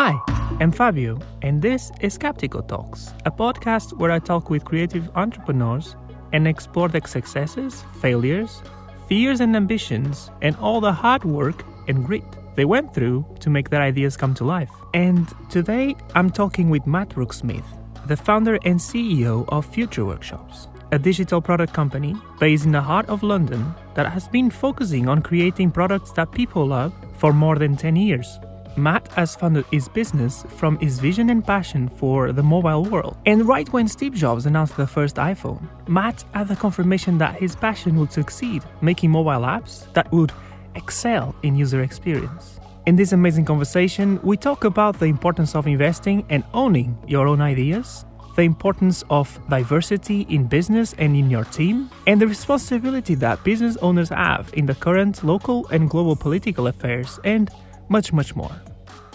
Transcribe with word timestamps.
Hi, 0.00 0.22
I'm 0.60 0.70
Fabio, 0.70 1.18
and 1.42 1.60
this 1.60 1.90
is 2.00 2.16
Captico 2.16 2.62
Talks, 2.68 3.12
a 3.24 3.32
podcast 3.32 3.98
where 3.98 4.12
I 4.12 4.20
talk 4.20 4.48
with 4.48 4.64
creative 4.64 5.10
entrepreneurs 5.16 5.96
and 6.32 6.46
explore 6.46 6.88
their 6.88 7.04
successes, 7.04 7.82
failures, 8.00 8.62
fears, 9.08 9.40
and 9.40 9.56
ambitions, 9.56 10.30
and 10.40 10.54
all 10.58 10.80
the 10.80 10.92
hard 10.92 11.24
work 11.24 11.64
and 11.88 12.06
grit 12.06 12.22
they 12.54 12.64
went 12.64 12.94
through 12.94 13.26
to 13.40 13.50
make 13.50 13.70
their 13.70 13.82
ideas 13.82 14.16
come 14.16 14.34
to 14.34 14.44
life. 14.44 14.70
And 14.94 15.26
today 15.50 15.96
I'm 16.14 16.30
talking 16.30 16.70
with 16.70 16.86
Matt 16.86 17.08
Brooke-Smith, 17.08 17.66
the 18.06 18.16
founder 18.16 18.60
and 18.64 18.78
CEO 18.78 19.46
of 19.48 19.66
Future 19.66 20.04
Workshops, 20.04 20.68
a 20.92 20.98
digital 21.00 21.40
product 21.40 21.72
company 21.72 22.14
based 22.38 22.66
in 22.66 22.70
the 22.70 22.80
heart 22.80 23.08
of 23.08 23.24
London 23.24 23.74
that 23.94 24.06
has 24.12 24.28
been 24.28 24.48
focusing 24.48 25.08
on 25.08 25.22
creating 25.22 25.72
products 25.72 26.12
that 26.12 26.30
people 26.30 26.68
love 26.68 26.92
for 27.16 27.32
more 27.32 27.56
than 27.56 27.76
10 27.76 27.96
years. 27.96 28.38
Matt 28.78 29.08
has 29.08 29.34
funded 29.34 29.64
his 29.72 29.88
business 29.88 30.44
from 30.56 30.78
his 30.78 31.00
vision 31.00 31.30
and 31.30 31.44
passion 31.44 31.88
for 31.88 32.32
the 32.32 32.42
mobile 32.42 32.84
world. 32.84 33.16
And 33.26 33.46
right 33.46 33.68
when 33.72 33.88
Steve 33.88 34.14
Jobs 34.14 34.46
announced 34.46 34.76
the 34.76 34.86
first 34.86 35.16
iPhone, 35.16 35.68
Matt 35.88 36.24
had 36.32 36.48
the 36.48 36.56
confirmation 36.56 37.18
that 37.18 37.34
his 37.34 37.56
passion 37.56 37.98
would 37.98 38.12
succeed, 38.12 38.62
making 38.80 39.10
mobile 39.10 39.44
apps 39.46 39.92
that 39.94 40.10
would 40.12 40.32
excel 40.74 41.34
in 41.42 41.56
user 41.56 41.82
experience. 41.82 42.60
In 42.86 42.96
this 42.96 43.12
amazing 43.12 43.44
conversation, 43.44 44.18
we 44.22 44.36
talk 44.36 44.64
about 44.64 44.98
the 44.98 45.06
importance 45.06 45.54
of 45.54 45.66
investing 45.66 46.24
and 46.30 46.42
owning 46.54 46.96
your 47.06 47.26
own 47.26 47.40
ideas, 47.40 48.06
the 48.36 48.42
importance 48.42 49.02
of 49.10 49.38
diversity 49.50 50.22
in 50.30 50.46
business 50.46 50.94
and 50.96 51.16
in 51.16 51.28
your 51.28 51.44
team, 51.44 51.90
and 52.06 52.20
the 52.20 52.26
responsibility 52.26 53.16
that 53.16 53.42
business 53.42 53.76
owners 53.78 54.10
have 54.10 54.50
in 54.54 54.64
the 54.64 54.74
current 54.74 55.24
local 55.24 55.66
and 55.68 55.90
global 55.90 56.14
political 56.14 56.68
affairs, 56.68 57.18
and 57.24 57.50
much, 57.88 58.12
much 58.12 58.36
more. 58.36 58.52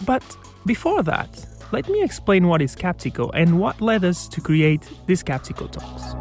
But 0.05 0.23
before 0.65 1.03
that, 1.03 1.45
let 1.71 1.89
me 1.89 2.03
explain 2.03 2.47
what 2.47 2.61
is 2.61 2.75
Captico 2.75 3.31
and 3.33 3.59
what 3.59 3.81
led 3.81 4.03
us 4.03 4.27
to 4.29 4.41
create 4.41 4.87
these 5.07 5.23
Captico 5.23 5.71
Talks. 5.71 6.15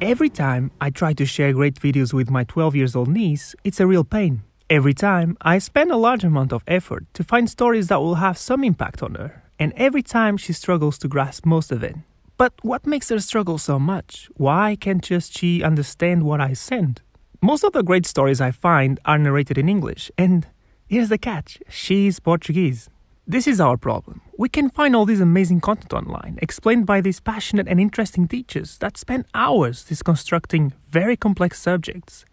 Every 0.00 0.28
time 0.28 0.72
I 0.80 0.90
try 0.90 1.12
to 1.12 1.24
share 1.24 1.52
great 1.52 1.76
videos 1.76 2.12
with 2.12 2.30
my 2.30 2.44
12 2.44 2.74
years 2.74 2.96
old 2.96 3.08
niece, 3.08 3.54
it's 3.62 3.78
a 3.78 3.86
real 3.86 4.02
pain. 4.02 4.42
Every 4.68 4.94
time 4.94 5.36
I 5.42 5.58
spend 5.58 5.92
a 5.92 5.96
large 5.96 6.24
amount 6.24 6.52
of 6.52 6.64
effort 6.66 7.04
to 7.14 7.22
find 7.22 7.48
stories 7.48 7.88
that 7.88 8.00
will 8.00 8.16
have 8.16 8.36
some 8.36 8.64
impact 8.64 9.02
on 9.02 9.14
her, 9.14 9.44
and 9.58 9.72
every 9.76 10.02
time 10.02 10.36
she 10.36 10.52
struggles 10.52 10.98
to 10.98 11.08
grasp 11.08 11.46
most 11.46 11.70
of 11.70 11.84
it. 11.84 11.94
But 12.36 12.54
what 12.62 12.86
makes 12.86 13.10
her 13.10 13.20
struggle 13.20 13.58
so 13.58 13.78
much? 13.78 14.28
Why 14.34 14.76
can't 14.80 15.04
just 15.04 15.38
she 15.38 15.62
understand 15.62 16.24
what 16.24 16.40
I 16.40 16.54
send? 16.54 17.02
Most 17.40 17.62
of 17.62 17.72
the 17.72 17.84
great 17.84 18.06
stories 18.06 18.40
I 18.40 18.50
find 18.50 18.98
are 19.04 19.18
narrated 19.18 19.58
in 19.58 19.68
English, 19.68 20.10
and 20.18 20.48
Here's 20.92 21.08
the 21.08 21.16
catch 21.16 21.58
she's 21.70 22.20
Portuguese. 22.20 22.90
This 23.26 23.46
is 23.46 23.62
our 23.62 23.78
problem. 23.78 24.20
We 24.36 24.50
can 24.50 24.68
find 24.68 24.94
all 24.94 25.06
this 25.06 25.20
amazing 25.20 25.62
content 25.62 25.94
online, 25.94 26.38
explained 26.42 26.84
by 26.84 27.00
these 27.00 27.18
passionate 27.18 27.66
and 27.66 27.80
interesting 27.80 28.28
teachers 28.28 28.76
that 28.76 28.98
spend 28.98 29.24
hours 29.32 29.84
disconstructing 29.84 30.74
very 30.90 31.16
complex 31.16 31.62
subjects. 31.62 32.26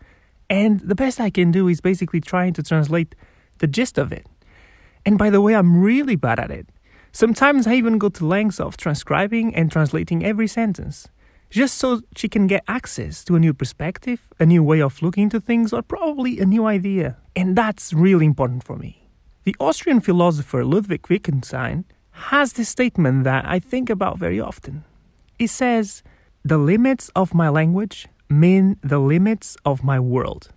And 0.49 0.81
the 0.81 0.93
best 0.93 1.21
I 1.21 1.29
can 1.29 1.51
do 1.51 1.69
is 1.69 1.79
basically 1.79 2.19
trying 2.19 2.51
to 2.51 2.61
translate 2.61 3.15
the 3.59 3.67
gist 3.67 3.97
of 3.97 4.11
it. 4.11 4.27
And 5.05 5.17
by 5.17 5.29
the 5.29 5.39
way, 5.39 5.55
I'm 5.55 5.81
really 5.81 6.17
bad 6.17 6.37
at 6.37 6.51
it. 6.51 6.67
Sometimes 7.13 7.65
I 7.65 7.75
even 7.75 7.97
go 7.97 8.09
to 8.09 8.25
lengths 8.25 8.59
of 8.59 8.75
transcribing 8.75 9.55
and 9.55 9.71
translating 9.71 10.25
every 10.25 10.47
sentence 10.47 11.07
just 11.49 11.77
so 11.77 12.01
she 12.15 12.29
can 12.29 12.47
get 12.47 12.63
access 12.67 13.23
to 13.25 13.35
a 13.35 13.39
new 13.39 13.53
perspective, 13.53 14.21
a 14.39 14.45
new 14.45 14.63
way 14.63 14.81
of 14.81 15.01
looking 15.01 15.23
into 15.23 15.39
things, 15.39 15.73
or 15.73 15.81
probably 15.81 16.39
a 16.39 16.45
new 16.45 16.65
idea. 16.65 17.17
And 17.35 17.55
that's 17.55 17.93
really 17.93 18.25
important 18.25 18.63
for 18.63 18.75
me. 18.75 19.07
The 19.45 19.55
Austrian 19.59 19.99
philosopher 19.99 20.63
Ludwig 20.63 21.07
Wittgenstein 21.09 21.85
has 22.11 22.53
this 22.53 22.69
statement 22.69 23.23
that 23.23 23.45
I 23.45 23.59
think 23.59 23.89
about 23.89 24.19
very 24.19 24.39
often. 24.39 24.83
He 25.37 25.47
says, 25.47 26.03
The 26.43 26.57
limits 26.57 27.09
of 27.15 27.33
my 27.33 27.49
language 27.49 28.07
mean 28.29 28.77
the 28.83 28.99
limits 28.99 29.57
of 29.65 29.83
my 29.83 29.99
world. 29.99 30.49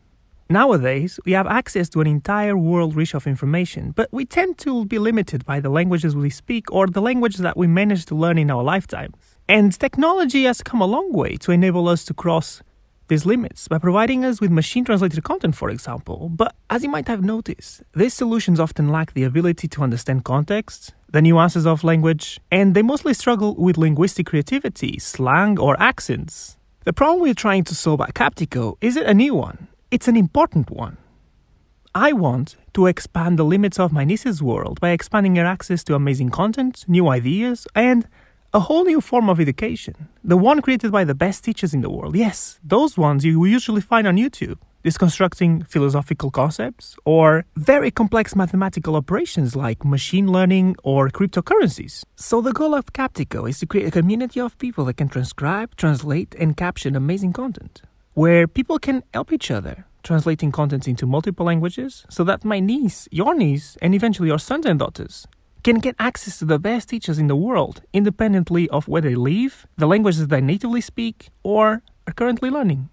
Nowadays, 0.51 1.19
we 1.25 1.33
have 1.33 1.47
access 1.47 1.89
to 1.91 2.03
an 2.03 2.07
entire 2.07 2.59
world 2.59 2.95
rich 2.95 3.15
of 3.15 3.27
information, 3.27 3.93
but 3.93 4.13
we 4.13 4.27
tend 4.27 4.59
to 4.59 4.85
be 4.85 4.99
limited 4.99 5.47
by 5.47 5.61
the 5.61 5.71
languages 5.71 6.15
we 6.15 6.29
speak 6.29 6.71
or 6.71 6.87
the 6.87 7.01
languages 7.01 7.41
that 7.41 7.57
we 7.57 7.67
manage 7.67 8.05
to 8.07 8.15
learn 8.15 8.37
in 8.37 8.51
our 8.51 8.63
lifetimes. 8.63 9.32
And 9.53 9.79
technology 9.79 10.45
has 10.45 10.63
come 10.63 10.81
a 10.81 10.87
long 10.87 11.13
way 11.13 11.37
to 11.37 11.53
enable 11.53 11.87
us 11.87 12.07
to 12.07 12.15
cross 12.15 12.63
these 13.09 13.27
limits 13.27 13.69
by 13.69 13.77
providing 13.77 14.25
us 14.25 14.41
with 14.41 14.51
machine 14.51 14.83
translated 14.83 15.23
content, 15.25 15.55
for 15.55 15.69
example. 15.69 16.31
But 16.31 16.55
as 16.71 16.83
you 16.83 16.89
might 16.89 17.07
have 17.09 17.23
noticed, 17.23 17.83
these 17.95 18.15
solutions 18.15 18.59
often 18.59 18.89
lack 18.89 19.13
the 19.13 19.25
ability 19.25 19.69
to 19.69 19.83
understand 19.83 20.25
context, 20.25 20.95
the 21.11 21.21
nuances 21.21 21.67
of 21.67 21.85
language, 21.85 22.41
and 22.51 22.75
they 22.75 22.81
mostly 22.81 23.13
struggle 23.13 23.55
with 23.57 23.77
linguistic 23.77 24.25
creativity, 24.25 24.99
slang, 24.99 25.59
or 25.59 25.79
accents. 25.79 26.57
The 26.85 26.95
problem 26.95 27.21
we're 27.21 27.35
trying 27.35 27.65
to 27.65 27.75
solve 27.75 28.01
at 28.01 28.15
Captico 28.15 28.79
isn't 28.81 29.05
a 29.05 29.13
new 29.13 29.35
one, 29.35 29.69
it's 29.91 30.09
an 30.09 30.17
important 30.17 30.71
one. 30.71 30.97
I 31.95 32.15
want 32.15 32.57
to 32.73 32.87
expand 32.87 33.39
the 33.39 33.45
limits 33.45 33.79
of 33.79 33.93
my 33.93 34.05
niece's 34.05 34.43
world 34.43 34.81
by 34.81 34.93
expanding 34.93 35.37
her 35.37 35.45
access 35.45 35.85
to 35.85 35.95
amazing 35.95 36.31
content, 36.31 36.87
new 36.89 37.09
ideas, 37.09 37.67
and 37.75 38.09
a 38.55 38.61
whole 38.61 38.85
new 38.85 39.01
form 39.01 39.31
of 39.31 39.41
education. 39.41 40.09
The 40.23 40.37
one 40.37 40.61
created 40.61 40.93
by 40.93 41.05
the 41.05 41.15
best 41.15 41.43
teachers 41.43 41.73
in 41.73 41.81
the 41.81 41.91
world. 41.91 42.15
Yes, 42.15 42.61
those 42.63 42.99
ones 42.99 43.25
you 43.25 43.45
usually 43.47 43.81
find 43.81 44.07
on 44.07 44.17
YouTube. 44.17 44.59
Disconstructing 44.83 45.63
philosophical 45.63 46.31
concepts 46.31 46.97
or 47.05 47.45
very 47.57 47.91
complex 47.91 48.35
mathematical 48.37 48.97
operations 48.97 49.55
like 49.57 49.85
machine 49.85 50.27
learning 50.31 50.77
or 50.83 51.09
cryptocurrencies. 51.09 52.03
So, 52.17 52.41
the 52.41 52.53
goal 52.53 52.75
of 52.75 52.93
Captico 52.93 53.49
is 53.49 53.61
to 53.61 53.67
create 53.67 53.87
a 53.87 53.93
community 53.93 54.41
of 54.41 54.59
people 54.59 54.85
that 54.87 54.97
can 54.97 55.09
transcribe, 55.09 55.77
translate, 55.77 56.35
and 56.35 56.57
caption 56.57 56.97
amazing 56.97 57.33
content, 57.33 57.83
where 58.15 58.49
people 58.49 58.81
can 58.81 59.05
help 59.15 59.33
each 59.33 59.53
other, 59.53 59.87
translating 60.03 60.51
content 60.51 60.89
into 60.89 61.07
multiple 61.07 61.47
languages 61.47 62.05
so 62.11 62.25
that 62.25 62.45
my 62.45 62.59
niece, 62.59 63.07
your 63.13 63.37
niece, 63.37 63.79
and 63.81 63.95
eventually 63.95 64.29
your 64.29 64.41
sons 64.41 64.67
and 64.67 64.81
daughters 64.81 65.29
can 65.63 65.79
get 65.79 65.95
access 65.99 66.39
to 66.39 66.45
the 66.45 66.59
best 66.59 66.89
teachers 66.89 67.19
in 67.19 67.29
the 67.29 67.37
world, 67.37 67.83
independently 67.93 68.69
of 68.71 68.89
where 68.89 69.03
they 69.03 69.15
live, 69.15 69.67
the 69.77 69.87
languages 69.87 70.27
they 70.27 70.41
natively 70.41 70.81
speak, 70.81 71.29
or 71.43 71.83
are 72.07 72.13
currently 72.15 72.51
learning. 72.51 72.89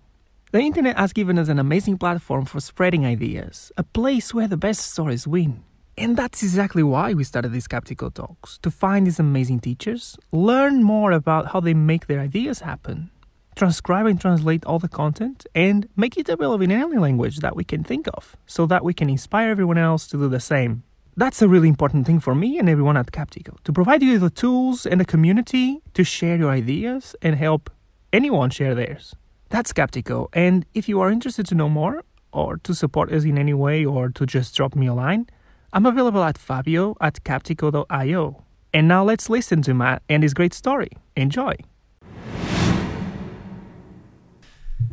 The 0.51 0.59
internet 0.59 0.97
has 0.97 1.13
given 1.13 1.37
us 1.37 1.47
an 1.47 1.59
amazing 1.59 1.97
platform 1.97 2.45
for 2.45 2.59
spreading 2.59 3.05
ideas, 3.05 3.71
a 3.77 3.83
place 3.83 4.33
where 4.33 4.47
the 4.47 4.57
best 4.57 4.91
stories 4.91 5.27
win. 5.27 5.63
And 5.97 6.15
that's 6.15 6.41
exactly 6.41 6.81
why 6.81 7.13
we 7.13 7.23
started 7.23 7.51
these 7.51 7.67
Captico 7.67 8.13
Talks 8.13 8.57
to 8.59 8.71
find 8.71 9.05
these 9.05 9.19
amazing 9.19 9.59
teachers, 9.59 10.17
learn 10.31 10.81
more 10.81 11.11
about 11.11 11.47
how 11.47 11.59
they 11.59 11.73
make 11.73 12.07
their 12.07 12.19
ideas 12.19 12.61
happen, 12.61 13.11
transcribe 13.55 14.05
and 14.05 14.21
translate 14.21 14.63
all 14.65 14.79
the 14.79 14.87
content, 14.87 15.45
and 15.53 15.89
make 15.95 16.17
it 16.17 16.29
available 16.29 16.63
in 16.63 16.71
any 16.71 16.97
language 16.97 17.39
that 17.39 17.55
we 17.55 17.63
can 17.63 17.83
think 17.83 18.07
of 18.13 18.37
so 18.45 18.65
that 18.65 18.83
we 18.83 18.93
can 18.93 19.09
inspire 19.09 19.49
everyone 19.49 19.77
else 19.77 20.07
to 20.07 20.17
do 20.17 20.29
the 20.29 20.39
same. 20.39 20.83
That's 21.19 21.41
a 21.41 21.49
really 21.49 21.67
important 21.67 22.07
thing 22.07 22.21
for 22.21 22.33
me 22.33 22.57
and 22.59 22.69
everyone 22.69 22.95
at 22.95 23.11
Captico 23.11 23.61
to 23.65 23.73
provide 23.73 24.01
you 24.01 24.17
the 24.19 24.29
tools 24.29 24.85
and 24.85 25.01
the 25.01 25.05
community 25.05 25.81
to 25.93 26.05
share 26.05 26.37
your 26.37 26.49
ideas 26.49 27.13
and 27.21 27.35
help 27.35 27.69
anyone 28.13 28.49
share 28.51 28.73
theirs. 28.73 29.13
That's 29.49 29.73
Captico, 29.73 30.29
and 30.31 30.65
if 30.73 30.87
you 30.87 31.01
are 31.01 31.11
interested 31.11 31.45
to 31.47 31.55
know 31.55 31.67
more 31.67 32.05
or 32.31 32.55
to 32.59 32.73
support 32.73 33.11
us 33.11 33.25
in 33.25 33.37
any 33.37 33.53
way 33.53 33.83
or 33.83 34.07
to 34.07 34.25
just 34.25 34.55
drop 34.55 34.75
me 34.75 34.87
a 34.87 34.93
line, 34.93 35.27
I'm 35.73 35.85
available 35.85 36.23
at 36.23 36.37
fabio 36.37 36.95
at 37.01 37.21
captico.io. 37.25 38.43
And 38.73 38.87
now 38.87 39.03
let's 39.03 39.29
listen 39.29 39.61
to 39.63 39.73
Matt 39.73 40.01
and 40.07 40.23
his 40.23 40.33
great 40.33 40.53
story. 40.53 40.91
Enjoy! 41.17 41.53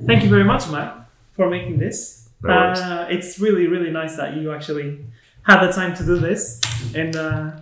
Thank 0.04 0.24
you 0.24 0.28
very 0.28 0.42
much, 0.42 0.68
Matt, 0.70 1.08
for 1.30 1.48
making 1.48 1.78
this. 1.78 2.30
No 2.42 2.50
uh, 2.50 3.06
it's 3.08 3.38
really, 3.38 3.68
really 3.68 3.90
nice 3.90 4.16
that 4.16 4.36
you 4.36 4.52
actually 4.52 5.06
had 5.46 5.66
the 5.66 5.72
time 5.72 5.94
to 5.96 6.04
do 6.04 6.18
this 6.18 6.60
and 6.94 7.14
uh, 7.14 7.52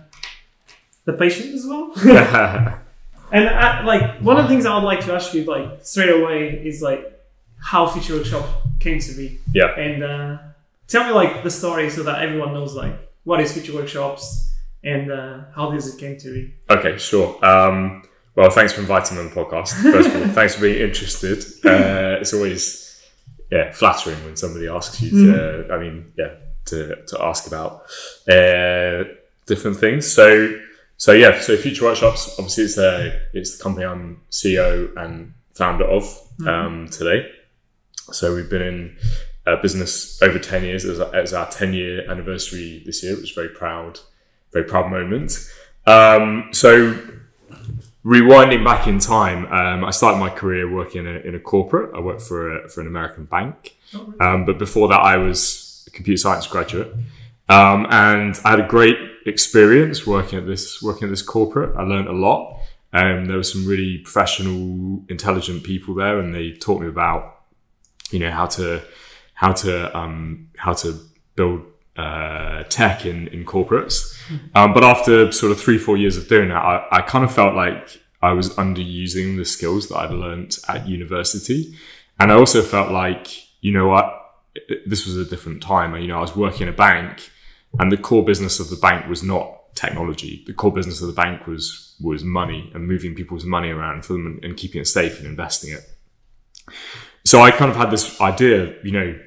the 1.05 1.13
patience 1.13 1.53
as 1.53 1.65
well. 1.67 1.91
and 3.31 3.49
I, 3.49 3.83
like 3.83 4.19
one 4.21 4.37
of 4.37 4.43
the 4.43 4.49
things 4.49 4.65
I 4.65 4.75
would 4.75 4.83
like 4.83 5.01
to 5.05 5.13
ask 5.13 5.33
you, 5.33 5.43
like 5.43 5.85
straight 5.85 6.09
away, 6.09 6.61
is 6.65 6.81
like 6.81 7.11
how 7.59 7.87
Future 7.87 8.15
Workshop 8.15 8.45
came 8.79 8.99
to 8.99 9.13
be, 9.13 9.39
yeah. 9.53 9.77
and 9.77 10.03
uh, 10.03 10.37
tell 10.87 11.05
me 11.05 11.11
like 11.11 11.43
the 11.43 11.51
story 11.51 11.89
so 11.89 12.03
that 12.03 12.21
everyone 12.21 12.53
knows 12.53 12.73
like 12.73 12.93
what 13.23 13.39
is 13.39 13.53
Future 13.53 13.73
Workshops 13.73 14.53
and 14.83 15.11
uh, 15.11 15.41
how 15.55 15.69
this 15.69 15.93
it 15.93 15.99
came 15.99 16.17
to 16.17 16.33
be. 16.33 16.53
Okay, 16.69 16.97
sure. 16.97 17.43
Um, 17.45 18.03
well, 18.35 18.49
thanks 18.49 18.73
for 18.73 18.81
inviting 18.81 19.17
me 19.17 19.23
on 19.23 19.29
the 19.29 19.35
podcast. 19.35 19.73
First 19.81 20.09
of 20.09 20.15
all, 20.15 20.27
thanks 20.33 20.55
for 20.55 20.61
being 20.61 20.81
interested. 20.87 21.43
Uh, 21.63 22.17
it's 22.19 22.33
always 22.33 22.81
yeah 23.51 23.71
flattering 23.71 24.17
when 24.25 24.35
somebody 24.35 24.67
asks 24.67 25.01
you 25.03 25.11
to. 25.11 25.67
I 25.71 25.77
mean, 25.77 26.11
yeah, 26.17 26.33
to 26.65 27.03
to 27.07 27.23
ask 27.23 27.47
about 27.47 27.83
uh, 28.27 29.03
different 29.45 29.77
things. 29.77 30.11
So 30.11 30.59
so 30.97 31.11
yeah, 31.11 31.39
so 31.39 31.57
Future 31.57 31.85
Workshops. 31.85 32.35
Obviously, 32.39 32.63
it's 32.65 32.77
a 32.77 33.19
it's 33.33 33.57
the 33.57 33.63
company 33.63 33.85
I'm 33.85 34.21
CEO 34.31 34.95
and 34.97 35.33
founder 35.53 35.85
of 35.85 36.05
um, 36.45 36.87
today. 36.89 37.29
So 38.11 38.35
we've 38.35 38.49
been 38.49 38.61
in 38.61 38.97
uh, 39.47 39.61
business 39.61 40.21
over 40.21 40.39
10 40.39 40.63
years. 40.63 40.85
It 40.85 40.89
was, 40.89 41.33
our 41.33 41.49
10 41.49 41.73
year 41.73 42.09
anniversary 42.09 42.83
this 42.85 43.03
year, 43.03 43.13
which 43.13 43.21
was 43.21 43.31
very 43.31 43.49
proud, 43.49 43.99
very 44.51 44.65
proud 44.65 44.91
moment. 44.91 45.49
Um, 45.87 46.49
so 46.51 46.99
rewinding 48.03 48.63
back 48.63 48.87
in 48.87 48.99
time, 48.99 49.45
um, 49.51 49.83
I 49.83 49.91
started 49.91 50.19
my 50.19 50.29
career 50.29 50.71
working 50.71 51.05
in 51.05 51.15
a, 51.15 51.19
in 51.19 51.35
a 51.35 51.39
corporate. 51.39 51.95
I 51.95 51.99
worked 51.99 52.21
for 52.21 52.57
a, 52.57 52.69
for 52.69 52.81
an 52.81 52.87
American 52.87 53.25
bank, 53.25 53.75
um, 54.19 54.45
but 54.45 54.59
before 54.59 54.87
that, 54.89 54.99
I 54.99 55.17
was 55.17 55.64
computer 55.95 56.17
science 56.17 56.45
graduate, 56.45 56.93
um, 57.49 57.87
and 57.89 58.39
I 58.45 58.51
had 58.51 58.59
a 58.59 58.67
great 58.67 58.97
experience 59.25 60.05
working 60.05 60.37
at 60.37 60.45
this 60.45 60.81
working 60.81 61.05
at 61.05 61.09
this 61.09 61.23
corporate. 61.23 61.75
I 61.75 61.83
learned 61.83 62.07
a 62.07 62.13
lot. 62.13 62.59
Um, 62.93 63.25
there 63.25 63.37
were 63.37 63.43
some 63.43 63.65
really 63.67 63.97
professional, 63.97 65.03
intelligent 65.09 65.63
people 65.63 65.95
there, 65.95 66.19
and 66.19 66.33
they 66.33 66.51
taught 66.51 66.81
me 66.81 66.87
about 66.87 67.41
you 68.11 68.19
know 68.19 68.31
how 68.31 68.45
to 68.45 68.81
how 69.33 69.51
to 69.51 69.97
um, 69.97 70.49
how 70.57 70.73
to 70.73 70.99
build 71.35 71.61
uh, 71.97 72.63
tech 72.63 73.05
in, 73.05 73.27
in 73.29 73.45
corporates. 73.45 74.17
Um, 74.53 74.73
but 74.73 74.83
after 74.83 75.31
sort 75.31 75.51
of 75.51 75.59
three, 75.59 75.77
four 75.77 75.97
years 75.97 76.17
of 76.17 76.27
doing 76.27 76.49
that, 76.49 76.57
I, 76.57 76.87
I 76.91 77.01
kind 77.01 77.23
of 77.23 77.33
felt 77.33 77.55
like 77.55 78.01
I 78.21 78.33
was 78.33 78.49
underusing 78.55 79.37
the 79.37 79.45
skills 79.45 79.89
that 79.89 79.97
I'd 79.97 80.11
learned 80.11 80.57
at 80.67 80.87
university. 80.87 81.75
And 82.19 82.31
I 82.31 82.35
also 82.35 82.61
felt 82.61 82.91
like, 82.91 83.27
you 83.61 83.71
know 83.71 83.87
what, 83.87 84.24
this 84.85 85.05
was 85.05 85.17
a 85.17 85.25
different 85.25 85.61
time. 85.61 85.95
You 85.95 86.07
know, 86.07 86.17
I 86.17 86.21
was 86.21 86.35
working 86.35 86.63
in 86.63 86.73
a 86.73 86.77
bank 86.77 87.31
and 87.79 87.91
the 87.91 87.97
core 87.97 88.23
business 88.23 88.59
of 88.59 88.69
the 88.69 88.75
bank 88.75 89.07
was 89.07 89.23
not 89.23 89.75
technology. 89.75 90.43
The 90.47 90.53
core 90.53 90.71
business 90.71 91.01
of 91.01 91.07
the 91.07 91.13
bank 91.13 91.47
was, 91.47 91.95
was 92.01 92.23
money 92.23 92.71
and 92.73 92.87
moving 92.87 93.15
people's 93.15 93.45
money 93.45 93.69
around 93.69 94.05
for 94.05 94.13
them 94.13 94.25
and, 94.25 94.43
and 94.43 94.57
keeping 94.57 94.81
it 94.81 94.85
safe 94.85 95.19
and 95.19 95.27
investing 95.27 95.73
it. 95.73 95.81
So 97.25 97.41
I 97.41 97.51
kind 97.51 97.69
of 97.69 97.77
had 97.77 97.91
this 97.91 98.19
idea, 98.21 98.75
you 98.83 98.91
know, 98.91 99.19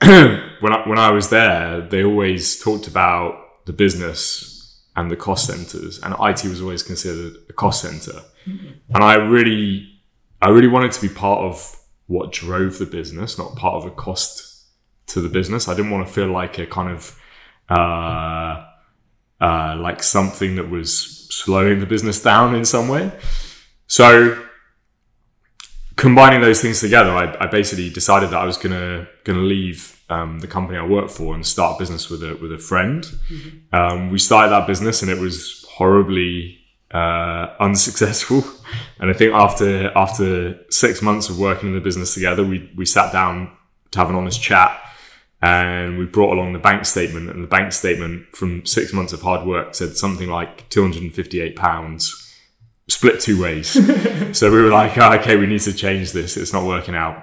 when 0.00 0.72
I, 0.72 0.88
when 0.88 0.98
I 0.98 1.10
was 1.10 1.30
there, 1.30 1.80
they 1.80 2.04
always 2.04 2.60
talked 2.62 2.86
about 2.86 3.64
the 3.66 3.72
business 3.72 4.82
and 4.96 5.10
the 5.10 5.16
cost 5.16 5.46
centers, 5.46 6.00
and 6.00 6.14
IT 6.14 6.44
was 6.44 6.60
always 6.60 6.82
considered 6.82 7.36
a 7.48 7.52
cost 7.52 7.82
center. 7.82 8.20
Mm-hmm. 8.46 8.94
And 8.94 9.04
I 9.04 9.14
really, 9.14 9.88
I 10.42 10.48
really 10.48 10.66
wanted 10.66 10.90
to 10.92 11.00
be 11.00 11.08
part 11.08 11.40
of 11.40 11.76
what 12.08 12.32
drove 12.32 12.78
the 12.78 12.86
business, 12.86 13.38
not 13.38 13.54
part 13.54 13.74
of 13.74 13.86
a 13.86 13.92
cost 13.92 14.47
to 15.08 15.20
the 15.20 15.28
business. 15.28 15.68
I 15.68 15.74
didn't 15.74 15.90
want 15.90 16.06
to 16.06 16.12
feel 16.12 16.28
like 16.28 16.58
a 16.58 16.66
kind 16.66 16.90
of 16.90 17.18
uh, 17.68 18.64
uh, 19.40 19.76
like 19.78 20.02
something 20.02 20.56
that 20.56 20.70
was 20.70 21.26
slowing 21.30 21.80
the 21.80 21.86
business 21.86 22.22
down 22.22 22.54
in 22.54 22.64
some 22.64 22.88
way. 22.88 23.12
So 23.86 24.44
combining 25.96 26.40
those 26.40 26.62
things 26.62 26.80
together, 26.80 27.10
I, 27.10 27.36
I 27.40 27.46
basically 27.46 27.90
decided 27.90 28.30
that 28.30 28.38
I 28.38 28.44
was 28.44 28.56
gonna 28.56 29.08
gonna 29.24 29.40
leave 29.40 30.02
um, 30.10 30.38
the 30.40 30.46
company 30.46 30.78
I 30.78 30.86
worked 30.86 31.10
for 31.10 31.34
and 31.34 31.44
start 31.46 31.76
a 31.76 31.78
business 31.78 32.08
with 32.08 32.22
a 32.22 32.36
with 32.36 32.52
a 32.52 32.58
friend. 32.58 33.04
Mm-hmm. 33.04 33.74
Um, 33.74 34.10
we 34.10 34.18
started 34.18 34.50
that 34.50 34.66
business 34.66 35.02
and 35.02 35.10
it 35.10 35.18
was 35.18 35.64
horribly 35.68 36.58
uh, 36.90 37.54
unsuccessful. 37.60 38.44
And 39.00 39.10
I 39.10 39.14
think 39.14 39.32
after 39.32 39.96
after 39.96 40.58
six 40.70 41.00
months 41.00 41.30
of 41.30 41.38
working 41.38 41.68
in 41.68 41.74
the 41.74 41.80
business 41.80 42.12
together, 42.14 42.44
we 42.44 42.70
we 42.76 42.84
sat 42.84 43.12
down 43.12 43.50
to 43.92 43.98
have 43.98 44.10
an 44.10 44.16
honest 44.16 44.42
chat. 44.42 44.78
And 45.40 45.98
we 45.98 46.04
brought 46.04 46.32
along 46.32 46.52
the 46.52 46.58
bank 46.58 46.84
statement, 46.84 47.30
and 47.30 47.44
the 47.44 47.48
bank 47.48 47.72
statement 47.72 48.34
from 48.34 48.66
six 48.66 48.92
months 48.92 49.12
of 49.12 49.22
hard 49.22 49.46
work 49.46 49.74
said 49.74 49.96
something 49.96 50.28
like 50.28 50.68
two 50.68 50.82
hundred 50.82 51.02
and 51.02 51.14
fifty-eight 51.14 51.54
pounds 51.54 52.28
split 52.88 53.20
two 53.20 53.40
ways. 53.40 53.68
so 54.36 54.50
we 54.50 54.60
were 54.60 54.70
like, 54.70 54.96
oh, 54.98 55.12
okay, 55.14 55.36
we 55.36 55.46
need 55.46 55.60
to 55.60 55.72
change 55.72 56.12
this. 56.12 56.36
It's 56.36 56.52
not 56.52 56.64
working 56.64 56.94
out. 56.94 57.22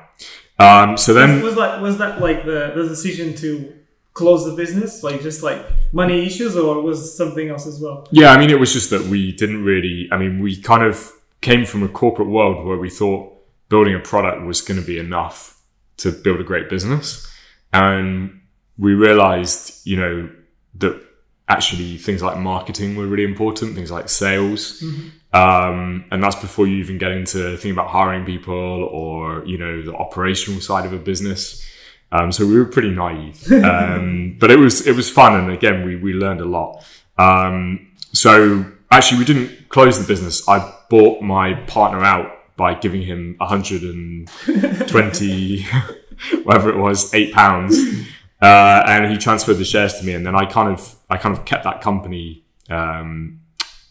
Um, 0.58 0.96
so 0.96 1.14
then 1.14 1.42
was, 1.42 1.44
was 1.44 1.56
that 1.56 1.82
was 1.82 1.98
that 1.98 2.22
like 2.22 2.46
the, 2.46 2.72
the 2.76 2.88
decision 2.88 3.36
to 3.38 3.74
close 4.14 4.46
the 4.46 4.54
business, 4.54 5.04
like 5.04 5.22
just 5.22 5.44
like 5.44 5.66
money 5.92 6.26
issues, 6.26 6.56
or 6.56 6.82
was 6.82 7.18
something 7.18 7.50
else 7.50 7.68
as 7.68 7.82
well? 7.82 8.08
Yeah, 8.12 8.32
I 8.32 8.38
mean, 8.38 8.50
it 8.50 8.60
was 8.60 8.72
just 8.72 8.90
that 8.92 9.02
we 9.04 9.34
didn't 9.34 9.66
really. 9.66 10.08
I 10.12 10.18
mean, 10.18 10.40
we 10.40 10.62
kind 10.62 10.84
of 10.84 11.12
came 11.42 11.66
from 11.66 11.84
a 11.84 11.90
corporate 11.90 12.30
world 12.30 12.66
where 12.66 12.78
we 12.78 12.90
thought 12.90 13.34
building 13.68 13.96
a 13.96 14.00
product 14.00 14.46
was 14.46 14.62
going 14.62 14.80
to 14.80 14.86
be 14.86 14.98
enough 14.98 15.60
to 15.98 16.12
build 16.12 16.40
a 16.40 16.44
great 16.44 16.70
business, 16.70 17.28
and 17.76 18.42
we 18.78 18.94
realized, 18.94 19.86
you 19.86 19.98
know, 19.98 20.30
that 20.76 21.02
actually 21.50 21.98
things 21.98 22.24
like 22.24 22.38
marketing 22.38 22.96
were 22.96 23.06
really 23.06 23.26
important, 23.26 23.76
things 23.76 23.92
like 23.92 24.08
sales. 24.08 24.82
Mm-hmm. 24.82 25.10
Um, 25.36 26.06
and 26.10 26.24
that's 26.24 26.38
before 26.38 26.68
you 26.68 26.78
even 26.78 26.98
get 26.98 27.12
into 27.12 27.58
thinking 27.58 27.72
about 27.72 27.90
hiring 27.90 28.24
people 28.26 28.54
or, 28.54 29.44
you 29.46 29.58
know, 29.58 29.82
the 29.82 29.94
operational 29.94 30.62
side 30.62 30.86
of 30.86 30.94
a 30.94 30.98
business. 30.98 31.70
Um, 32.14 32.32
so 32.32 32.48
we 32.48 32.58
were 32.58 32.64
pretty 32.66 32.92
naive, 32.92 33.52
um, 33.64 34.38
but 34.40 34.52
it 34.52 34.58
was, 34.58 34.88
it 34.88 34.96
was 34.96 35.10
fun. 35.10 35.38
And 35.38 35.52
again, 35.52 35.86
we, 35.86 35.98
we 35.98 36.14
learned 36.14 36.40
a 36.40 36.46
lot. 36.46 36.86
Um, 37.18 37.92
so 38.14 38.72
actually 38.90 39.20
we 39.20 39.26
didn't 39.26 39.68
close 39.68 40.00
the 40.00 40.08
business. 40.08 40.48
I 40.48 40.74
bought 40.90 41.22
my 41.22 41.56
partner 41.68 42.06
out 42.06 42.32
by 42.56 42.74
giving 42.74 43.02
him 43.02 43.36
120, 43.40 45.66
whatever 46.44 46.70
it 46.70 46.78
was, 46.78 47.14
eight 47.14 47.34
pounds. 47.34 47.78
Uh, 48.42 48.84
and 48.86 49.12
he 49.12 49.18
transferred 49.18 49.56
the 49.56 49.66
shares 49.66 49.94
to 49.94 50.06
me. 50.06 50.14
And 50.14 50.24
then 50.24 50.36
I 50.36 50.46
kind 50.46 50.70
of, 50.70 50.96
I 51.10 51.18
kind 51.18 51.36
of 51.36 51.46
kept 51.46 51.64
that 51.64 51.82
company, 51.82 52.44
um, 52.70 53.40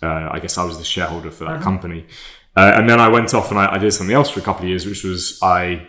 uh, 0.02 0.28
I 0.30 0.38
guess 0.38 0.58
I 0.58 0.64
was 0.64 0.78
the 0.78 0.84
shareholder 0.84 1.30
for 1.30 1.44
that 1.44 1.54
uh-huh. 1.54 1.64
company. 1.64 2.06
Uh, 2.56 2.72
and 2.76 2.88
then 2.88 3.00
I 3.00 3.08
went 3.08 3.34
off 3.34 3.50
and 3.50 3.58
I, 3.58 3.74
I, 3.74 3.78
did 3.78 3.92
something 3.92 4.14
else 4.14 4.30
for 4.30 4.40
a 4.40 4.42
couple 4.42 4.62
of 4.62 4.68
years, 4.68 4.86
which 4.86 5.02
was 5.02 5.38
I 5.42 5.88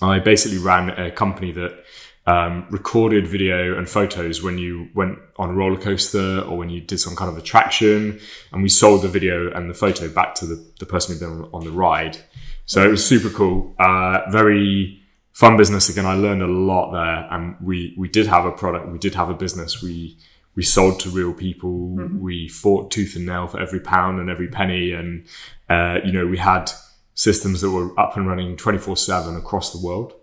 I 0.00 0.18
basically 0.20 0.58
ran 0.58 0.90
a 0.90 1.10
company 1.10 1.52
that 1.52 1.84
um, 2.26 2.66
recorded 2.70 3.26
video 3.26 3.76
and 3.76 3.88
photos 3.88 4.42
when 4.42 4.56
you 4.56 4.88
went 4.94 5.18
on 5.36 5.50
a 5.50 5.52
roller 5.52 5.80
coaster 5.80 6.40
or 6.40 6.56
when 6.56 6.70
you 6.70 6.80
did 6.80 6.98
some 6.98 7.16
kind 7.16 7.30
of 7.30 7.36
attraction, 7.36 8.20
and 8.52 8.62
we 8.62 8.68
sold 8.68 9.02
the 9.02 9.08
video 9.08 9.50
and 9.52 9.68
the 9.68 9.74
photo 9.74 10.08
back 10.08 10.34
to 10.36 10.46
the, 10.46 10.64
the 10.78 10.86
person 10.86 11.14
who'd 11.14 11.20
been 11.20 11.44
on, 11.44 11.50
on 11.52 11.64
the 11.64 11.70
ride. 11.70 12.18
So 12.66 12.84
it 12.84 12.90
was 12.90 13.04
super 13.04 13.30
cool, 13.30 13.74
uh, 13.78 14.22
very 14.30 15.02
fun 15.34 15.56
business. 15.58 15.90
Again, 15.90 16.06
I 16.06 16.14
learned 16.14 16.42
a 16.42 16.46
lot 16.46 16.92
there, 16.92 17.28
and 17.30 17.56
we 17.60 17.94
we 17.98 18.08
did 18.08 18.26
have 18.26 18.46
a 18.46 18.52
product, 18.52 18.88
we 18.88 18.98
did 18.98 19.14
have 19.14 19.28
a 19.28 19.34
business, 19.34 19.82
we 19.82 20.16
we 20.54 20.62
sold 20.62 21.00
to 21.00 21.10
real 21.10 21.32
people. 21.32 21.70
Mm-hmm. 21.70 22.20
We 22.20 22.48
fought 22.48 22.90
tooth 22.90 23.16
and 23.16 23.26
nail 23.26 23.48
for 23.48 23.60
every 23.60 23.80
pound 23.80 24.20
and 24.20 24.30
every 24.30 24.48
penny. 24.48 24.92
And, 24.92 25.26
uh, 25.68 25.98
you 26.04 26.12
know, 26.12 26.26
we 26.26 26.38
had 26.38 26.70
systems 27.14 27.60
that 27.60 27.70
were 27.70 27.98
up 27.98 28.16
and 28.16 28.26
running 28.26 28.56
24 28.56 28.96
seven 28.96 29.36
across 29.36 29.72
the 29.72 29.84
world. 29.84 30.14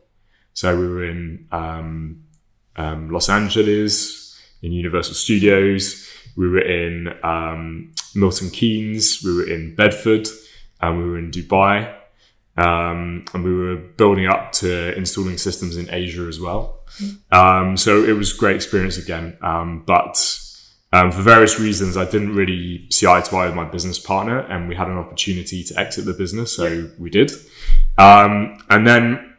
So 0.53 0.77
we 0.77 0.87
were 0.87 1.05
in, 1.05 1.47
um, 1.51 2.23
um, 2.75 3.09
Los 3.09 3.29
Angeles, 3.29 4.39
in 4.61 4.71
Universal 4.71 5.15
Studios. 5.15 6.07
We 6.37 6.47
were 6.47 6.61
in, 6.61 7.13
um, 7.23 7.93
Milton 8.15 8.49
Keynes. 8.49 9.21
We 9.23 9.35
were 9.35 9.49
in 9.49 9.75
Bedford 9.75 10.27
and 10.81 10.97
we 10.97 11.09
were 11.09 11.17
in 11.17 11.31
Dubai. 11.31 11.93
Um, 12.57 13.25
and 13.33 13.43
we 13.43 13.53
were 13.53 13.77
building 13.77 14.27
up 14.27 14.51
to 14.53 14.95
installing 14.97 15.37
systems 15.37 15.77
in 15.77 15.89
Asia 15.89 16.23
as 16.23 16.39
well. 16.39 16.79
Um, 17.31 17.77
so 17.77 18.03
it 18.03 18.13
was 18.13 18.33
great 18.33 18.55
experience 18.55 18.97
again. 18.97 19.37
Um, 19.41 19.83
but 19.85 20.39
um, 20.93 21.11
for 21.11 21.21
various 21.21 21.59
reasons, 21.59 21.95
I 21.95 22.05
didn't 22.05 22.35
really 22.35 22.87
see 22.89 23.07
eye 23.07 23.21
to 23.21 23.35
eye 23.37 23.45
with 23.45 23.55
my 23.55 23.63
business 23.63 23.97
partner, 23.97 24.39
and 24.39 24.67
we 24.67 24.75
had 24.75 24.87
an 24.87 24.97
opportunity 24.97 25.63
to 25.63 25.79
exit 25.79 26.05
the 26.05 26.13
business, 26.13 26.55
so 26.55 26.67
yeah. 26.67 26.87
we 26.99 27.09
did. 27.09 27.31
Um, 27.97 28.61
and 28.69 28.85
then 28.85 29.35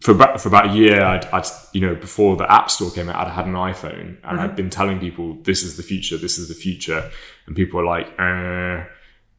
for 0.00 0.12
about, 0.12 0.40
for 0.40 0.48
about 0.48 0.70
a 0.70 0.72
year, 0.72 1.02
I'd, 1.02 1.24
I'd, 1.26 1.46
you 1.72 1.80
know, 1.80 1.96
before 1.96 2.36
the 2.36 2.50
App 2.50 2.70
Store 2.70 2.90
came 2.92 3.08
out, 3.08 3.26
I'd 3.26 3.32
had 3.32 3.46
an 3.46 3.54
iPhone, 3.54 4.00
and 4.00 4.18
mm-hmm. 4.22 4.38
I'd 4.38 4.54
been 4.54 4.70
telling 4.70 5.00
people, 5.00 5.34
"This 5.42 5.64
is 5.64 5.76
the 5.76 5.82
future. 5.82 6.16
This 6.16 6.38
is 6.38 6.46
the 6.48 6.54
future," 6.54 7.10
and 7.46 7.56
people 7.56 7.80
were 7.80 7.86
like, 7.86 8.06
uh, 8.16 8.84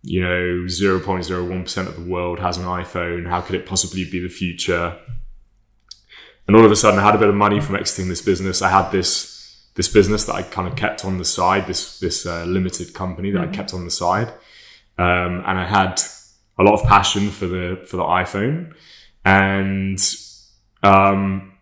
you 0.06 0.22
know, 0.22 0.66
0.01% 0.68 1.88
of 1.88 1.96
the 1.96 2.10
world 2.10 2.40
has 2.40 2.58
an 2.58 2.66
iPhone. 2.66 3.28
How 3.28 3.42
could 3.42 3.56
it 3.56 3.66
possibly 3.66 4.06
be 4.10 4.20
the 4.20 4.30
future? 4.30 4.98
And 6.48 6.56
all 6.56 6.64
of 6.64 6.72
a 6.72 6.76
sudden, 6.76 7.00
I 7.00 7.04
had 7.04 7.16
a 7.16 7.18
bit 7.18 7.28
of 7.28 7.34
money 7.34 7.60
from 7.60 7.76
exiting 7.76 8.08
this 8.08 8.22
business. 8.22 8.62
I 8.62 8.70
had 8.70 8.92
this 8.92 9.34
this 9.74 9.90
business 9.90 10.24
that 10.26 10.36
I 10.36 10.44
kind 10.44 10.68
of 10.70 10.78
kept 10.78 11.04
on 11.04 11.18
the 11.18 11.26
side, 11.26 11.66
this 11.66 12.00
this 12.00 12.26
uh, 12.26 12.46
limited 12.46 12.94
company 12.94 13.32
that 13.32 13.40
mm-hmm. 13.40 13.52
I 13.52 13.56
kept 13.56 13.74
on 13.74 13.84
the 13.84 13.92
side, 13.92 14.30
um, 15.00 15.44
and 15.46 15.60
I 15.60 15.66
had 15.66 16.00
a 16.60 16.64
lot 16.64 16.80
of 16.80 16.88
passion 16.88 17.32
for 17.32 17.48
the 17.48 17.84
for 17.88 17.98
the 17.98 18.04
iPhone, 18.04 18.76
and 19.26 20.00
um, 20.84 21.54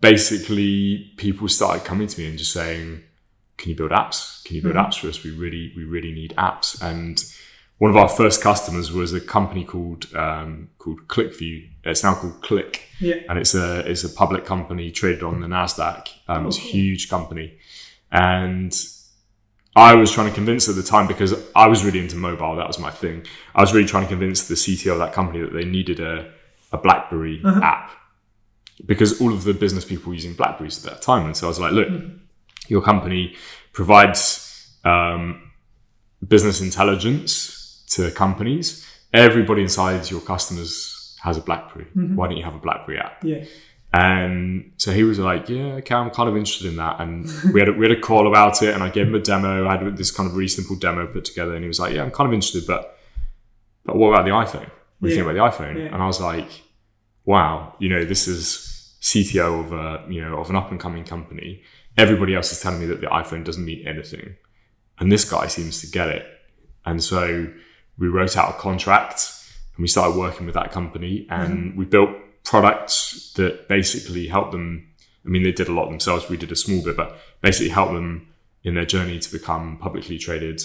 basically 0.00 1.12
people 1.18 1.48
started 1.48 1.84
coming 1.84 2.08
to 2.08 2.18
me 2.18 2.28
and 2.28 2.38
just 2.38 2.52
saying, 2.52 3.02
"Can 3.58 3.68
you 3.68 3.76
build 3.76 3.90
apps? 3.90 4.42
Can 4.44 4.56
you 4.56 4.62
build 4.62 4.76
mm-hmm. 4.76 4.86
apps 4.86 4.98
for 4.98 5.08
us? 5.08 5.22
We 5.22 5.32
really 5.32 5.74
we 5.76 5.84
really 5.84 6.12
need 6.12 6.32
apps." 6.38 6.80
And 6.82 7.22
one 7.80 7.90
of 7.90 7.96
our 7.96 8.10
first 8.10 8.42
customers 8.42 8.92
was 8.92 9.14
a 9.14 9.20
company 9.22 9.64
called 9.64 10.14
um, 10.14 10.68
called 10.76 11.08
QlikView. 11.08 11.66
It's 11.82 12.02
now 12.02 12.14
called 12.14 12.42
Qlik, 12.42 12.80
yeah. 13.00 13.14
and 13.26 13.38
it's 13.38 13.54
a 13.54 13.90
it's 13.90 14.04
a 14.04 14.10
public 14.10 14.44
company 14.44 14.90
traded 14.90 15.22
on 15.22 15.40
the 15.40 15.46
Nasdaq. 15.46 16.08
Um, 16.28 16.46
it's 16.46 16.58
a 16.58 16.60
huge 16.60 17.08
company, 17.08 17.56
and 18.12 18.78
I 19.74 19.94
was 19.94 20.12
trying 20.12 20.28
to 20.28 20.34
convince 20.34 20.68
at 20.68 20.74
the 20.74 20.82
time 20.82 21.06
because 21.06 21.32
I 21.56 21.68
was 21.68 21.82
really 21.82 22.00
into 22.00 22.16
mobile. 22.16 22.54
That 22.54 22.66
was 22.66 22.78
my 22.78 22.90
thing. 22.90 23.24
I 23.54 23.62
was 23.62 23.72
really 23.72 23.88
trying 23.88 24.02
to 24.02 24.10
convince 24.10 24.46
the 24.46 24.56
CTO 24.56 24.92
of 24.92 24.98
that 24.98 25.14
company 25.14 25.40
that 25.40 25.54
they 25.54 25.64
needed 25.64 26.00
a 26.00 26.30
a 26.72 26.78
BlackBerry 26.78 27.40
uh-huh. 27.42 27.60
app. 27.62 27.92
because 28.84 29.22
all 29.22 29.32
of 29.32 29.44
the 29.44 29.54
business 29.54 29.86
people 29.86 30.10
were 30.10 30.14
using 30.14 30.34
Blackberries 30.34 30.84
at 30.84 30.92
that 30.92 31.00
time. 31.02 31.24
And 31.24 31.34
so 31.34 31.46
I 31.46 31.48
was 31.48 31.58
like, 31.58 31.72
look, 31.72 31.88
your 32.68 32.82
company 32.82 33.36
provides 33.72 34.70
um, 34.84 35.50
business 36.28 36.60
intelligence 36.60 37.59
to 37.90 38.10
companies. 38.10 38.86
Everybody 39.12 39.62
inside 39.62 40.10
your 40.10 40.20
customers 40.20 41.16
has 41.22 41.36
a 41.36 41.40
BlackBerry. 41.40 41.86
Mm-hmm. 41.86 42.16
Why 42.16 42.28
don't 42.28 42.36
you 42.36 42.44
have 42.44 42.54
a 42.54 42.58
BlackBerry 42.58 42.98
app? 42.98 43.22
Yeah. 43.24 43.44
And 43.92 44.72
so 44.76 44.92
he 44.92 45.02
was 45.02 45.18
like, 45.18 45.48
"Yeah, 45.48 45.74
okay, 45.78 45.94
I'm 45.96 46.10
kind 46.10 46.28
of 46.28 46.36
interested 46.36 46.68
in 46.68 46.76
that." 46.76 47.00
And 47.00 47.28
we 47.52 47.58
had 47.58 47.70
a, 47.70 47.72
we 47.72 47.88
had 47.88 47.96
a 47.96 48.00
call 48.00 48.28
about 48.28 48.62
it, 48.62 48.72
and 48.72 48.84
I 48.84 48.88
gave 48.88 49.08
him 49.08 49.16
a 49.16 49.20
demo. 49.20 49.66
I 49.66 49.76
had 49.76 49.96
this 49.96 50.12
kind 50.12 50.28
of 50.28 50.36
really 50.36 50.48
simple 50.48 50.76
demo 50.76 51.08
put 51.08 51.24
together, 51.24 51.54
and 51.54 51.64
he 51.64 51.68
was 51.68 51.80
like, 51.80 51.94
"Yeah, 51.94 52.04
I'm 52.04 52.12
kind 52.12 52.28
of 52.28 52.32
interested, 52.32 52.66
but 52.68 52.96
but 53.84 53.96
what 53.96 54.10
about 54.10 54.24
the 54.24 54.30
iPhone? 54.30 54.70
What 55.00 55.08
do 55.08 55.08
you 55.08 55.14
think 55.16 55.28
about 55.28 55.50
the 55.50 55.56
iPhone?" 55.56 55.76
Yeah. 55.76 55.92
And 55.92 56.00
I 56.00 56.06
was 56.06 56.20
like, 56.20 56.48
"Wow, 57.24 57.74
you 57.80 57.88
know, 57.88 58.04
this 58.04 58.28
is 58.28 58.94
CTO 59.00 59.64
of 59.64 59.72
a 59.72 60.04
you 60.08 60.20
know 60.20 60.38
of 60.38 60.50
an 60.50 60.56
up 60.56 60.70
and 60.70 60.78
coming 60.78 61.02
company. 61.02 61.62
Everybody 61.98 62.36
else 62.36 62.52
is 62.52 62.60
telling 62.60 62.78
me 62.78 62.86
that 62.86 63.00
the 63.00 63.08
iPhone 63.08 63.44
doesn't 63.44 63.64
mean 63.64 63.88
anything, 63.88 64.36
and 65.00 65.10
this 65.10 65.28
guy 65.28 65.48
seems 65.48 65.80
to 65.80 65.88
get 65.88 66.08
it." 66.08 66.26
And 66.86 67.02
so 67.02 67.48
we 68.00 68.08
wrote 68.08 68.36
out 68.36 68.50
a 68.50 68.58
contract, 68.58 69.30
and 69.76 69.82
we 69.82 69.88
started 69.88 70.18
working 70.18 70.46
with 70.46 70.54
that 70.56 70.72
company, 70.72 71.26
and 71.30 71.76
we 71.76 71.84
built 71.84 72.10
products 72.42 73.32
that 73.36 73.68
basically 73.68 74.26
helped 74.26 74.52
them. 74.52 74.88
I 75.24 75.28
mean, 75.28 75.42
they 75.44 75.52
did 75.52 75.68
a 75.68 75.72
lot 75.72 75.88
themselves. 75.90 76.28
We 76.28 76.36
did 76.38 76.50
a 76.50 76.56
small 76.56 76.82
bit, 76.82 76.96
but 76.96 77.16
basically 77.42 77.68
helped 77.68 77.92
them 77.92 78.26
in 78.64 78.74
their 78.74 78.86
journey 78.86 79.18
to 79.18 79.30
become 79.38 79.76
publicly 79.78 80.18
traded 80.18 80.60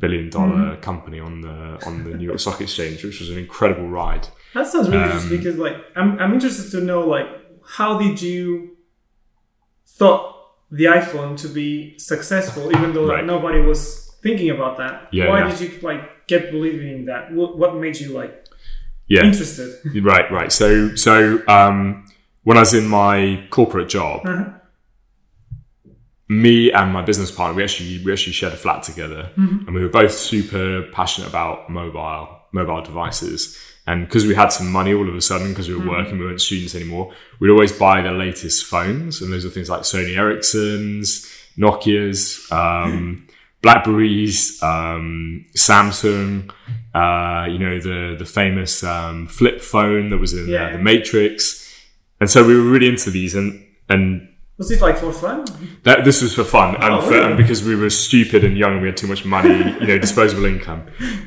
billion 0.00 0.28
dollar 0.28 0.76
company 0.78 1.20
on 1.20 1.40
the 1.40 1.80
on 1.86 2.02
the 2.04 2.14
New 2.18 2.26
York 2.26 2.40
Stock 2.40 2.60
Exchange, 2.60 3.04
which 3.04 3.20
was 3.20 3.30
an 3.30 3.38
incredible 3.38 3.88
ride. 3.88 4.26
That 4.54 4.66
sounds 4.66 4.88
really 4.88 5.02
Um, 5.04 5.10
interesting 5.10 5.38
because, 5.38 5.56
like, 5.56 5.76
I'm, 5.96 6.18
I'm 6.18 6.32
interested 6.34 6.70
to 6.72 6.80
know, 6.84 7.06
like, 7.06 7.26
how 7.76 7.98
did 7.98 8.20
you 8.20 8.76
thought 9.86 10.34
the 10.70 10.84
iPhone 10.84 11.36
to 11.42 11.48
be 11.48 11.96
successful, 11.98 12.70
even 12.76 12.92
though 12.94 13.06
Right. 13.08 13.24
nobody 13.24 13.60
was 13.60 14.12
thinking 14.22 14.50
about 14.50 14.76
that? 14.78 15.08
Yeah, 15.12 15.28
Why 15.28 15.40
yeah. 15.40 15.50
did 15.56 15.60
you 15.60 15.80
like 15.80 16.02
get 16.26 16.50
believing 16.50 16.88
in 16.88 17.04
that? 17.06 17.32
What, 17.32 17.56
what 17.58 17.76
made 17.76 17.98
you 18.00 18.12
like 18.12 18.46
Yeah, 19.06 19.24
interested? 19.24 19.70
right, 20.04 20.30
right. 20.30 20.50
So 20.52 20.94
so 20.96 21.42
um, 21.48 22.06
when 22.42 22.56
I 22.56 22.60
was 22.60 22.74
in 22.74 22.86
my 22.88 23.46
corporate 23.50 23.88
job, 23.88 24.20
Uh-huh. 24.26 24.50
me 26.28 26.72
and 26.72 26.92
my 26.92 27.02
business 27.02 27.30
partner, 27.30 27.54
we 27.56 27.62
actually 27.62 28.02
we 28.04 28.12
actually 28.12 28.32
shared 28.32 28.52
a 28.52 28.56
flat 28.56 28.82
together, 28.82 29.30
Mm-hmm. 29.36 29.66
and 29.66 29.74
we 29.74 29.82
were 29.82 29.88
both 29.90 30.12
super 30.12 30.82
passionate 30.92 31.28
about 31.28 31.68
mobile 31.70 32.28
mobile 32.52 32.82
devices. 32.82 33.58
And 33.86 34.06
because 34.06 34.24
we 34.26 34.34
had 34.34 34.48
some 34.48 34.72
money 34.72 34.94
all 34.94 35.06
of 35.08 35.14
a 35.14 35.20
sudden, 35.20 35.48
because 35.50 35.68
we 35.68 35.74
were 35.74 35.80
Mm-hmm. 35.80 35.90
working, 35.90 36.18
we 36.18 36.24
weren't 36.24 36.40
students 36.40 36.74
anymore, 36.74 37.12
we'd 37.40 37.50
always 37.50 37.72
buy 37.72 38.00
the 38.00 38.12
latest 38.12 38.64
phones, 38.64 39.20
and 39.20 39.30
those 39.32 39.44
are 39.44 39.50
things 39.50 39.68
like 39.68 39.82
Sony 39.82 40.16
Ericsson's, 40.16 41.30
Nokia's, 41.58 42.50
um, 42.50 43.26
Blackberries, 43.64 44.62
um, 44.62 45.44
Samsung, 45.56 46.50
uh, 46.94 47.46
you 47.52 47.58
know 47.58 47.80
the 47.80 48.14
the 48.18 48.26
famous 48.26 48.84
um, 48.84 49.26
flip 49.26 49.60
phone 49.62 50.10
that 50.10 50.18
was 50.18 50.32
in 50.34 50.46
Yeah. 50.48 50.66
uh, 50.66 50.72
the 50.76 50.82
Matrix, 50.90 51.34
and 52.20 52.28
so 52.30 52.46
we 52.46 52.54
were 52.54 52.70
really 52.74 52.88
into 52.88 53.10
these, 53.10 53.34
and 53.34 53.64
and 53.88 54.28
Was 54.58 54.70
it 54.70 54.80
like 54.82 54.98
for 54.98 55.12
fun? 55.12 55.44
that 55.84 56.04
this 56.04 56.20
was 56.22 56.34
for 56.34 56.44
fun 56.44 56.74
and, 56.76 56.84
Oh, 56.94 57.00
for, 57.00 57.10
really? 57.12 57.24
and 57.26 57.36
because 57.36 57.64
we 57.64 57.74
were 57.74 57.90
stupid 57.90 58.44
and 58.44 58.56
young, 58.56 58.80
we 58.82 58.86
had 58.88 58.96
too 58.98 59.06
much 59.08 59.24
money, 59.24 59.56
you 59.80 59.86
know, 59.86 59.98
disposable 60.06 60.44
income, 60.44 60.82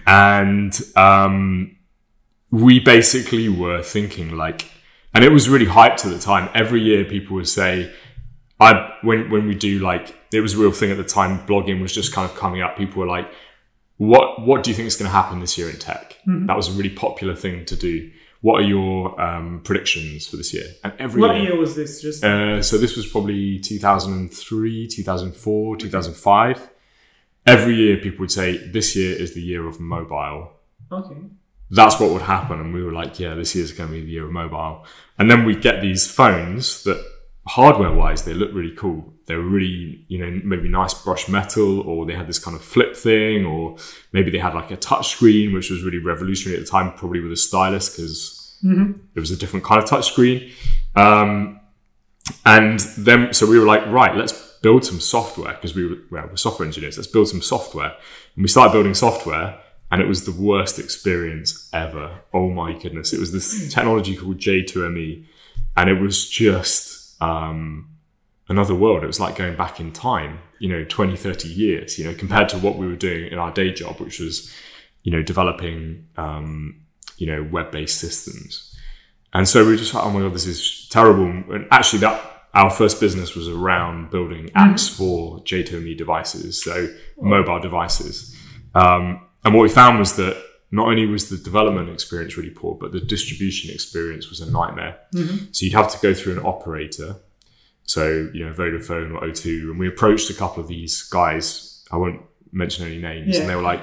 and 0.06 0.79
um, 0.96 1.75
we 2.51 2.79
basically 2.79 3.50
were 3.50 3.82
thinking 3.82 4.38
like, 4.38 4.70
and 5.13 5.24
it 5.24 5.32
was 5.32 5.50
really 5.50 5.65
hyped 5.65 6.06
at 6.06 6.12
the 6.12 6.20
time. 6.20 6.50
Every 6.53 6.82
year, 6.82 7.03
people 7.03 7.36
would 7.38 7.48
say, 7.48 7.91
"I 8.60 8.94
when 9.01 9.29
when 9.32 9.48
we 9.48 9.56
do 9.56 9.79
like 9.79 10.13
it 10.31 10.41
was 10.41 10.53
a 10.53 10.57
real 10.57 10.72
thing 10.72 10.91
at 10.91 10.98
the 10.98 11.03
time. 11.03 11.46
Blogging 11.48 11.81
was 11.81 11.93
just 11.93 12.13
kind 12.13 12.29
of 12.29 12.36
coming 12.38 12.62
up. 12.62 12.77
People 12.77 13.00
were 13.01 13.07
like." 13.07 13.29
What 14.00 14.46
what 14.46 14.62
do 14.62 14.69
you 14.69 14.75
think 14.75 14.86
is 14.86 14.96
going 14.96 15.10
to 15.10 15.12
happen 15.12 15.39
this 15.39 15.57
year 15.57 15.72
in 15.72 15.77
tech? 15.79 16.17
Mm-hmm. 16.27 16.46
That 16.46 16.55
was 16.55 16.67
a 16.69 16.72
really 16.74 16.91
popular 16.91 17.36
thing 17.36 17.65
to 17.65 17.75
do. 17.75 18.12
What 18.41 18.62
are 18.62 18.63
your 18.63 19.19
um, 19.19 19.62
predictions 19.63 20.27
for 20.27 20.38
this 20.38 20.53
year? 20.53 20.65
And 20.84 20.93
every 21.00 21.19
What 21.19 21.36
year, 21.38 21.46
year 21.46 21.57
was 21.57 21.75
this? 21.75 22.00
Just 22.00 22.24
uh, 22.24 22.62
so 22.62 22.77
this 22.77 22.96
was 22.96 23.07
probably 23.07 23.57
2003, 23.57 24.88
2004, 24.88 25.77
2005. 25.77 26.69
Every 27.48 27.75
year, 27.75 27.98
people 27.98 28.19
would 28.19 28.31
say, 28.31 28.57
This 28.57 28.96
year 28.96 29.15
is 29.15 29.34
the 29.34 29.41
year 29.41 29.65
of 29.67 29.79
mobile. 29.79 30.51
okay. 30.91 31.15
That's 31.69 32.00
what 32.00 32.12
would 32.12 32.22
happen. 32.22 32.60
And 32.62 32.74
we 32.74 32.84
were 32.84 32.93
like, 32.93 33.19
Yeah, 33.19 33.34
this 33.34 33.55
year's 33.55 33.72
going 33.72 33.89
to 33.89 33.96
be 33.96 34.01
the 34.01 34.12
year 34.12 34.25
of 34.25 34.31
mobile. 34.31 34.86
And 35.17 35.31
then 35.31 35.43
we 35.43 35.55
get 35.55 35.81
these 35.81 36.10
phones 36.10 36.84
that, 36.84 37.03
hardware 37.48 37.93
wise, 37.93 38.24
they 38.25 38.34
look 38.36 38.51
really 38.53 38.75
cool. 38.75 39.13
They 39.27 39.36
were 39.36 39.43
really, 39.43 40.05
you 40.07 40.19
know, 40.19 40.41
maybe 40.43 40.69
nice 40.69 40.93
brushed 40.93 41.29
metal, 41.29 41.81
or 41.81 42.05
they 42.05 42.15
had 42.15 42.27
this 42.27 42.39
kind 42.39 42.55
of 42.55 42.63
flip 42.63 42.96
thing, 42.96 43.46
or 43.46 43.77
maybe 44.13 44.31
they 44.31 44.39
had 44.39 44.55
like 44.55 44.72
a 44.72 44.77
touch 44.77 45.10
screen, 45.10 45.53
which 45.53 45.69
was 45.69 45.84
really 45.84 46.00
revolutionary 46.00 46.57
at 46.60 46.65
the 46.65 46.72
time, 46.72 46.93
probably 46.93 47.19
with 47.19 47.34
a 47.34 47.38
stylus, 47.38 47.89
because 47.89 48.57
it 49.15 49.19
was 49.19 49.29
a 49.31 49.38
different 49.38 49.65
kind 49.65 49.84
of 49.84 49.88
touch 49.88 50.07
screen. 50.07 50.51
Um, 50.96 51.60
and 52.46 52.79
then, 52.98 53.34
so 53.34 53.46
we 53.46 53.60
were 53.60 53.65
like, 53.65 53.86
right, 53.88 54.15
let's 54.15 54.34
build 54.62 54.86
some 54.86 55.00
software 55.00 55.53
because 55.53 55.75
we 55.75 55.86
were, 55.88 55.98
well, 56.10 56.27
we're 56.29 56.38
software 56.38 56.65
engineers. 56.65 56.98
Let's 56.98 57.07
build 57.07 57.27
some 57.27 57.41
software. 57.41 57.91
And 58.36 58.43
we 58.43 58.48
started 58.48 58.72
building 58.72 58.93
software, 58.93 59.60
and 59.91 60.01
it 60.01 60.07
was 60.07 60.25
the 60.25 60.31
worst 60.31 60.79
experience 60.79 61.69
ever. 61.74 62.22
Oh 62.34 62.50
my 62.50 62.74
goodness. 62.74 63.13
It 63.13 63.19
was 63.19 63.31
this 63.31 63.74
technology 63.74 64.15
called 64.15 64.38
J2ME, 64.38 65.25
and 65.75 65.89
it 65.89 66.01
was 66.01 66.27
just 66.29 67.22
um, 67.22 67.89
another 68.50 68.75
world. 68.75 69.04
It 69.04 69.08
was 69.08 69.20
like 69.20 69.36
going 69.36 69.56
back 69.56 69.80
in 69.80 69.92
time, 69.92 70.39
you 70.60 70.70
know, 70.70 70.84
20, 70.84 71.16
30 71.16 71.48
years, 71.48 71.98
you 72.00 72.06
know, 72.06 72.13
compared 72.13 72.50
to 72.50 72.58
what 72.58 72.77
we 72.77 72.88
were 72.88 72.96
doing 72.96 73.32
in 73.32 73.38
our 73.38 73.51
day 73.51 73.72
job, 73.72 74.00
which 74.00 74.20
was, 74.20 74.54
you 75.04 75.12
know, 75.12 75.22
developing, 75.22 76.08
um, 76.18 76.82
you 77.18 77.27
know, 77.27 77.48
web 77.51 77.72
based 77.72 78.00
systems. 78.00 78.75
And 79.34 79.48
so 79.48 79.63
we 79.63 79.72
were 79.72 79.77
just 79.77 79.94
like, 79.94 80.06
oh 80.06 80.12
my 80.12 80.22
god, 80.22 80.34
this 80.34 80.48
is 80.48 80.88
terrible. 80.89 81.25
And 81.25 81.68
actually, 81.72 82.00
that 82.00 82.48
our 82.54 82.70
first 82.70 83.00
business 83.00 83.36
was 83.36 83.48
around 83.48 84.10
building 84.10 84.48
apps 84.56 84.89
for 84.89 85.39
J2ME 85.44 85.98
devices, 85.98 86.63
so 86.63 86.88
mobile 87.20 87.60
devices. 87.60 88.36
Um, 88.74 89.27
and 89.46 89.54
what 89.54 89.62
we 89.62 89.70
found 89.70 90.00
was 90.00 90.16
that 90.16 90.42
not 90.72 90.88
only 90.88 91.06
was 91.06 91.30
the 91.30 91.38
development 91.38 91.89
experience 91.89 92.36
really 92.36 92.50
poor, 92.50 92.75
but 92.75 92.92
the 92.92 93.00
distribution 93.00 93.72
experience 93.74 94.30
was 94.30 94.42
a 94.42 94.51
nightmare. 94.51 94.98
So 95.51 95.66
you'd 95.66 95.74
have 95.74 95.92
to 95.92 96.00
go 96.00 96.13
through 96.13 96.34
an 96.39 96.46
operator, 96.46 97.18
so 97.88 98.29
you 98.34 98.46
know 98.46 98.53
Vodafone 98.53 99.15
or 99.15 99.22
O2, 99.27 99.72
and 99.72 99.79
we 99.79 99.88
approached 99.88 100.29
a 100.29 100.34
couple 100.36 100.62
of 100.62 100.67
these 100.70 101.01
guys. 101.03 101.84
I 101.91 101.98
won't 101.98 102.22
mention 102.51 102.86
any 102.86 103.00
names, 103.00 103.36
Yeah. 103.36 103.41
and 103.41 103.50
they 103.50 103.56
were 103.56 103.62
like, 103.74 103.82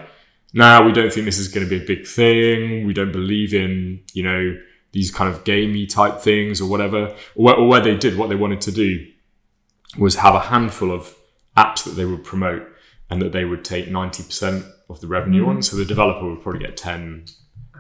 "Nah, 0.52 0.86
we 0.86 0.92
don't 0.92 1.12
think 1.12 1.26
this 1.26 1.38
is 1.38 1.48
going 1.48 1.66
to 1.66 1.70
be 1.78 1.82
a 1.82 1.86
big 1.86 2.06
thing. 2.06 2.86
We 2.86 2.94
don't 2.94 3.12
believe 3.12 3.52
in 3.52 4.00
you 4.12 4.22
know 4.22 4.56
these 4.92 5.10
kind 5.10 5.28
of 5.34 5.42
gamey 5.44 5.86
type 5.86 6.20
things 6.20 6.60
or 6.60 6.68
whatever." 6.70 7.00
Or 7.34 7.44
where, 7.44 7.54
or 7.56 7.66
where 7.68 7.80
they 7.80 7.96
did 7.96 8.16
what 8.16 8.28
they 8.28 8.36
wanted 8.36 8.60
to 8.62 8.72
do 8.72 9.04
was 9.98 10.16
have 10.16 10.34
a 10.36 10.40
handful 10.40 10.90
of 10.92 11.14
apps 11.56 11.84
that 11.84 11.92
they 11.92 12.04
would 12.04 12.24
promote 12.24 12.62
and 13.10 13.20
that 13.22 13.32
they 13.32 13.44
would 13.44 13.64
take 13.64 13.88
ninety 13.90 14.22
percent 14.22 14.64
of 14.90 15.00
the 15.00 15.06
revenue 15.06 15.46
on. 15.48 15.62
So 15.62 15.76
the 15.76 15.84
developer 15.84 16.28
would 16.28 16.42
probably 16.42 16.60
get 16.60 16.76
10 16.76 17.24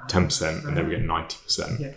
percent, 0.08 0.64
and 0.64 0.76
they 0.76 0.82
would 0.82 0.90
get 0.90 1.02
ninety 1.02 1.36
percent. 1.44 1.80
Yeah. 1.80 1.92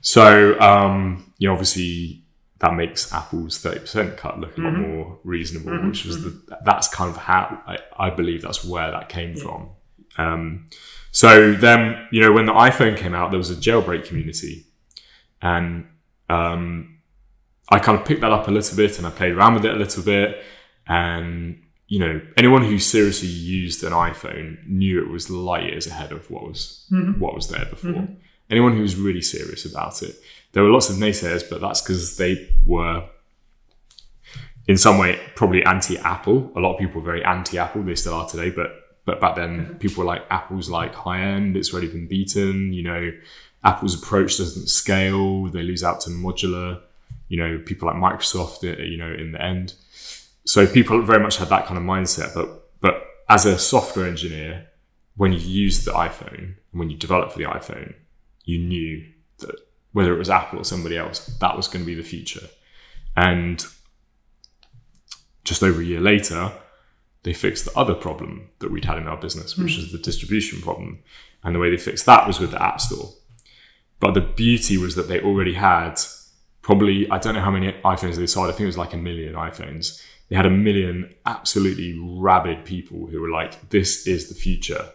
So, 0.00 0.58
um, 0.60 1.32
you 1.38 1.48
know, 1.48 1.52
obviously 1.54 2.22
that 2.60 2.74
makes 2.74 3.12
Apple's 3.12 3.58
30% 3.62 4.16
cut 4.16 4.40
look 4.40 4.56
a 4.56 4.60
lot 4.62 4.72
Mm-hmm. 4.72 4.82
more 4.94 5.18
reasonable, 5.24 5.86
which 5.88 6.04
was 6.06 6.22
the, 6.24 6.56
that's 6.64 6.88
kind 6.88 7.10
of 7.10 7.16
how 7.18 7.62
I, 7.66 7.78
I 7.98 8.10
believe 8.10 8.42
that's 8.42 8.64
where 8.64 8.90
that 8.90 9.08
came 9.08 9.36
from. 9.36 9.70
Um, 10.18 10.68
so 11.12 11.52
then, 11.52 12.06
you 12.10 12.20
know, 12.22 12.32
when 12.32 12.46
the 12.46 12.52
iPhone 12.52 12.96
came 12.96 13.14
out, 13.14 13.30
there 13.30 13.38
was 13.38 13.50
a 13.50 13.54
jailbreak 13.56 14.06
community 14.06 14.64
and, 15.42 15.86
um, 16.30 16.98
I 17.68 17.78
kind 17.80 17.98
of 17.98 18.06
picked 18.06 18.20
that 18.20 18.32
up 18.32 18.48
a 18.48 18.50
little 18.50 18.76
bit 18.76 18.96
and 18.98 19.06
I 19.06 19.10
played 19.10 19.32
around 19.32 19.54
with 19.54 19.64
it 19.64 19.72
a 19.74 19.76
little 19.76 20.02
bit. 20.02 20.42
And, 20.86 21.62
you 21.88 21.98
know, 21.98 22.20
anyone 22.36 22.62
who 22.64 22.78
seriously 22.78 23.28
used 23.28 23.82
an 23.82 23.92
iPhone 23.92 24.66
knew 24.68 25.02
it 25.02 25.08
was 25.10 25.28
light 25.30 25.64
years 25.64 25.86
ahead 25.86 26.12
of 26.12 26.30
what 26.30 26.44
was, 26.44 26.86
what 27.18 27.34
was 27.34 27.48
there 27.48 27.64
before. 27.66 28.08
Anyone 28.48 28.74
who 28.76 28.82
was 28.82 28.94
really 28.94 29.20
serious 29.20 29.64
about 29.64 30.00
it. 30.02 30.14
There 30.56 30.64
were 30.64 30.70
lots 30.70 30.88
of 30.88 30.96
naysayers, 30.96 31.44
but 31.50 31.60
that's 31.60 31.82
because 31.82 32.16
they 32.16 32.48
were 32.64 33.04
in 34.66 34.78
some 34.78 34.96
way 34.96 35.20
probably 35.34 35.62
anti-Apple. 35.62 36.52
A 36.56 36.60
lot 36.60 36.72
of 36.72 36.78
people 36.78 37.02
were 37.02 37.04
very 37.04 37.22
anti-Apple. 37.22 37.82
They 37.82 37.94
still 37.94 38.14
are 38.14 38.26
today, 38.26 38.48
but 38.48 38.70
but 39.04 39.20
back 39.20 39.36
then 39.36 39.76
people 39.80 40.00
were 40.02 40.06
like 40.06 40.22
Apple's 40.30 40.70
like 40.70 40.94
high 40.94 41.20
end. 41.20 41.58
It's 41.58 41.74
already 41.74 41.88
been 41.88 42.08
beaten. 42.08 42.72
You 42.72 42.84
know, 42.84 43.12
Apple's 43.64 44.02
approach 44.02 44.38
doesn't 44.38 44.70
scale. 44.70 45.44
They 45.44 45.62
lose 45.62 45.84
out 45.84 46.00
to 46.04 46.10
modular. 46.10 46.80
You 47.28 47.36
know, 47.36 47.62
people 47.66 47.88
like 47.88 47.96
Microsoft. 47.96 48.64
uh, 48.64 48.82
You 48.82 48.96
know, 48.96 49.12
in 49.12 49.32
the 49.32 49.42
end, 49.42 49.74
so 50.46 50.66
people 50.66 51.02
very 51.02 51.22
much 51.22 51.36
had 51.36 51.50
that 51.50 51.66
kind 51.66 51.76
of 51.76 51.84
mindset. 51.84 52.32
But 52.32 52.48
but 52.80 52.94
as 53.28 53.44
a 53.44 53.58
software 53.58 54.08
engineer, 54.08 54.68
when 55.16 55.34
you 55.34 55.38
used 55.38 55.84
the 55.84 55.92
iPhone 55.92 56.54
and 56.70 56.76
when 56.80 56.88
you 56.88 56.96
developed 56.96 57.32
for 57.32 57.40
the 57.40 57.44
iPhone, 57.44 57.92
you 58.46 58.58
knew 58.58 59.04
whether 59.96 60.12
it 60.12 60.18
was 60.18 60.28
Apple 60.28 60.58
or 60.58 60.64
somebody 60.64 60.94
else, 60.94 61.24
that 61.40 61.56
was 61.56 61.68
going 61.68 61.82
to 61.82 61.86
be 61.86 61.94
the 61.94 62.02
future. 62.02 62.46
And 63.16 63.64
just 65.42 65.62
over 65.62 65.80
a 65.80 65.84
year 65.86 66.02
later, 66.02 66.52
they 67.22 67.32
fixed 67.32 67.64
the 67.64 67.74
other 67.74 67.94
problem 67.94 68.50
that 68.58 68.70
we'd 68.70 68.84
had 68.84 68.98
in 68.98 69.08
our 69.08 69.16
business, 69.16 69.56
which 69.56 69.72
hmm. 69.74 69.80
was 69.80 69.92
the 69.92 69.98
distribution 69.98 70.60
problem. 70.60 70.98
And 71.42 71.54
the 71.54 71.58
way 71.58 71.70
they 71.70 71.78
fixed 71.78 72.04
that 72.04 72.26
was 72.26 72.38
with 72.38 72.50
the 72.50 72.62
App 72.62 72.78
Store. 72.78 73.08
But 73.98 74.12
the 74.12 74.20
beauty 74.20 74.76
was 74.76 74.96
that 74.96 75.08
they 75.08 75.18
already 75.18 75.54
had 75.54 75.98
probably, 76.60 77.10
I 77.10 77.16
don't 77.16 77.32
know 77.32 77.40
how 77.40 77.50
many 77.50 77.72
iPhones 77.82 78.16
they 78.16 78.26
sold. 78.26 78.48
I 78.48 78.50
think 78.50 78.64
it 78.64 78.66
was 78.66 78.76
like 78.76 78.92
a 78.92 78.98
million 78.98 79.32
iPhones. 79.32 80.02
They 80.28 80.36
had 80.36 80.44
a 80.44 80.50
million 80.50 81.14
absolutely 81.24 81.98
rabid 81.98 82.66
people 82.66 83.06
who 83.06 83.22
were 83.22 83.30
like, 83.30 83.70
this 83.70 84.06
is 84.06 84.28
the 84.28 84.34
future. 84.34 84.90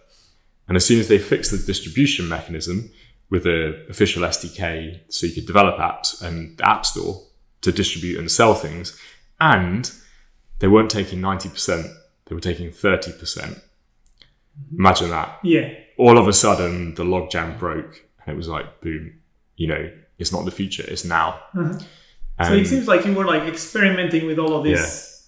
And 0.67 0.77
as 0.77 0.85
soon 0.85 0.99
as 0.99 1.07
they 1.07 1.17
fixed 1.17 1.49
the 1.49 1.57
distribution 1.57 2.29
mechanism 2.29 2.91
with 3.31 3.43
the 3.43 3.85
official 3.89 4.21
SDK, 4.23 4.99
so 5.09 5.25
you 5.25 5.33
could 5.33 5.47
develop 5.47 5.77
apps 5.77 6.21
and 6.21 6.55
the 6.57 6.69
App 6.69 6.85
Store 6.85 7.23
to 7.61 7.71
distribute 7.71 8.19
and 8.19 8.29
sell 8.29 8.53
things, 8.53 8.95
and 9.39 9.91
they 10.59 10.67
weren't 10.67 10.91
taking 10.91 11.19
90%, 11.19 11.91
they 12.25 12.35
were 12.35 12.41
taking 12.41 12.69
30%. 12.69 13.59
Imagine 14.77 15.09
that. 15.09 15.39
Yeah. 15.43 15.69
all 15.97 16.17
of 16.17 16.27
a 16.27 16.33
sudden 16.33 16.93
the 16.95 17.03
logjam 17.03 17.57
broke 17.59 18.03
and 18.19 18.33
it 18.33 18.37
was 18.37 18.47
like 18.47 18.81
boom 18.81 19.13
you 19.55 19.67
know 19.67 19.89
it's 20.17 20.31
not 20.31 20.45
the 20.45 20.51
future 20.51 20.83
it's 20.87 21.05
now. 21.05 21.39
So 22.47 22.53
it 22.53 22.65
seems 22.67 22.87
like 22.87 23.05
you 23.05 23.13
were 23.13 23.25
like 23.25 23.43
experimenting 23.43 24.25
with 24.25 24.39
all 24.39 24.53
of 24.57 24.63
these 24.63 25.27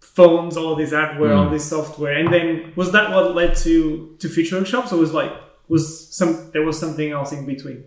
phones, 0.00 0.56
all 0.56 0.72
of 0.72 0.78
this 0.78 0.92
hardware, 0.92 1.30
Mm. 1.30 1.38
all 1.44 1.50
this 1.50 1.68
software, 1.68 2.14
and 2.20 2.32
then 2.32 2.72
was 2.76 2.90
that 2.92 3.10
what 3.10 3.34
led 3.34 3.54
to 3.66 4.16
to 4.20 4.28
Future 4.28 4.56
Workshops, 4.58 4.92
or 4.92 4.98
was 4.98 5.12
like 5.12 5.32
was 5.68 6.14
some 6.14 6.50
there 6.52 6.62
was 6.62 6.78
something 6.78 7.10
else 7.10 7.32
in 7.32 7.46
between. 7.46 7.84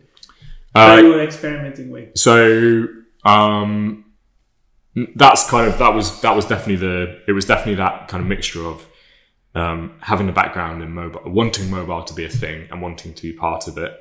That 0.74 1.00
uh, 1.00 1.02
you 1.02 1.10
were 1.10 1.24
experimenting 1.24 1.90
with? 1.90 2.18
so 2.18 2.88
um 3.26 4.06
that's 5.16 5.50
kind 5.50 5.70
of 5.70 5.78
that 5.78 5.94
was 5.94 6.22
that 6.22 6.36
was 6.36 6.46
definitely 6.46 6.78
the 6.78 7.22
it 7.28 7.34
was 7.34 7.46
definitely 7.46 7.76
that 7.76 8.08
kind 8.08 8.22
of 8.22 8.28
mixture 8.28 8.66
of 8.66 8.88
um, 9.56 9.98
having 10.02 10.30
a 10.30 10.32
background 10.32 10.84
in 10.84 10.92
mobile 10.92 11.22
wanting 11.26 11.70
mobile 11.70 12.04
to 12.04 12.14
be 12.14 12.26
a 12.26 12.30
thing 12.30 12.68
and 12.70 12.82
wanting 12.82 13.14
to 13.14 13.22
be 13.24 13.34
part 13.34 13.68
of 13.68 13.78
it. 13.78 13.92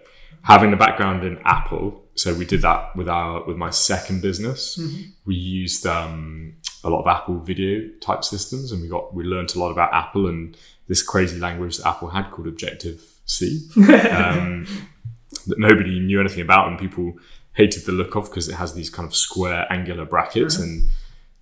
Having 0.42 0.73
a 0.75 0.76
background 0.76 1.25
in 1.25 1.38
apple 1.45 2.04
so 2.14 2.35
we 2.35 2.45
did 2.47 2.62
that 2.62 2.97
with 2.97 3.09
our 3.09 3.45
with 3.45 3.56
my 3.56 3.71
second 3.71 4.23
business. 4.23 4.78
We 5.26 5.35
used 5.35 5.87
um, 5.87 6.54
a 6.83 6.90
lot 6.90 7.00
of 7.00 7.06
apple 7.06 7.40
video 7.40 7.88
type 8.00 8.25
systems 8.25 8.73
and 8.73 8.80
we 8.80 8.88
got 8.88 9.14
we 9.14 9.25
learned 9.25 9.54
a 9.54 9.59
lot 9.59 9.71
about 9.71 9.92
apple 9.92 10.26
and 10.26 10.56
this 10.88 11.02
crazy 11.02 11.38
language 11.38 11.78
that 11.78 11.87
apple 11.87 12.09
had 12.09 12.30
called 12.30 12.49
objective 12.49 13.02
c 13.26 13.68
um, 13.76 14.66
that 15.47 15.59
nobody 15.59 16.00
knew 16.00 16.21
anything 16.21 16.40
about 16.40 16.68
and 16.68 16.78
people 16.78 17.14
hated 17.54 17.85
the 17.85 17.92
look 17.92 18.14
of 18.16 18.25
because 18.25 18.49
it 18.49 18.54
has 18.54 18.75
these 18.75 18.90
kind 18.90 19.06
of 19.06 19.14
square 19.14 19.66
angular 19.71 20.04
brackets 20.04 20.59
and 20.59 20.88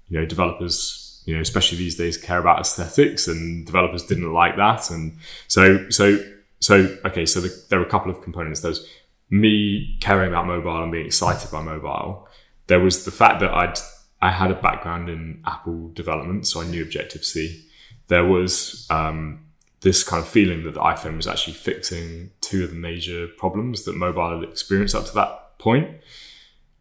you 0.08 0.18
know 0.18 0.26
developers 0.26 1.22
you 1.26 1.34
know 1.34 1.40
especially 1.40 1.78
these 1.78 1.96
days 1.96 2.16
care 2.16 2.38
about 2.38 2.60
aesthetics 2.60 3.26
and 3.28 3.66
developers 3.66 4.04
didn't 4.04 4.32
like 4.32 4.56
that 4.56 4.90
and 4.90 5.16
so 5.48 5.88
so 5.90 6.18
so 6.60 6.96
okay 7.04 7.26
so 7.26 7.40
the, 7.40 7.64
there 7.68 7.78
were 7.78 7.86
a 7.86 7.90
couple 7.90 8.10
of 8.10 8.22
components. 8.22 8.60
There's 8.60 8.86
me 9.30 9.98
caring 10.00 10.28
about 10.28 10.46
mobile 10.46 10.82
and 10.82 10.92
being 10.92 11.06
excited 11.06 11.50
by 11.50 11.62
mobile. 11.62 12.28
There 12.66 12.80
was 12.80 13.04
the 13.04 13.10
fact 13.10 13.40
that 13.40 13.52
i'd 13.52 13.78
i 14.22 14.30
had 14.30 14.50
a 14.50 14.54
background 14.54 15.10
in 15.10 15.42
apple 15.44 15.90
development 15.92 16.46
so 16.46 16.62
i 16.62 16.64
knew 16.64 16.82
objective 16.82 17.22
c 17.22 17.62
there 18.08 18.24
was 18.24 18.86
um, 18.90 19.43
this 19.84 20.02
kind 20.02 20.20
of 20.22 20.28
feeling 20.28 20.64
that 20.64 20.74
the 20.74 20.80
iphone 20.80 21.16
was 21.16 21.28
actually 21.28 21.54
fixing 21.54 22.30
two 22.40 22.64
of 22.64 22.70
the 22.70 22.76
major 22.76 23.28
problems 23.38 23.84
that 23.84 23.94
mobile 23.96 24.40
had 24.40 24.48
experienced 24.48 24.94
up 24.94 25.06
to 25.06 25.14
that 25.14 25.58
point 25.58 25.88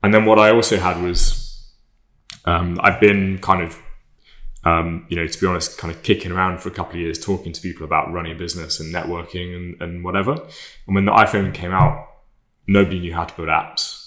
and 0.01 0.13
then 0.13 0.25
what 0.25 0.39
i 0.39 0.49
also 0.49 0.77
had 0.77 1.01
was 1.01 1.43
um, 2.45 2.79
I've 2.81 2.99
been 2.99 3.39
kind 3.39 3.63
of, 3.63 3.79
um, 4.63 5.05
you 5.09 5.15
know, 5.15 5.27
to 5.27 5.39
be 5.39 5.47
honest, 5.47 5.77
kind 5.77 5.93
of 5.93 6.03
kicking 6.03 6.31
around 6.31 6.61
for 6.61 6.69
a 6.69 6.71
couple 6.71 6.95
of 6.95 7.01
years, 7.01 7.23
talking 7.23 7.53
to 7.53 7.61
people 7.61 7.85
about 7.85 8.11
running 8.11 8.33
a 8.33 8.35
business 8.35 8.79
and 8.79 8.93
networking 8.93 9.55
and, 9.55 9.81
and 9.81 10.03
whatever. 10.03 10.33
And 10.87 10.95
when 10.95 11.05
the 11.05 11.11
iPhone 11.11 11.53
came 11.53 11.71
out, 11.71 12.07
nobody 12.67 12.99
knew 12.99 13.13
how 13.13 13.25
to 13.25 13.35
build 13.35 13.49
apps, 13.49 13.99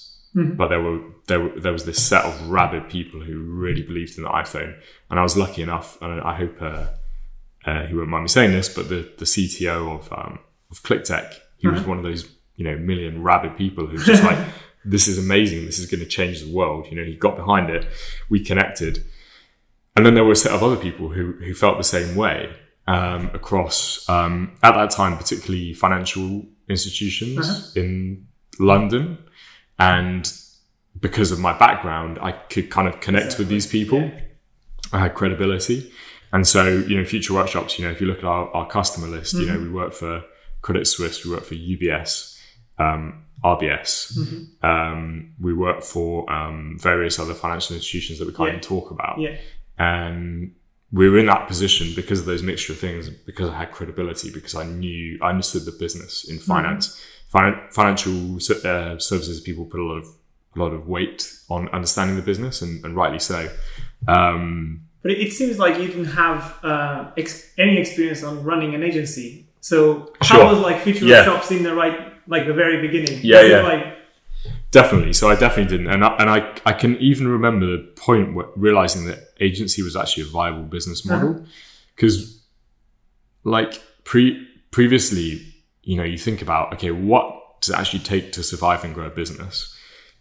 but 0.57 0.69
there 0.69 0.81
were 0.81 1.01
there 1.29 1.41
were, 1.41 1.61
there 1.61 1.73
was 1.73 1.85
this 1.85 2.05
set 2.05 2.25
of 2.25 2.49
rabid 2.49 2.89
people 2.89 3.21
who 3.21 3.41
really 3.41 3.83
believed 3.83 4.17
in 4.17 4.25
the 4.25 4.31
iPhone. 4.31 4.79
And 5.11 5.19
I 5.19 5.23
was 5.23 5.37
lucky 5.37 5.63
enough, 5.63 6.01
and 6.01 6.21
I 6.21 6.35
hope 6.35 6.57
uh, 6.61 6.87
uh, 7.67 7.87
he 7.87 7.95
won't 7.95 8.09
mind 8.09 8.25
me 8.25 8.29
saying 8.29 8.53
this, 8.53 8.69
but 8.69 8.89
the 8.89 9.13
the 9.19 9.25
CTO 9.25 9.99
of 9.99 10.13
um, 10.13 10.39
of 10.71 10.83
QlikTech, 10.83 11.35
he 11.59 11.69
was 11.69 11.83
one 11.83 11.99
of 11.99 12.05
those 12.05 12.29
you 12.55 12.65
know 12.65 12.77
million 12.77 13.23
rabid 13.23 13.57
people 13.57 13.87
who 13.87 13.99
just 13.99 14.23
like 14.23 14.39
this 14.87 15.09
is 15.09 15.19
amazing. 15.19 15.67
This 15.67 15.79
is 15.79 15.87
going 15.87 16.01
to 16.01 16.07
change 16.07 16.41
the 16.41 16.53
world. 16.53 16.87
You 16.89 16.97
know, 16.97 17.05
he 17.05 17.15
got 17.15 17.37
behind 17.37 17.69
it. 17.71 17.87
We 18.31 18.43
connected. 18.43 19.05
And 19.97 20.07
then 20.07 20.15
there 20.15 20.25
were 20.25 20.33
a 20.33 20.37
set 20.37 20.53
of 20.53 20.63
other 20.63 20.77
people 20.77 21.09
who, 21.09 21.33
who 21.33 21.55
felt 21.55 21.77
the 21.77 21.85
same 21.85 22.17
way 22.17 22.55
um, 22.87 23.31
across, 23.35 24.09
um, 24.09 24.57
at 24.63 24.75
that 24.75 24.91
time, 24.91 25.17
particularly 25.17 25.73
financial 25.73 26.45
institutions 26.69 27.77
in 27.77 28.27
London. 28.61 29.19
And 29.79 30.33
because 31.01 31.33
of 31.33 31.41
my 31.41 31.57
background, 31.59 32.19
I 32.23 32.33
could 32.33 32.71
kind 32.71 32.87
of 32.87 33.01
connect 33.01 33.39
with 33.39 33.49
these 33.49 33.67
people. 33.67 34.11
I 34.93 35.01
had 35.01 35.15
credibility. 35.15 35.91
And 36.33 36.47
so, 36.47 36.67
you 36.67 36.97
know, 36.99 37.05
future 37.05 37.35
workshops, 37.35 37.79
you 37.79 37.85
know, 37.85 37.91
if 37.91 38.01
you 38.01 38.07
look 38.07 38.19
at 38.19 38.25
our, 38.25 38.49
our 38.51 38.67
customer 38.67 39.07
list, 39.07 39.35
you 39.35 39.47
know, 39.47 39.59
we 39.59 39.69
work 39.69 39.93
for 39.93 40.25
Credit 40.63 40.87
Suisse, 40.87 41.25
we 41.25 41.31
work 41.31 41.45
for 41.45 41.55
UBS, 41.55 42.39
um, 42.79 43.25
RBS. 43.45 44.17
Um, 44.63 45.35
we 45.41 45.55
work 45.55 45.83
for 45.83 46.31
um, 46.33 46.77
various 46.81 47.19
other 47.19 47.35
financial 47.35 47.77
institutions 47.77 48.19
that 48.19 48.27
we 48.27 48.35
can't 48.35 48.49
Yeah. 48.49 48.57
even 48.57 48.61
talk 48.61 48.91
about. 48.91 49.21
Yeah. 49.21 49.37
And 49.79 50.55
we 50.93 51.09
were 51.09 51.19
in 51.19 51.27
that 51.27 51.47
position 51.49 51.93
because 51.95 52.21
of 52.21 52.27
those 52.27 52.43
mixture 52.43 52.73
of 52.73 52.79
things, 52.79 53.09
because 53.11 53.49
I 53.51 53.59
had 53.59 53.73
credibility, 53.73 54.31
because 54.31 54.55
I 54.55 54.65
knew, 54.65 55.19
I 55.23 55.31
understood 55.31 55.65
the 55.65 55.73
business 55.73 56.29
in 56.29 56.39
finance. 56.39 57.01
Finan- 57.33 57.73
financial 57.73 58.37
uh, 58.67 58.99
services 58.99 59.41
people 59.41 59.65
put 59.67 59.81
a 59.81 59.85
lot 59.85 59.97
of 59.99 60.07
a 60.55 60.59
lot 60.59 60.73
of 60.73 60.89
weight 60.89 61.31
on 61.51 61.69
understanding 61.69 62.17
the 62.17 62.23
business, 62.23 62.63
and, 62.63 62.83
and 62.85 62.97
rightly 62.97 63.19
so. 63.19 63.47
Um, 64.09 64.86
But 65.07 65.13
it, 65.13 65.29
it 65.29 65.33
seems 65.33 65.57
like 65.57 65.79
you 65.81 65.87
didn't 65.87 66.07
have 66.07 66.59
uh, 66.65 67.11
ex- 67.17 67.53
any 67.59 67.79
experience 67.79 68.25
on 68.25 68.43
running 68.43 68.75
an 68.75 68.83
agency. 68.83 69.47
So 69.61 70.13
Sure. 70.21 70.41
how 70.41 70.51
was 70.53 70.59
like 70.59 70.83
Future 70.83 71.05
Yeah. 71.05 71.19
Workshops 71.19 71.53
in 71.53 71.63
the 71.63 71.77
right, 71.77 72.13
like 72.27 72.45
the 72.49 72.53
very 72.53 72.81
beginning? 72.85 73.21
Yeah, 73.23 73.37
Was 73.37 73.45
it 73.45 73.51
yeah. 73.53 73.63
Like, 73.63 73.97
Definitely. 74.73 75.13
So 75.13 75.31
I 75.31 75.37
definitely 75.37 75.71
didn't, 75.77 75.93
and 75.93 76.05
I, 76.05 76.17
and 76.17 76.29
I 76.29 76.39
I 76.67 76.73
can 76.73 76.97
even 76.97 77.29
remember 77.29 77.67
the 77.67 77.85
point 77.95 78.35
where 78.35 78.47
realizing 78.57 79.07
that 79.07 79.19
agency 79.39 79.81
was 79.81 79.95
actually 79.95 80.25
a 80.25 80.27
viable 80.27 80.65
business 80.65 81.05
model 81.07 81.47
because, 81.95 82.43
like 83.45 83.81
pre 84.03 84.45
previously, 84.73 85.41
you 85.85 85.97
know, 85.97 86.03
you 86.03 86.19
think 86.19 86.43
about 86.43 86.73
okay, 86.75 86.91
what 86.91 87.61
does 87.61 87.71
it 87.71 87.77
actually 87.79 88.01
take 88.01 88.33
to 88.33 88.43
survive 88.43 88.83
and 88.85 88.93
grow 88.93 89.07
a 89.07 89.11
business? 89.11 89.73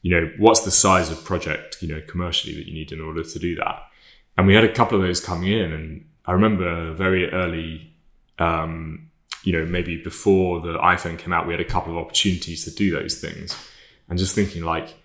You 0.04 0.12
know, 0.12 0.32
what's 0.38 0.62
the 0.62 0.71
size 0.71 1.10
of 1.10 1.26
project 1.26 1.78
you 1.82 1.88
know 1.88 2.02
commercially 2.08 2.54
that 2.56 2.67
you 2.67 2.74
need 2.74 2.91
in 2.91 3.02
order 3.02 3.24
to 3.24 3.39
do 3.39 3.56
that? 3.56 3.82
And 4.38 4.48
we 4.48 4.54
had 4.54 4.63
a 4.63 4.74
couple 4.74 4.98
of 4.98 5.04
those 5.04 5.19
coming 5.19 5.52
in, 5.52 5.71
and 5.71 6.06
I 6.26 6.34
remember 6.34 6.93
very 6.93 7.32
early 7.32 7.93
um, 8.39 9.10
you 9.45 9.54
know, 9.54 9.65
maybe 9.65 10.02
before 10.02 10.60
the 10.60 10.78
iPhone 10.80 11.17
came 11.17 11.32
out, 11.32 11.48
we 11.48 11.54
had 11.54 11.62
a 11.62 11.65
couple 11.65 11.93
of 11.93 12.04
opportunities 12.04 12.65
to 12.65 12.71
do 12.71 12.91
those 12.91 13.19
things. 13.19 13.56
And 14.10 14.17
just 14.17 14.34
thinking 14.36 14.63
like, 14.63 14.95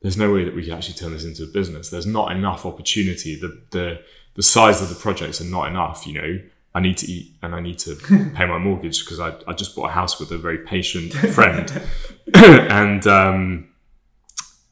there's 0.00 0.16
no 0.16 0.32
way 0.32 0.44
that 0.44 0.54
we 0.54 0.64
can 0.64 0.72
actually 0.72 0.94
turn 0.94 1.12
this 1.12 1.24
into 1.24 1.44
a 1.44 1.46
business. 1.46 1.90
There's 1.90 2.06
not 2.06 2.32
enough 2.32 2.64
opportunity. 2.64 3.38
The 3.38 3.60
the 3.70 4.00
the 4.34 4.42
size 4.42 4.80
of 4.80 4.88
the 4.88 4.94
projects 4.94 5.40
are 5.42 5.44
not 5.44 5.68
enough. 5.68 6.06
You 6.06 6.14
know, 6.14 6.40
I 6.74 6.80
need 6.80 6.96
to 6.98 7.10
eat 7.10 7.34
and 7.42 7.54
I 7.54 7.60
need 7.60 7.78
to 7.80 7.96
pay 8.34 8.46
my 8.46 8.56
mortgage 8.56 9.04
because 9.04 9.20
I, 9.20 9.34
I 9.46 9.52
just 9.52 9.76
bought 9.76 9.90
a 9.90 9.92
house 9.92 10.18
with 10.18 10.30
a 10.32 10.38
very 10.38 10.58
patient 10.58 11.12
friend, 11.34 11.70
and 12.34 13.06
um, 13.06 13.68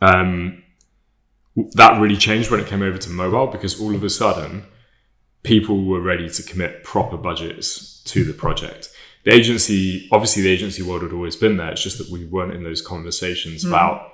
um, 0.01 0.63
that 1.73 2.01
really 2.01 2.17
changed 2.17 2.51
when 2.51 2.61
it 2.61 2.67
came 2.67 2.83
over 2.83 2.99
to 2.99 3.11
mobile 3.11 3.47
because 3.47 3.81
all 3.81 3.95
of 3.95 4.05
a 4.05 4.11
sudden 4.11 4.65
people 5.43 5.85
were 5.85 6.01
ready 6.01 6.29
to 6.29 6.43
commit 6.43 6.85
proper 6.85 7.17
budgets 7.17 8.03
to 8.05 8.25
the 8.25 8.33
project. 8.33 8.91
The 9.25 9.33
agency, 9.33 10.09
obviously, 10.13 10.43
the 10.43 10.51
agency 10.51 10.83
world 10.83 11.03
had 11.03 11.13
always 11.13 11.37
been 11.37 11.57
there. 11.57 11.71
It's 11.71 11.83
just 11.83 11.99
that 11.99 12.11
we 12.11 12.25
weren't 12.25 12.55
in 12.55 12.63
those 12.63 12.81
conversations 12.81 13.63
hmm. 13.63 13.69
about 13.69 14.13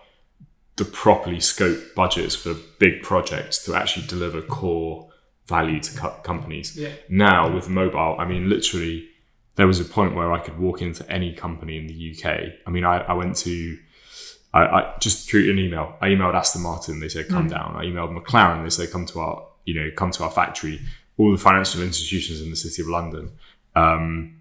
the 0.76 0.84
properly 0.84 1.36
scoped 1.36 1.94
budgets 1.94 2.34
for 2.34 2.54
big 2.78 3.02
projects 3.02 3.64
to 3.64 3.74
actually 3.74 4.06
deliver 4.06 4.42
core 4.42 5.08
value 5.46 5.80
to 5.80 5.96
co- 5.96 6.20
companies. 6.22 6.76
Yeah. 6.76 6.90
Now 7.08 7.54
with 7.54 7.68
mobile, 7.68 8.16
I 8.18 8.24
mean, 8.26 8.48
literally, 8.48 9.08
there 9.56 9.66
was 9.66 9.78
a 9.78 9.84
point 9.84 10.16
where 10.16 10.32
I 10.32 10.40
could 10.40 10.58
walk 10.58 10.82
into 10.82 11.08
any 11.10 11.32
company 11.32 11.76
in 11.76 11.86
the 11.86 12.14
UK. 12.14 12.54
I 12.66 12.70
mean, 12.70 12.84
I, 12.84 12.98
I 12.98 13.12
went 13.12 13.36
to, 13.36 13.78
I, 14.54 14.66
I 14.66 14.94
just 15.00 15.28
through 15.28 15.50
an 15.50 15.58
email. 15.58 15.96
I 16.00 16.08
emailed 16.08 16.34
Aston 16.34 16.62
Martin. 16.62 17.00
They 17.00 17.08
said 17.08 17.28
come 17.28 17.48
down. 17.48 17.74
I 17.76 17.84
emailed 17.84 18.16
McLaren. 18.16 18.62
They 18.62 18.70
said 18.70 18.92
come 18.92 19.04
to 19.06 19.20
our, 19.20 19.46
you 19.64 19.74
know, 19.74 19.90
come 19.96 20.12
to 20.12 20.22
our 20.22 20.30
factory. 20.30 20.80
All 21.18 21.32
the 21.32 21.38
financial 21.38 21.82
institutions 21.82 22.40
in 22.40 22.50
the 22.50 22.56
city 22.56 22.80
of 22.80 22.88
London. 22.88 23.32
Um, 23.74 24.36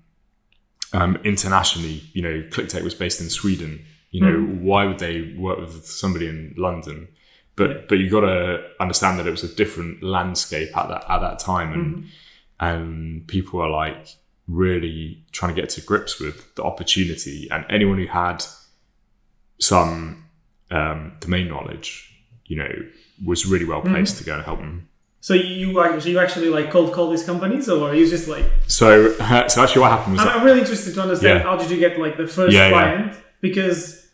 um, 0.93 1.17
internationally, 1.23 2.03
you 2.13 2.21
know, 2.21 2.43
QlikTech 2.49 2.83
was 2.83 2.93
based 2.93 3.19
in 3.19 3.29
Sweden. 3.29 3.83
You 4.11 4.21
know, 4.21 4.41
why 4.61 4.85
would 4.85 4.99
they 4.99 5.33
work 5.35 5.59
with 5.59 5.87
somebody 5.87 6.27
in 6.27 6.53
London? 6.55 7.07
But 7.55 7.89
but 7.89 7.97
you 7.97 8.11
got 8.11 8.21
to 8.21 8.63
understand 8.79 9.17
that 9.17 9.25
it 9.25 9.31
was 9.31 9.43
a 9.43 9.55
different 9.55 10.03
landscape 10.03 10.75
at 10.77 10.89
that 10.89 11.05
at 11.09 11.19
that 11.19 11.39
time, 11.39 11.73
and 11.73 12.05
and 12.59 13.27
people 13.27 13.59
are 13.59 13.69
like 13.69 14.09
really 14.47 15.23
trying 15.31 15.55
to 15.55 15.59
get 15.59 15.71
to 15.71 15.81
grips 15.81 16.19
with 16.19 16.53
the 16.53 16.63
opportunity, 16.63 17.47
and 17.49 17.65
anyone 17.69 17.97
who 17.97 18.05
had 18.05 18.45
some 19.59 20.25
um, 20.71 21.13
domain 21.19 21.47
knowledge, 21.47 22.09
you 22.45 22.57
know, 22.57 22.71
was 23.25 23.45
really 23.45 23.65
well 23.65 23.81
placed 23.81 24.17
to 24.17 24.23
go 24.23 24.35
and 24.35 24.43
help 24.43 24.59
them. 24.59 24.89
So 25.21 25.33
you 25.33 25.79
actually 25.81 26.11
you 26.11 26.19
actually 26.19 26.49
like 26.49 26.69
cold 26.69 26.91
call 26.91 27.09
these 27.09 27.23
companies, 27.23 27.69
or 27.69 27.95
you 27.95 28.09
just 28.09 28.27
like? 28.27 28.45
So 28.67 29.13
so 29.13 29.23
actually, 29.63 29.81
what 29.81 29.91
happened 29.91 30.13
was 30.17 30.21
I'm, 30.21 30.39
that, 30.39 30.43
really 30.45 30.59
interested 30.59 30.93
to 30.95 31.01
understand 31.01 31.39
Yeah. 31.39 31.43
how 31.43 31.55
did 31.55 31.71
you 31.71 31.77
get 31.77 31.97
like 31.97 32.17
the 32.17 32.27
first 32.27 32.53
Yeah, 32.53 32.65
yeah. 32.67 32.69
client 32.71 33.17
because 33.39 34.05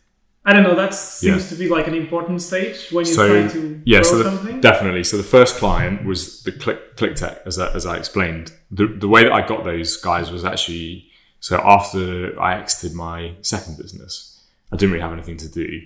I 0.44 0.52
don't 0.52 0.62
know 0.62 0.76
that 0.76 0.94
seems 0.94 1.42
Yeah. 1.44 1.48
to 1.50 1.54
be 1.56 1.68
like 1.68 1.88
an 1.88 1.94
important 1.94 2.40
stage 2.42 2.90
when 2.92 3.04
you're 3.06 3.14
so 3.14 3.28
trying 3.28 3.50
to 3.50 3.82
yeah, 3.84 4.02
grow 4.02 4.10
so 4.10 4.18
the- 4.18 4.24
something. 4.24 4.60
definitely. 4.60 5.02
So 5.02 5.16
the 5.16 5.24
first 5.24 5.56
client 5.56 6.04
was 6.04 6.42
the 6.44 6.52
Qlik 6.52 6.78
QlikTech, 6.96 7.38
as 7.44 7.58
I, 7.58 7.72
as 7.72 7.86
I 7.86 7.96
explained. 7.96 8.52
The 8.70 8.86
the 8.86 9.08
way 9.08 9.24
that 9.24 9.32
I 9.32 9.44
got 9.44 9.64
those 9.64 9.96
guys 9.96 10.30
was 10.30 10.44
actually 10.44 11.06
so 11.40 11.56
after 11.58 12.40
I 12.40 12.60
exited 12.60 12.94
my 12.94 13.34
second 13.42 13.78
business, 13.78 14.29
I 14.72 14.76
didn't 14.76 14.92
really 14.92 15.02
have 15.02 15.12
anything 15.12 15.36
to 15.38 15.48
do, 15.48 15.80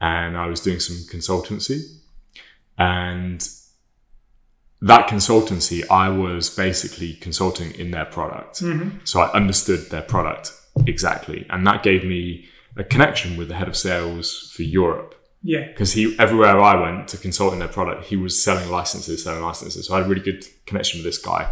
and 0.00 0.36
I 0.36 0.46
was 0.46 0.60
doing 0.60 0.80
some 0.80 0.96
consultancy, 1.10 1.82
and 2.78 3.46
that 4.82 5.08
consultancy, 5.08 5.82
I 5.90 6.08
was 6.08 6.50
basically 6.50 7.14
consulting 7.14 7.72
in 7.72 7.90
their 7.90 8.04
product. 8.04 8.62
So 9.04 9.20
I 9.20 9.32
understood 9.32 9.90
their 9.90 10.02
product 10.02 10.52
exactly. 10.86 11.46
And 11.48 11.66
that 11.66 11.82
gave 11.82 12.04
me 12.04 12.46
a 12.76 12.84
connection 12.84 13.36
with 13.36 13.48
the 13.48 13.54
head 13.54 13.68
of 13.68 13.76
sales 13.76 14.52
for 14.54 14.62
Europe 14.62 15.14
yeah, 15.42 15.68
because 15.68 15.92
he 15.92 16.16
everywhere 16.18 16.60
I 16.60 16.80
went 16.80 17.08
to 17.08 17.18
consult 17.18 17.52
in 17.52 17.60
their 17.60 17.68
product, 17.68 18.06
he 18.06 18.16
was 18.16 18.42
selling 18.42 18.68
licenses, 18.68 19.22
selling 19.22 19.42
licenses. 19.42 19.86
So 19.86 19.94
I 19.94 19.98
had 19.98 20.06
a 20.06 20.08
really 20.08 20.22
good 20.22 20.44
connection 20.66 20.98
with 20.98 21.04
this 21.04 21.18
guy. 21.18 21.48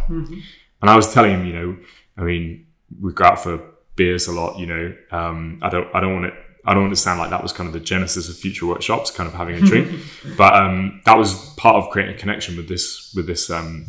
And 0.81 0.91
I 0.91 0.97
was 0.97 1.13
telling 1.15 1.31
him, 1.31 1.47
you 1.47 1.53
know, 1.53 1.77
I 2.17 2.23
mean, 2.23 2.67
we 3.01 3.13
go 3.13 3.25
out 3.25 3.43
for 3.43 3.63
beers 3.95 4.27
a 4.27 4.33
lot, 4.33 4.59
you 4.59 4.67
know. 4.67 4.95
Um, 5.13 5.61
I 5.63 5.69
don't 5.69 5.89
I 5.95 6.01
don't 6.01 6.13
want 6.13 6.27
it 6.27 6.35
I 6.67 6.73
don't 6.73 6.85
want 6.85 6.93
it 6.93 6.97
to 6.97 7.03
sound 7.03 7.21
like 7.21 7.31
that 7.31 7.43
was 7.43 7.53
kind 7.53 7.67
of 7.67 7.73
the 7.73 7.81
genesis 7.81 8.29
of 8.29 8.37
future 8.37 8.67
workshops, 8.67 9.11
kind 9.11 9.29
of 9.29 9.35
having 9.35 9.57
a 9.57 9.61
drink. 9.61 10.01
but 10.37 10.55
um, 10.55 11.03
that 11.05 11.17
was 11.19 11.35
part 11.57 11.77
of 11.77 11.91
creating 11.91 12.15
a 12.15 12.19
connection 12.19 12.57
with 12.57 12.69
this 12.69 13.13
with 13.15 13.27
this 13.27 13.51
um, 13.51 13.87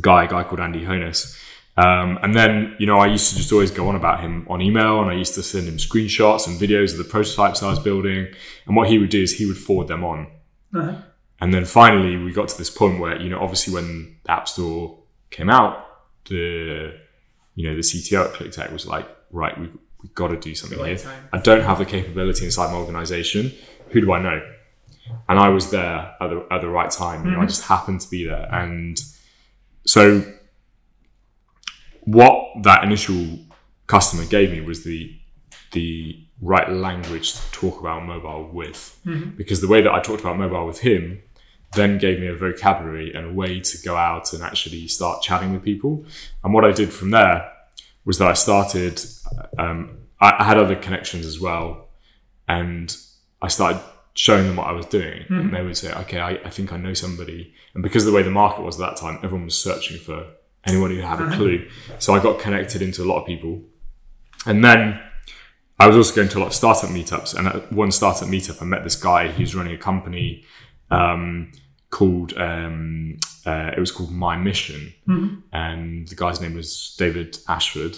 guy, 0.00 0.24
a 0.24 0.28
guy 0.28 0.44
called 0.44 0.60
Andy 0.60 0.84
Honus. 0.84 1.36
Um, 1.78 2.18
and 2.22 2.34
then, 2.34 2.74
you 2.80 2.86
know, 2.86 2.98
I 2.98 3.06
used 3.06 3.30
to 3.30 3.36
just 3.36 3.52
always 3.52 3.70
go 3.70 3.88
on 3.88 3.94
about 3.94 4.18
him 4.18 4.46
on 4.50 4.60
email 4.60 5.00
and 5.00 5.08
I 5.08 5.14
used 5.14 5.34
to 5.34 5.44
send 5.44 5.68
him 5.68 5.76
screenshots 5.76 6.48
and 6.48 6.58
videos 6.58 6.90
of 6.90 6.98
the 6.98 7.04
prototypes 7.04 7.62
I 7.62 7.70
was 7.70 7.78
building. 7.78 8.26
And 8.66 8.74
what 8.74 8.88
he 8.88 8.98
would 8.98 9.10
do 9.10 9.22
is 9.22 9.34
he 9.34 9.46
would 9.46 9.56
forward 9.56 9.86
them 9.86 10.02
on. 10.02 10.26
Uh-huh. 10.74 10.96
And 11.40 11.54
then 11.54 11.64
finally, 11.64 12.16
we 12.16 12.32
got 12.32 12.48
to 12.48 12.58
this 12.58 12.68
point 12.68 12.98
where, 12.98 13.20
you 13.22 13.30
know, 13.30 13.38
obviously 13.38 13.72
when 13.72 14.16
the 14.24 14.32
App 14.32 14.48
Store 14.48 14.98
came 15.30 15.48
out, 15.48 15.86
the, 16.24 16.98
you 17.54 17.68
know, 17.68 17.76
the 17.76 17.82
CTO 17.82 18.26
at 18.26 18.34
QlikTech 18.34 18.72
was 18.72 18.84
like, 18.84 19.08
right, 19.30 19.56
we, 19.60 19.70
we've 20.02 20.14
got 20.14 20.28
to 20.28 20.36
do 20.38 20.54
something 20.54 20.78
here. 20.84 20.96
time. 20.96 21.28
I 21.32 21.38
don't 21.38 21.62
have 21.62 21.78
the 21.78 21.84
capability 21.84 22.44
inside 22.44 22.72
my 22.72 22.78
organization. 22.78 23.52
Who 23.90 24.00
do 24.00 24.12
I 24.12 24.22
know? 24.22 24.42
And 25.28 25.38
I 25.38 25.48
was 25.48 25.70
there 25.70 26.14
at 26.20 26.28
the, 26.28 26.46
at 26.50 26.60
the 26.60 26.68
right 26.68 26.90
time. 26.90 27.24
You 27.24 27.30
know, 27.30 27.36
I 27.38 27.40
mm-hmm. 27.40 27.48
just 27.48 27.62
happened 27.62 28.00
to 28.02 28.10
be 28.10 28.26
there. 28.26 28.48
And 28.52 29.00
so 29.86 30.22
what 32.04 32.62
that 32.62 32.84
initial 32.84 33.38
customer 33.86 34.24
gave 34.24 34.50
me 34.50 34.60
was 34.60 34.84
the 34.84 35.14
the 35.72 36.24
right 36.40 36.70
language 36.70 37.34
to 37.34 37.52
talk 37.52 37.80
about 37.80 38.06
mobile 38.06 38.48
with 38.50 38.98
mm-hmm. 39.04 39.30
because 39.36 39.60
the 39.60 39.68
way 39.68 39.82
that 39.82 39.92
I 39.92 40.00
talked 40.00 40.20
about 40.20 40.38
mobile 40.38 40.66
with 40.66 40.80
him 40.80 41.20
then 41.74 41.98
gave 41.98 42.20
me 42.20 42.28
a 42.28 42.34
vocabulary 42.34 43.12
and 43.12 43.26
a 43.26 43.32
way 43.32 43.60
to 43.60 43.78
go 43.84 43.96
out 43.96 44.32
and 44.32 44.42
actually 44.42 44.88
start 44.88 45.20
chatting 45.20 45.52
with 45.52 45.62
people 45.62 46.06
and 46.42 46.54
what 46.54 46.64
I 46.64 46.72
did 46.72 46.92
from 46.92 47.10
there 47.10 47.52
was 48.04 48.18
that 48.18 48.28
I 48.28 48.34
started 48.34 49.00
um, 49.58 49.98
I, 50.20 50.36
I 50.38 50.44
had 50.44 50.58
other 50.58 50.76
connections 50.76 51.26
as 51.26 51.38
well 51.40 51.88
and 52.48 52.96
I 53.42 53.48
started 53.48 53.80
showing 54.14 54.46
them 54.46 54.56
what 54.56 54.66
I 54.66 54.72
was 54.72 54.86
doing 54.86 55.24
and 55.28 55.54
they 55.54 55.62
would 55.62 55.76
say 55.76 55.92
okay 55.92 56.20
I, 56.20 56.30
I 56.44 56.50
think 56.50 56.72
I 56.72 56.76
know 56.76 56.94
somebody. 56.94 57.54
And 57.74 57.82
because 57.82 58.04
of 58.04 58.12
the 58.12 58.16
way 58.16 58.22
the 58.22 58.30
market 58.30 58.62
was 58.62 58.80
at 58.80 58.88
that 58.88 58.96
time 58.96 59.18
everyone 59.22 59.44
was 59.44 59.62
searching 59.62 59.98
for 59.98 60.26
anyone 60.66 60.90
who 60.90 61.00
had 61.00 61.20
a 61.20 61.30
clue. 61.36 61.68
So 61.98 62.14
I 62.14 62.22
got 62.22 62.40
connected 62.40 62.82
into 62.82 63.02
a 63.02 63.06
lot 63.06 63.20
of 63.20 63.26
people. 63.26 63.62
And 64.46 64.64
then 64.64 65.00
I 65.80 65.86
was 65.86 65.96
also 65.96 66.14
going 66.14 66.28
to 66.28 66.38
a 66.38 66.40
lot 66.40 66.48
of 66.48 66.54
startup 66.54 66.90
meetups, 66.90 67.34
and 67.34 67.46
at 67.46 67.72
one 67.72 67.92
startup 67.92 68.28
meetup, 68.28 68.60
I 68.60 68.64
met 68.64 68.82
this 68.82 68.96
guy. 68.96 69.32
Was 69.38 69.54
running 69.54 69.74
a 69.74 69.78
company 69.78 70.44
um, 70.90 71.52
called 71.90 72.36
um, 72.36 73.18
uh, 73.48 73.70
it 73.76 73.80
was 73.86 73.92
called 73.96 74.10
My 74.26 74.34
Mission, 74.48 74.82
and 75.52 76.08
the 76.10 76.16
guy's 76.22 76.40
name 76.44 76.54
was 76.54 76.94
David 76.98 77.30
Ashford. 77.56 77.94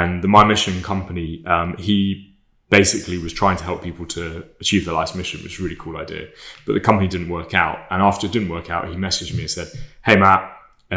And 0.00 0.22
the 0.24 0.28
My 0.36 0.44
Mission 0.52 0.82
company, 0.92 1.28
um, 1.54 1.70
he 1.88 1.98
basically 2.78 3.18
was 3.26 3.32
trying 3.32 3.56
to 3.60 3.64
help 3.64 3.82
people 3.88 4.06
to 4.06 4.44
achieve 4.60 4.82
their 4.84 4.96
life's 5.00 5.14
mission, 5.14 5.42
which 5.42 5.54
is 5.54 5.60
a 5.60 5.62
really 5.66 5.80
cool 5.84 5.96
idea. 5.96 6.24
But 6.66 6.72
the 6.74 6.84
company 6.88 7.08
didn't 7.14 7.30
work 7.38 7.52
out, 7.64 7.78
and 7.90 7.98
after 8.10 8.26
it 8.26 8.32
didn't 8.36 8.50
work 8.56 8.68
out, 8.74 8.88
he 8.92 8.96
messaged 9.08 9.32
me 9.38 9.42
and 9.46 9.50
said, 9.58 9.68
"Hey 10.06 10.16
Matt, 10.16 10.42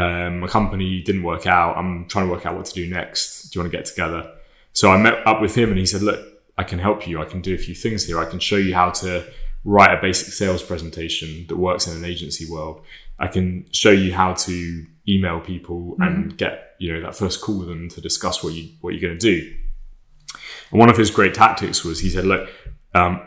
um, 0.01 0.31
my 0.43 0.47
company 0.47 0.89
didn't 1.07 1.23
work 1.23 1.45
out. 1.57 1.77
I'm 1.79 1.93
trying 2.11 2.25
to 2.27 2.31
work 2.35 2.45
out 2.45 2.53
what 2.57 2.65
to 2.71 2.75
do 2.81 2.85
next. 2.99 3.49
Do 3.49 3.51
you 3.53 3.61
want 3.61 3.71
to 3.71 3.77
get 3.77 3.85
together?" 3.93 4.21
So 4.73 4.91
I 4.91 4.97
met 4.97 5.25
up 5.25 5.41
with 5.41 5.55
him 5.55 5.69
and 5.69 5.77
he 5.77 5.85
said, 5.85 6.01
Look, 6.01 6.21
I 6.57 6.63
can 6.63 6.79
help 6.79 7.07
you. 7.07 7.21
I 7.21 7.25
can 7.25 7.41
do 7.41 7.53
a 7.53 7.57
few 7.57 7.75
things 7.75 8.05
here. 8.05 8.19
I 8.19 8.25
can 8.25 8.39
show 8.39 8.57
you 8.57 8.73
how 8.73 8.89
to 8.91 9.25
write 9.63 9.97
a 9.97 10.01
basic 10.01 10.33
sales 10.33 10.63
presentation 10.63 11.45
that 11.47 11.57
works 11.57 11.87
in 11.87 11.95
an 11.95 12.05
agency 12.05 12.49
world. 12.49 12.83
I 13.21 13.27
can 13.27 13.65
show 13.71 13.91
you 13.91 14.13
how 14.13 14.33
to 14.33 14.85
email 15.07 15.39
people 15.39 15.95
and 15.99 16.35
get, 16.37 16.75
you 16.79 16.91
know, 16.91 17.01
that 17.01 17.15
first 17.15 17.39
call 17.41 17.59
with 17.59 17.67
them 17.67 17.87
to 17.89 18.01
discuss 18.01 18.43
what 18.43 18.53
you 18.53 18.63
what 18.81 18.93
you're 18.93 19.01
going 19.07 19.17
to 19.17 19.25
do. 19.33 19.53
And 20.71 20.79
one 20.79 20.89
of 20.89 20.97
his 20.97 21.11
great 21.11 21.33
tactics 21.33 21.83
was 21.85 21.99
he 21.99 22.09
said, 22.09 22.25
Look, 22.25 22.49
um, 22.93 23.21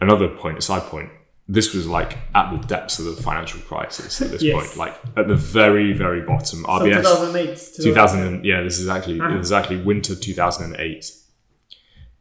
another 0.00 0.28
point, 0.28 0.58
a 0.58 0.62
side 0.62 0.82
point, 0.84 1.10
this 1.48 1.74
was 1.74 1.86
like 1.86 2.18
at 2.34 2.50
the 2.52 2.58
depths 2.66 2.98
of 2.98 3.04
the 3.06 3.22
financial 3.22 3.60
crisis 3.60 4.20
at 4.22 4.30
this 4.30 4.42
Yes. 4.48 4.54
point, 4.54 4.76
like 4.76 4.96
at 5.16 5.28
the 5.28 5.34
very, 5.34 5.92
very 5.92 6.22
bottom. 6.22 6.60
So 6.60 6.66
RBS 6.68 7.02
2008. 7.02 7.82
2000 7.82 8.20
and, 8.22 8.44
yeah 8.44 8.62
this 8.62 8.78
is 8.78 8.88
actually 8.88 9.20
Uh-huh. 9.20 9.56
actually 9.56 9.82
winter 9.82 10.14
2008 10.14 11.12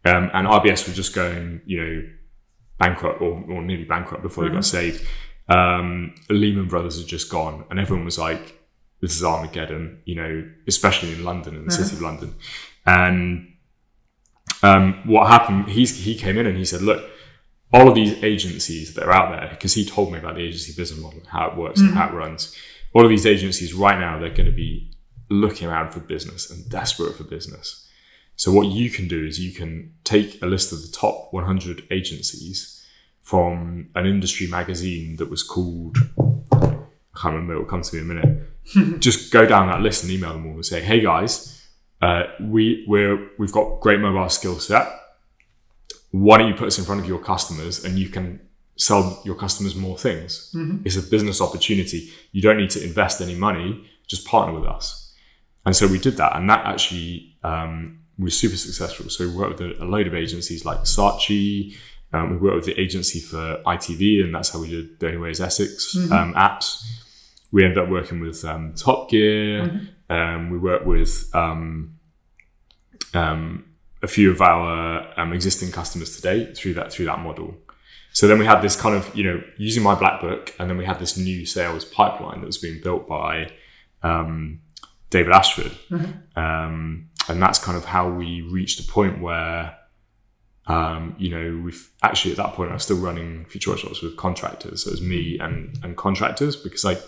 um, 0.05 0.29
and 0.33 0.47
RBS 0.47 0.87
was 0.87 0.95
just 0.95 1.13
going 1.13 1.61
you 1.65 1.77
know 1.81 2.03
bankrupt 2.79 3.21
or, 3.21 3.43
or 3.49 3.61
nearly 3.61 3.83
bankrupt 3.83 4.23
before 4.23 4.45
they 4.45 4.51
got 4.51 4.65
saved 4.65 5.05
um, 5.49 6.15
Lehman 6.29 6.67
Brothers 6.67 6.97
had 6.97 7.07
just 7.07 7.29
gone 7.29 7.65
and 7.69 7.79
everyone 7.79 8.05
was 8.05 8.19
like 8.19 8.59
this 9.01 9.15
is 9.15 9.23
Armageddon 9.23 10.01
you 10.05 10.15
know 10.15 10.49
especially 10.67 11.13
in 11.13 11.23
London 11.23 11.55
in 11.55 11.65
the 11.65 11.71
city 11.71 11.95
of 11.95 12.01
London 12.01 12.35
and 12.85 13.53
um, 14.61 15.01
what 15.05 15.27
happened 15.27 15.69
he's, 15.69 16.03
he 16.03 16.15
came 16.15 16.37
in 16.37 16.45
and 16.45 16.57
he 16.57 16.65
said 16.65 16.81
look 16.81 17.09
all 17.71 17.87
of 17.87 17.95
these 17.95 18.21
agencies 18.23 18.95
that 18.95 19.03
are 19.03 19.11
out 19.11 19.37
there, 19.37 19.47
because 19.49 19.73
he 19.73 19.85
told 19.85 20.11
me 20.11 20.17
about 20.17 20.35
the 20.35 20.41
agency 20.41 20.73
business 20.75 20.99
model, 20.99 21.21
how 21.27 21.49
it 21.49 21.57
works 21.57 21.79
and 21.79 21.93
how 21.93 22.09
it 22.09 22.13
runs. 22.13 22.55
All 22.93 23.03
of 23.03 23.09
these 23.09 23.27
agencies 23.27 23.73
right 23.73 23.99
now, 23.99 24.17
they're 24.17 24.33
going 24.33 24.49
to 24.49 24.55
be 24.55 24.91
looking 25.29 25.67
around 25.67 25.91
for 25.91 25.99
business 25.99 26.49
and 26.49 26.67
desperate 26.69 27.15
for 27.15 27.23
business. 27.23 27.87
So 28.35 28.51
what 28.51 28.67
you 28.67 28.89
can 28.89 29.07
do 29.07 29.23
is 29.23 29.39
you 29.39 29.51
can 29.51 29.93
take 30.03 30.41
a 30.41 30.47
list 30.47 30.71
of 30.71 30.81
the 30.81 30.87
top 30.87 31.31
100 31.31 31.85
agencies 31.91 32.78
from 33.29 33.89
an 33.95 34.05
industry 34.05 34.47
magazine 34.47 35.17
that 35.17 35.29
was 35.29 35.43
called, 35.43 35.97
I 36.51 37.19
can't 37.21 37.35
remember, 37.35 37.53
it'll 37.53 37.65
come 37.65 37.81
to 37.81 37.95
me 37.95 38.01
in 38.01 38.09
a 38.09 38.13
minute. 38.13 38.99
Just 38.99 39.31
go 39.31 39.45
down 39.45 39.67
that 39.67 39.81
list 39.81 40.03
and 40.03 40.11
email 40.11 40.33
them 40.33 40.47
all 40.47 40.53
and 40.53 40.65
say, 40.65 40.81
hey 40.81 40.99
guys, 41.01 41.67
uh, 42.01 42.23
we, 42.41 42.85
we're, 42.87 43.29
we've 43.37 43.51
got 43.51 43.81
great 43.81 43.99
mobile 43.99 44.29
skill 44.29 44.59
set 44.59 44.87
why 46.11 46.37
don't 46.37 46.47
you 46.47 46.55
put 46.55 46.67
us 46.67 46.79
in 46.79 46.85
front 46.85 47.01
of 47.01 47.07
your 47.07 47.19
customers 47.19 47.83
and 47.83 47.99
you 47.99 48.09
can 48.09 48.39
sell 48.77 49.21
your 49.25 49.35
customers 49.35 49.75
more 49.75 49.97
things? 49.97 50.51
It's 50.85 50.97
a 50.97 51.03
business 51.03 51.41
opportunity. 51.41 52.09
You 52.31 52.41
don't 52.41 52.57
need 52.57 52.71
to 52.71 52.83
invest 52.83 53.21
any 53.21 53.35
money, 53.35 53.85
just 54.07 54.25
partner 54.25 54.59
with 54.59 54.67
us. 54.67 55.13
And 55.65 55.75
so 55.75 55.87
we 55.87 55.99
did 55.99 56.17
that, 56.17 56.35
and 56.35 56.49
that 56.49 56.65
actually 56.65 57.37
um, 57.43 57.99
was 58.17 58.37
super 58.37 58.55
successful. 58.55 59.09
So 59.09 59.27
we 59.27 59.35
worked 59.35 59.59
with 59.59 59.79
a, 59.79 59.83
a 59.83 59.85
load 59.85 60.07
of 60.07 60.15
agencies 60.15 60.65
like 60.65 60.79
Saatchi. 60.79 61.75
Um, 62.11 62.31
we 62.31 62.37
worked 62.37 62.55
with 62.55 62.65
the 62.65 62.79
agency 62.79 63.19
for 63.19 63.61
ITV, 63.65 64.23
and 64.23 64.33
that's 64.33 64.49
how 64.49 64.59
we 64.59 64.69
did 64.69 64.99
The 64.99 65.07
Only 65.07 65.19
Way 65.19 65.31
is 65.31 65.41
Essex 65.41 65.95
um, 66.11 66.33
apps. 66.33 66.83
We 67.51 67.63
ended 67.63 67.77
up 67.77 67.89
working 67.89 68.19
with 68.19 68.43
um, 68.45 68.73
Top 68.75 69.09
Gear. 69.09 69.81
Um, 70.09 70.49
we 70.49 70.57
worked 70.57 70.85
with 70.85 71.29
um, 71.33 71.99
um, 73.13 73.65
a 74.01 74.07
few 74.07 74.31
of 74.31 74.41
our 74.41 75.19
um, 75.19 75.33
existing 75.33 75.71
customers 75.71 76.15
today 76.15 76.51
through 76.53 76.75
that 76.75 76.91
through 76.91 77.05
that 77.05 77.19
model. 77.19 77.55
So 78.11 78.27
then 78.27 78.39
we 78.39 78.45
had 78.45 78.61
this 78.61 78.75
kind 78.75 78.95
of 78.95 79.15
you 79.15 79.23
know 79.23 79.43
using 79.57 79.83
my 79.83 79.95
black 79.95 80.21
book, 80.21 80.55
and 80.59 80.69
then 80.69 80.77
we 80.77 80.85
had 80.85 80.99
this 80.99 81.17
new 81.17 81.45
sales 81.45 81.85
pipeline 81.85 82.39
that 82.41 82.47
was 82.47 82.57
being 82.57 82.81
built 82.81 83.07
by 83.07 83.51
um, 84.01 84.61
David 85.09 85.31
Ashford, 85.31 85.71
um, 86.35 87.09
and 87.27 87.41
that's 87.41 87.59
kind 87.59 87.77
of 87.77 87.85
how 87.85 88.09
we 88.09 88.41
reached 88.41 88.79
a 88.79 88.91
point 88.91 89.21
where 89.21 89.75
Um, 90.69 91.15
you 91.17 91.29
know, 91.31 91.61
we've 91.65 91.89
actually 92.03 92.31
at 92.31 92.37
that 92.37 92.53
point 92.53 92.69
I 92.69 92.75
was 92.75 92.83
still 92.83 92.97
running 92.99 93.45
future 93.45 93.71
workshops 93.71 94.01
with 94.01 94.15
contractors. 94.17 94.83
So 94.83 94.89
it 94.89 94.91
was 94.91 95.01
me 95.01 95.37
and 95.39 95.77
and 95.83 95.97
contractors 95.97 96.55
because 96.55 96.85
like 96.85 97.01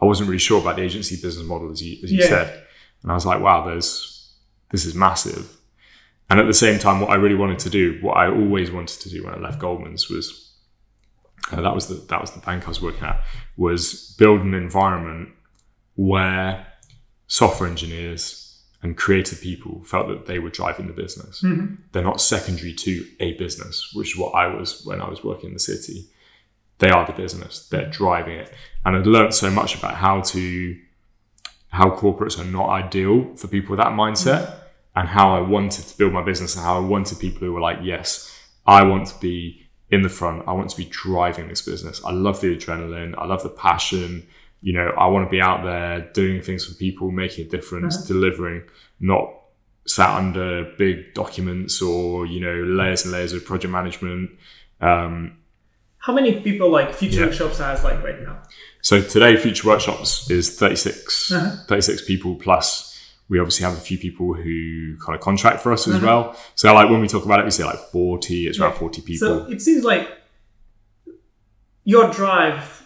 I 0.00 0.04
wasn't 0.06 0.28
really 0.28 0.38
sure 0.38 0.60
about 0.60 0.76
the 0.76 0.82
agency 0.82 1.16
business 1.20 1.46
model 1.46 1.70
as 1.70 1.82
you 1.82 1.98
as 2.02 2.10
you 2.10 2.20
Yeah. 2.20 2.28
said, 2.28 2.62
and 3.02 3.12
I 3.12 3.14
was 3.14 3.26
like, 3.26 3.40
wow, 3.40 3.66
there's 3.66 4.32
this 4.70 4.84
is 4.86 4.94
massive. 4.94 5.54
And 6.30 6.38
at 6.40 6.46
the 6.46 6.54
same 6.54 6.78
time, 6.78 7.00
what 7.00 7.10
I 7.10 7.14
really 7.14 7.34
wanted 7.34 7.58
to 7.60 7.70
do, 7.70 7.98
what 8.02 8.16
I 8.16 8.30
always 8.30 8.70
wanted 8.70 9.00
to 9.00 9.08
do 9.10 9.24
when 9.24 9.34
I 9.34 9.38
left 9.38 9.58
Goldman's 9.58 10.08
was 10.10 10.52
uh, 11.52 11.60
that 11.60 11.74
was 11.74 11.86
the 11.88 11.94
that 12.08 12.20
was 12.20 12.30
the 12.32 12.40
bank 12.40 12.64
I 12.64 12.68
was 12.68 12.80
working 12.82 13.04
at 13.04 13.22
was 13.56 14.14
build 14.18 14.40
an 14.42 14.54
environment 14.54 15.30
where 15.96 16.66
software 17.26 17.68
engineers 17.68 18.47
and 18.88 18.96
creative 18.96 19.38
people 19.42 19.84
felt 19.84 20.08
that 20.08 20.24
they 20.24 20.38
were 20.38 20.48
driving 20.48 20.86
the 20.86 20.94
business. 20.94 21.42
Mm-hmm. 21.42 21.74
They're 21.92 22.02
not 22.02 22.22
secondary 22.22 22.72
to 22.72 23.06
a 23.20 23.34
business, 23.34 23.92
which 23.92 24.14
is 24.14 24.18
what 24.18 24.34
I 24.34 24.46
was 24.46 24.82
when 24.86 25.02
I 25.02 25.10
was 25.10 25.22
working 25.22 25.48
in 25.48 25.52
the 25.52 25.60
city. 25.60 26.06
They 26.78 26.88
are 26.88 27.04
the 27.04 27.12
business. 27.12 27.68
They're 27.68 27.82
mm-hmm. 27.82 27.90
driving 27.90 28.38
it. 28.38 28.52
And 28.86 28.96
I'd 28.96 29.06
learned 29.06 29.34
so 29.34 29.50
much 29.50 29.76
about 29.78 29.94
how 29.96 30.22
to 30.22 30.78
how 31.68 31.90
corporates 31.90 32.38
are 32.40 32.50
not 32.50 32.70
ideal 32.70 33.36
for 33.36 33.46
people 33.46 33.72
with 33.72 33.84
that 33.84 33.92
mindset 33.92 34.46
mm-hmm. 34.46 35.00
and 35.00 35.08
how 35.08 35.36
I 35.36 35.42
wanted 35.42 35.86
to 35.86 35.98
build 35.98 36.14
my 36.14 36.22
business 36.22 36.56
and 36.56 36.64
how 36.64 36.78
I 36.78 36.86
wanted 36.86 37.18
people 37.18 37.40
who 37.40 37.52
were 37.52 37.60
like, 37.60 37.80
yes, 37.82 38.34
I 38.66 38.84
want 38.84 39.08
to 39.08 39.20
be 39.20 39.68
in 39.90 40.00
the 40.00 40.08
front. 40.08 40.48
I 40.48 40.52
want 40.52 40.70
to 40.70 40.76
be 40.78 40.86
driving 40.86 41.48
this 41.48 41.60
business. 41.60 42.02
I 42.02 42.12
love 42.12 42.40
the 42.40 42.56
adrenaline. 42.56 43.14
I 43.18 43.26
love 43.26 43.42
the 43.42 43.50
passion. 43.50 44.26
You 44.60 44.72
know, 44.72 44.88
I 44.98 45.06
want 45.06 45.26
to 45.26 45.30
be 45.30 45.40
out 45.40 45.62
there 45.64 46.00
doing 46.12 46.42
things 46.42 46.64
for 46.64 46.74
people, 46.74 47.10
making 47.10 47.46
a 47.46 47.48
difference, 47.48 48.04
delivering, 48.06 48.62
not 49.00 49.32
sat 49.86 50.10
under 50.16 50.64
big 50.76 51.14
documents 51.14 51.80
or, 51.80 52.26
you 52.26 52.40
know, 52.40 52.54
layers 52.64 53.04
and 53.04 53.12
layers 53.12 53.32
of 53.32 53.44
project 53.44 53.70
management. 53.72 54.30
Um, 54.80 55.38
How 55.98 56.12
many 56.12 56.40
people 56.40 56.70
like 56.70 56.92
Future 56.92 57.20
Yeah. 57.20 57.26
Workshops 57.26 57.58
has 57.58 57.84
like 57.84 58.02
right 58.02 58.20
now? 58.20 58.42
so 58.82 59.00
today, 59.00 59.36
Future 59.36 59.66
Workshops 59.68 60.30
is 60.30 60.56
36, 60.58 61.32
Uh-huh. 61.32 61.56
36 61.68 62.04
people 62.04 62.34
plus 62.36 62.86
we 63.30 63.38
obviously 63.38 63.62
have 63.64 63.76
a 63.76 63.80
few 63.80 63.98
people 63.98 64.32
who 64.32 64.96
kind 65.04 65.14
of 65.14 65.20
contract 65.20 65.60
for 65.60 65.70
us 65.72 65.86
as 65.86 65.96
Uh-huh. 65.96 66.06
well. 66.06 66.36
So 66.54 66.72
like 66.72 66.88
when 66.90 67.00
we 67.00 67.08
talk 67.08 67.24
about 67.26 67.40
it, 67.40 67.44
we 67.44 67.50
say 67.50 67.62
like 67.64 67.78
40, 67.92 68.46
it's 68.48 68.58
around 68.58 68.74
40 68.76 69.02
people. 69.02 69.28
So 69.28 69.50
it 69.50 69.60
seems 69.60 69.84
like 69.84 70.08
your 71.84 72.10
drive 72.12 72.77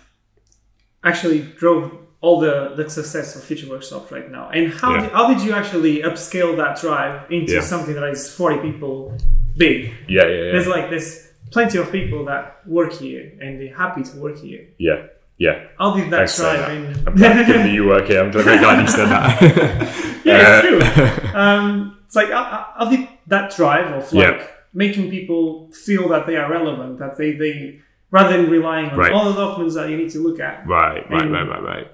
actually 1.05 1.43
drove 1.59 1.99
all 2.21 2.39
the, 2.41 2.75
the 2.77 2.89
success 2.89 3.35
of 3.37 3.43
Future 3.43 3.69
Workshops 3.69 4.13
right 4.13 4.31
now. 4.31 4.49
And 4.51 4.73
how, 4.73 4.95
Yeah. 4.95 5.01
did, 5.03 5.11
how 5.13 5.29
did 5.35 5.41
you 5.43 5.53
actually 5.53 6.03
upscale 6.03 6.57
that 6.57 6.81
drive 6.81 7.31
into 7.33 7.55
Yeah. 7.55 7.61
something 7.63 7.95
that 7.95 8.05
is 8.11 8.33
40 8.33 8.59
people 8.71 9.17
big? 9.57 9.93
yeah, 10.09 10.23
yeah, 10.27 10.29
yeah. 10.29 10.53
There's 10.53 10.67
like 10.69 10.89
there's 10.91 11.29
plenty 11.51 11.79
of 11.79 11.91
people 11.91 12.25
that 12.27 12.67
work 12.67 12.93
here 12.93 13.33
and 13.41 13.61
they're 13.61 13.77
happy 13.77 14.03
to 14.05 14.17
work 14.19 14.39
here. 14.39 14.67
yeah, 14.79 15.07
yeah. 15.39 15.65
How 15.79 15.97
did 15.97 16.11
that 16.11 16.17
Thanks 16.31 16.39
drive? 16.39 16.71
in- 16.73 17.07
I'm 17.09 17.15
glad 17.17 17.47
that 17.49 17.71
you 17.71 17.87
work 17.87 18.07
here. 18.07 18.21
I'm 18.23 18.31
very 18.33 18.59
glad 18.59 18.81
you 18.83 18.89
said 18.89 19.07
that. 19.07 19.43
yeah, 20.25 20.61
it's 20.63 20.99
Uh, 20.99 21.19
true. 21.21 21.41
Um, 21.41 21.99
it's 22.07 22.15
like 22.15 22.29
how, 22.31 22.67
how 22.79 22.89
did 22.89 23.09
that 23.27 23.55
drive 23.57 23.91
of 23.93 24.13
like 24.13 24.39
Yeah. 24.39 24.47
making 24.73 25.11
people 25.11 25.71
feel 25.73 26.09
that 26.11 26.27
they 26.29 26.37
are 26.37 26.49
relevant, 26.49 26.99
that 27.01 27.17
they 27.19 27.33
they 27.33 27.81
rather 28.13 28.37
than 28.37 28.49
relying 28.51 28.91
on 28.91 28.97
Right. 28.99 29.13
all 29.13 29.33
the 29.33 29.39
documents 29.45 29.75
that 29.75 29.91
you 29.91 29.97
need 29.97 30.11
to 30.11 30.21
look 30.27 30.39
at, 30.39 30.65
right, 30.67 31.03
right, 31.11 31.23
And- 31.23 31.33
right, 31.33 31.49
right, 31.49 31.63
right. 31.73 31.87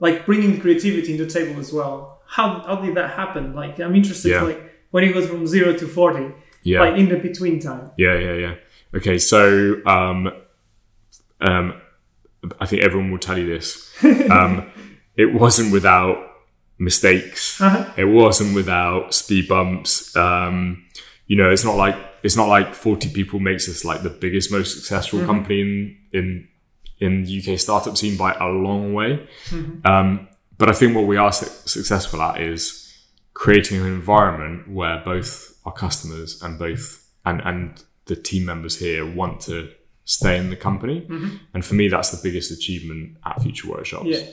like 0.00 0.24
bringing 0.24 0.58
creativity 0.60 1.12
into 1.12 1.24
the 1.26 1.30
table 1.38 1.60
as 1.60 1.70
well. 1.72 2.22
How 2.26 2.46
how 2.66 2.76
did 2.76 2.94
that 2.94 3.10
happen? 3.20 3.54
Like 3.54 3.78
I'm 3.80 3.94
interested, 3.94 4.30
Yeah. 4.30 4.42
like 4.50 4.60
when 4.92 5.04
it 5.04 5.12
goes 5.12 5.26
from 5.28 5.46
zero 5.46 5.72
to 5.74 5.86
forty, 5.86 6.26
Yeah. 6.62 6.80
like 6.80 6.96
in 6.96 7.08
the 7.10 7.16
between 7.16 7.60
time. 7.60 7.90
Yeah, 7.98 8.16
yeah, 8.26 8.34
yeah. 8.44 8.54
Okay, 8.96 9.18
so 9.18 9.76
um, 9.86 10.30
um, 11.40 11.74
I 12.60 12.66
think 12.66 12.82
everyone 12.82 13.10
will 13.10 13.18
tell 13.28 13.38
you 13.38 13.46
this. 13.46 13.68
Um, 14.30 14.52
it 15.16 15.32
wasn't 15.34 15.72
without 15.72 16.16
mistakes. 16.78 17.60
Uh-huh. 17.60 17.84
It 17.96 18.04
wasn't 18.06 18.54
without 18.54 19.14
speed 19.14 19.46
bumps. 19.48 20.14
Um, 20.16 20.84
you 21.26 21.36
know, 21.36 21.50
it's 21.50 21.64
not 21.64 21.76
like 21.76 21.96
it's 22.24 22.36
not 22.36 22.48
like 22.48 22.74
forty 22.74 23.10
people 23.10 23.38
makes 23.38 23.68
us 23.68 23.84
like 23.84 24.02
the 24.02 24.10
biggest, 24.10 24.50
most 24.50 24.74
successful 24.74 25.20
mm-hmm. 25.20 25.28
company 25.28 25.60
in 25.60 25.98
in 26.12 26.48
in 26.98 27.22
the 27.24 27.52
UK 27.52 27.58
startup 27.58 27.96
scene 27.96 28.16
by 28.16 28.32
a 28.34 28.48
long 28.48 28.94
way. 28.94 29.28
Mm-hmm. 29.50 29.86
Um, 29.86 30.28
but 30.56 30.70
I 30.70 30.72
think 30.72 30.96
what 30.96 31.06
we 31.06 31.18
are 31.18 31.32
su- 31.32 31.68
successful 31.68 32.22
at 32.22 32.40
is 32.40 32.80
creating 33.34 33.80
an 33.80 33.86
environment 33.86 34.70
where 34.70 35.02
both 35.04 35.60
our 35.66 35.72
customers 35.72 36.42
and 36.42 36.58
both 36.58 37.06
and 37.26 37.42
and 37.42 37.84
the 38.06 38.16
team 38.16 38.46
members 38.46 38.78
here 38.78 39.04
want 39.04 39.40
to 39.42 39.70
stay 40.06 40.38
in 40.38 40.48
the 40.48 40.56
company. 40.56 41.02
Mm-hmm. 41.02 41.36
And 41.52 41.64
for 41.64 41.74
me, 41.74 41.88
that's 41.88 42.10
the 42.10 42.20
biggest 42.22 42.50
achievement 42.50 43.18
at 43.24 43.42
Future 43.42 43.68
Workshops 43.68 44.06
Yeah, 44.06 44.26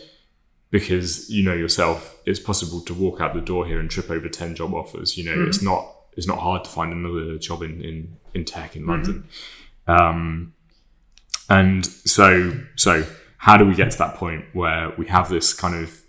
because 0.70 1.30
you 1.30 1.44
know 1.44 1.54
yourself, 1.54 2.22
it's 2.26 2.40
possible 2.40 2.80
to 2.82 2.94
walk 2.94 3.20
out 3.20 3.34
the 3.34 3.42
door 3.42 3.66
here 3.66 3.82
and 3.82 3.90
trip 3.90 4.10
over 4.10 4.30
ten 4.30 4.56
job 4.56 4.74
offers. 4.74 5.18
You 5.18 5.26
know, 5.26 5.46
it's 5.46 5.62
not 5.62 5.94
it's 6.18 6.28
not 6.28 6.40
hard 6.40 6.64
to 6.64 6.70
find 6.70 6.92
another 6.94 7.38
job 7.38 7.62
in 7.62 7.82
in, 7.82 8.18
in 8.34 8.46
tech 8.46 8.76
in 8.76 8.86
London. 8.86 9.28
Um, 9.88 10.54
and 11.50 11.86
so 11.86 12.54
so 12.76 13.06
how 13.38 13.58
do 13.58 13.66
we 13.66 13.76
get 13.76 13.92
to 13.92 13.98
that 13.98 14.16
point 14.16 14.46
where 14.54 14.94
we 14.98 15.08
have 15.08 15.30
this 15.30 15.54
kind 15.54 15.76
of 15.76 16.02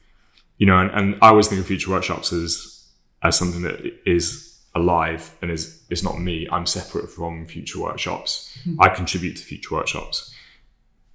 you 0.63 0.67
know, 0.67 0.79
and, 0.79 0.91
and 0.93 1.15
I 1.21 1.31
always 1.31 1.49
think 1.49 1.61
of 1.61 1.67
future 1.67 1.91
workshops 1.91 2.33
as 2.33 2.87
as 3.23 3.37
something 3.37 3.63
that 3.63 3.81
is 4.07 4.61
alive 4.77 5.37
and 5.43 5.51
is 5.51 5.85
it's 5.91 6.05
not 6.05 6.21
me. 6.21 6.47
I'm 6.53 6.67
separate 6.67 7.11
from 7.11 7.47
future 7.47 7.81
workshops. 7.81 8.57
I 8.79 8.89
contribute 8.89 9.37
to 9.39 9.43
future 9.43 9.75
workshops. 9.75 10.33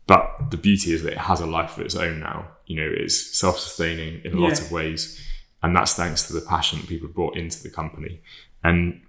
But 0.06 0.52
the 0.52 0.58
beauty 0.58 0.92
is 0.94 1.04
that 1.04 1.14
it 1.14 1.18
has 1.18 1.40
a 1.40 1.46
life 1.46 1.78
of 1.78 1.86
its 1.86 1.96
own 1.96 2.20
now. 2.20 2.50
You 2.66 2.76
know, 2.78 2.94
it's 2.94 3.38
self-sustaining 3.38 4.26
in 4.26 4.34
a 4.34 4.40
lot 4.40 4.60
of 4.60 4.70
ways, 4.70 5.22
and 5.64 5.74
that's 5.74 5.94
thanks 5.94 6.28
to 6.28 6.34
the 6.34 6.42
passion 6.42 6.80
that 6.80 6.90
people 6.90 7.08
brought 7.08 7.38
into 7.38 7.64
the 7.64 7.70
company. 7.70 8.22
And 8.64 9.02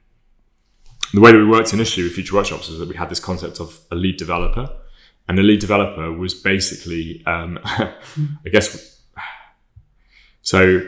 the 1.13 1.21
way 1.21 1.33
that 1.33 1.39
we 1.39 1.47
worked 1.47 1.73
initially 1.73 2.05
with 2.05 2.13
Future 2.13 2.35
Workshops 2.35 2.69
was 2.69 2.79
that 2.79 2.89
we 2.89 2.97
had 2.97 3.09
this 3.09 3.21
concept 3.21 3.61
of 3.61 3.81
a 3.91 3.95
lead 3.95 4.17
developer, 4.17 4.71
and 5.29 5.37
the 5.37 5.43
lead 5.43 5.61
developer 5.61 6.13
was 6.13 6.35
basically, 6.35 7.23
um, 7.27 7.59
I 7.65 8.49
guess, 8.51 9.03
so 10.43 10.83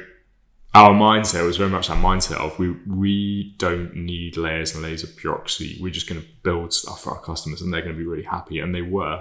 our 0.72 0.94
mindset 0.94 1.44
was 1.44 1.56
very 1.56 1.68
much 1.70 1.88
that 1.88 1.96
mindset 1.96 2.36
of 2.36 2.56
we 2.58 2.70
we 2.86 3.54
don't 3.58 3.94
need 3.96 4.36
layers 4.36 4.72
and 4.72 4.84
layers 4.84 5.02
of 5.02 5.16
bureaucracy. 5.16 5.76
We're 5.80 5.90
just 5.90 6.08
going 6.08 6.20
to 6.20 6.26
build 6.44 6.72
stuff 6.72 7.02
for 7.02 7.10
our 7.10 7.20
customers, 7.20 7.60
and 7.60 7.74
they're 7.74 7.82
going 7.82 7.94
to 7.94 7.98
be 7.98 8.06
really 8.06 8.22
happy, 8.22 8.60
and 8.60 8.72
they 8.72 8.82
were. 8.82 9.20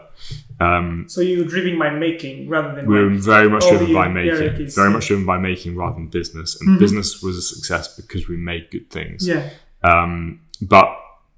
Um, 0.60 1.06
so 1.08 1.22
you're 1.22 1.46
driven 1.48 1.80
by 1.80 1.90
making 1.90 2.50
rather 2.50 2.76
than 2.76 2.86
we 2.88 2.96
were 3.04 3.10
like, 3.12 3.20
very 3.22 3.50
much 3.50 3.64
driven 3.68 3.94
by 3.94 4.08
making, 4.08 4.70
very 4.70 4.92
much 4.92 5.08
driven 5.08 5.26
by 5.26 5.40
making 5.40 5.76
rather 5.76 5.96
than 5.96 6.08
business, 6.08 6.60
and 6.62 6.78
business 6.80 7.24
was 7.24 7.36
a 7.38 7.42
success 7.42 7.96
because 7.96 8.28
we 8.28 8.38
made 8.38 8.70
good 8.70 8.90
things. 8.92 9.28
yeah, 9.28 9.50
Um, 9.84 10.42
but 10.62 10.96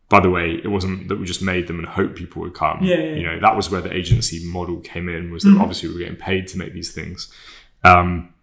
by 0.09 0.19
the 0.19 0.29
way, 0.29 0.59
it 0.61 0.67
wasn't 0.67 1.07
that 1.07 1.19
we 1.19 1.25
just 1.25 1.41
made 1.41 1.67
them 1.67 1.79
and 1.79 1.87
hoped 1.87 2.15
people 2.15 2.41
would 2.41 2.53
come. 2.53 2.79
Yeah, 2.81 2.97
yeah, 2.97 3.15
You 3.15 3.23
know, 3.23 3.39
that 3.39 3.55
was 3.55 3.71
where 3.71 3.79
the 3.79 3.93
agency 3.95 4.45
model 4.45 4.81
came 4.81 5.07
in. 5.07 5.31
Was 5.31 5.43
that 5.43 5.57
obviously 5.57 5.87
we 5.87 5.95
were 5.95 5.99
getting 6.01 6.17
paid 6.17 6.47
to 6.47 6.57
make 6.57 6.73
these 6.73 6.91
things. 6.91 7.31
Um, 7.85 8.33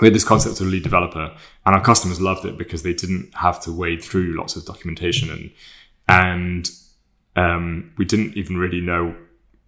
we 0.00 0.06
had 0.06 0.14
this 0.14 0.24
concept 0.24 0.60
of 0.60 0.66
a 0.66 0.70
lead 0.70 0.82
developer, 0.82 1.34
and 1.66 1.74
our 1.74 1.82
customers 1.82 2.20
loved 2.20 2.44
it 2.44 2.56
because 2.56 2.82
they 2.82 2.92
didn't 2.92 3.34
have 3.34 3.60
to 3.62 3.72
wade 3.72 4.02
through 4.02 4.36
lots 4.36 4.56
of 4.56 4.64
documentation 4.64 5.30
and 5.30 5.50
and 6.08 6.70
um, 7.36 7.92
we 7.96 8.04
didn't 8.04 8.36
even 8.36 8.56
really 8.56 8.80
know 8.80 9.16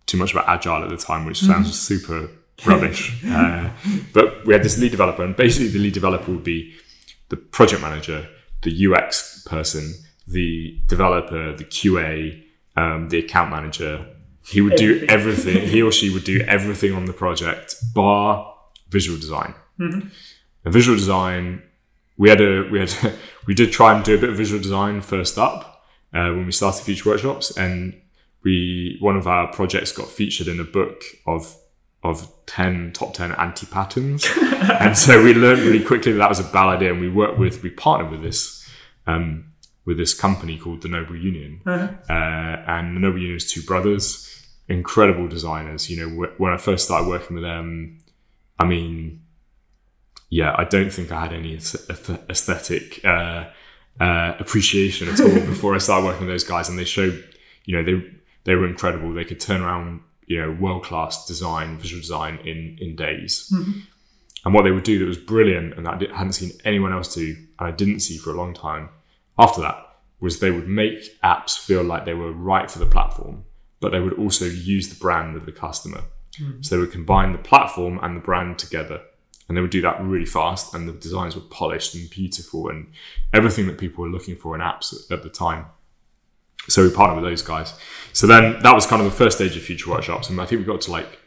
too 0.07 0.16
much 0.16 0.33
about 0.33 0.49
agile 0.49 0.85
at 0.85 0.90
the 0.90 0.97
time, 0.97 1.25
which 1.25 1.40
sounds 1.40 1.79
super 1.79 2.31
rubbish. 2.64 3.25
uh, 3.27 3.71
but 4.12 4.47
we 4.47 4.53
had 4.53 4.62
this 4.62 4.79
lead 4.79 4.90
developer, 4.90 5.25
and 5.25 5.35
basically 5.35 5.69
the 5.69 5.79
lead 5.79 5.95
developer 5.95 6.31
would 6.31 6.45
be 6.45 6.75
the 7.29 7.37
project 7.37 7.83
manager, 7.83 8.29
the 8.62 8.87
UX 8.87 9.42
person, 9.47 9.95
the 10.29 10.81
developer, 10.87 11.57
the 11.57 11.64
QA, 11.64 12.42
um, 12.77 13.09
the 13.09 13.19
account 13.19 13.51
manager. 13.51 14.07
He 14.47 14.61
would 14.61 14.77
do 14.77 15.05
everything. 15.09 15.66
he 15.66 15.83
or 15.83 15.90
she 15.90 16.11
would 16.11 16.25
do 16.25 16.40
everything 16.47 16.92
on 16.92 17.07
the 17.07 17.12
project, 17.12 17.75
bar 17.95 18.55
visual 18.88 19.19
design. 19.19 19.55
And 20.65 20.73
visual 20.73 20.97
design, 20.97 21.62
we 22.17 22.29
had 22.29 22.41
a 22.41 22.69
we 22.71 22.81
had 22.81 22.93
we 23.47 23.55
did 23.55 23.73
try 23.73 23.95
and 23.95 24.05
do 24.05 24.17
a 24.17 24.19
bit 24.19 24.31
of 24.31 24.37
visual 24.37 24.61
design 24.61 25.01
first 25.01 25.39
up 25.39 25.85
uh, 26.12 26.31
when 26.31 26.47
we 26.47 26.53
started 26.53 26.83
Future 26.83 27.11
Workshops, 27.11 27.57
and 27.57 28.01
we 28.43 28.97
one 29.01 29.17
of 29.17 29.27
our 29.27 29.53
projects 29.53 29.93
got 29.93 30.09
featured 30.09 30.49
in 30.49 30.61
a 30.61 30.65
book 30.65 31.03
of 31.27 31.57
of 32.05 32.33
10 32.47 32.93
top 32.93 33.15
10 33.15 33.33
anti 33.33 33.67
patterns 33.67 34.25
and 34.81 34.97
so 34.97 35.25
we 35.25 35.35
learned 35.35 35.61
really 35.62 35.83
quickly 35.83 36.12
that 36.12 36.19
that 36.19 36.29
was 36.29 36.39
a 36.39 36.45
bad 36.45 36.69
idea 36.77 36.93
and 36.93 37.01
we 37.01 37.11
worked 37.11 37.37
with 37.37 37.62
we 37.65 37.71
partnered 37.71 38.12
with 38.12 38.23
this 38.23 38.69
um, 39.09 39.47
with 39.85 39.97
this 39.99 40.15
company 40.15 40.59
called 40.59 40.83
the 40.83 40.89
Noble 40.89 41.17
Union. 41.17 41.61
Uh-huh. 41.65 41.89
uh, 42.09 42.65
and 42.67 42.97
the 42.97 43.01
Noble 43.01 43.19
Union 43.19 43.37
is 43.37 43.51
two 43.51 43.62
brothers 43.62 44.23
incredible 44.69 45.29
designers. 45.29 45.91
You 45.91 45.97
know 46.01 46.27
wh- 46.27 46.41
when 46.41 46.53
I 46.53 46.57
first 46.57 46.85
started 46.87 47.09
working 47.09 47.35
with 47.35 47.45
them 47.45 47.99
I 48.59 48.65
mean 48.67 49.23
yeah 50.29 50.55
I 50.57 50.65
don't 50.65 50.91
think 50.91 51.12
I 51.12 51.21
had 51.23 51.33
any 51.33 51.55
aesthetic 51.55 53.05
uh, 53.05 53.45
uh, 54.01 54.35
appreciation 54.39 55.09
at 55.09 55.21
all 55.21 55.47
before 55.47 55.75
I 55.75 55.79
started 55.79 56.07
working 56.07 56.27
with 56.27 56.35
those 56.35 56.45
guys, 56.45 56.69
and 56.69 56.79
they 56.79 56.85
showed, 56.85 57.23
you 57.65 57.77
know, 57.77 57.83
they 57.83 58.05
they 58.45 58.55
were 58.55 58.67
incredible. 58.67 59.12
They 59.12 59.25
could 59.25 59.41
turn 59.41 59.61
around, 59.62 60.01
you 60.27 60.41
know, 60.41 60.53
world 60.53 60.85
class 60.85 61.27
design, 61.27 61.79
visual 61.79 62.01
design 62.01 62.39
in 62.45 62.79
in 62.81 62.97
days. 62.97 63.53
And 64.45 64.55
what 64.55 64.62
they 64.62 64.71
would 64.71 64.85
do 64.85 64.99
that 65.01 65.07
was 65.07 65.19
brilliant, 65.19 65.75
and 65.75 65.87
that 65.87 66.03
I 66.12 66.17
hadn't 66.17 66.35
seen 66.35 66.53
anyone 66.65 66.93
else 66.93 67.15
do, 67.15 67.35
and 67.59 67.69
I 67.69 67.73
didn't 67.73 68.01
see 68.01 68.17
for 68.17 68.31
a 68.31 68.37
long 68.37 68.55
time. 68.55 68.91
After 69.39 69.61
that, 69.62 69.77
was 70.21 70.39
they 70.39 70.51
would 70.51 70.69
make 70.69 71.21
apps 71.23 71.59
feel 71.59 71.83
like 71.83 72.05
they 72.05 72.15
were 72.15 72.33
right 72.33 72.71
for 72.71 72.79
the 72.79 72.87
platform, 72.87 73.45
but 73.81 73.91
they 73.93 74.01
would 74.01 74.15
also 74.15 74.45
use 74.45 74.89
the 74.89 74.95
brand 75.01 75.37
of 75.37 75.47
the 75.47 75.53
customer. 75.53 76.03
So 76.62 76.75
they 76.77 76.81
would 76.81 76.93
combine 76.93 77.33
the 77.33 77.39
platform 77.39 77.99
and 78.03 78.17
the 78.17 78.21
brand 78.21 78.59
together. 78.59 79.01
And 79.49 79.57
they 79.57 79.61
would 79.61 79.71
do 79.71 79.83
that 79.83 80.03
really 80.03 80.27
fast, 80.27 80.75
and 80.75 80.89
the 80.89 80.93
designs 80.93 81.37
were 81.37 81.43
polished 81.43 81.95
and 81.95 82.11
beautiful, 82.11 82.69
and 82.69 82.89
everything 83.33 83.67
that 83.69 83.79
people 83.79 84.03
were 84.03 84.11
looking 84.11 84.37
for 84.37 84.55
in 84.55 84.61
apps 84.61 85.11
at, 85.11 85.23
the 85.23 85.29
time. 85.29 85.67
So 86.69 86.83
we 86.83 86.91
partnered 86.91 87.23
with 87.23 87.31
those 87.31 87.43
guys. 87.43 87.75
So 88.13 88.27
then 88.27 88.61
that 88.63 88.75
was 88.75 88.87
kind 88.87 89.01
of 89.01 89.11
the 89.11 89.17
first 89.17 89.37
stage 89.37 89.57
of 89.57 89.63
future 89.63 89.91
workshops, 89.91 90.29
and 90.29 90.41
I 90.41 90.47
think 90.47 90.61
we 90.61 90.65
got 90.65 90.81
to 90.83 90.91
like 90.91 91.21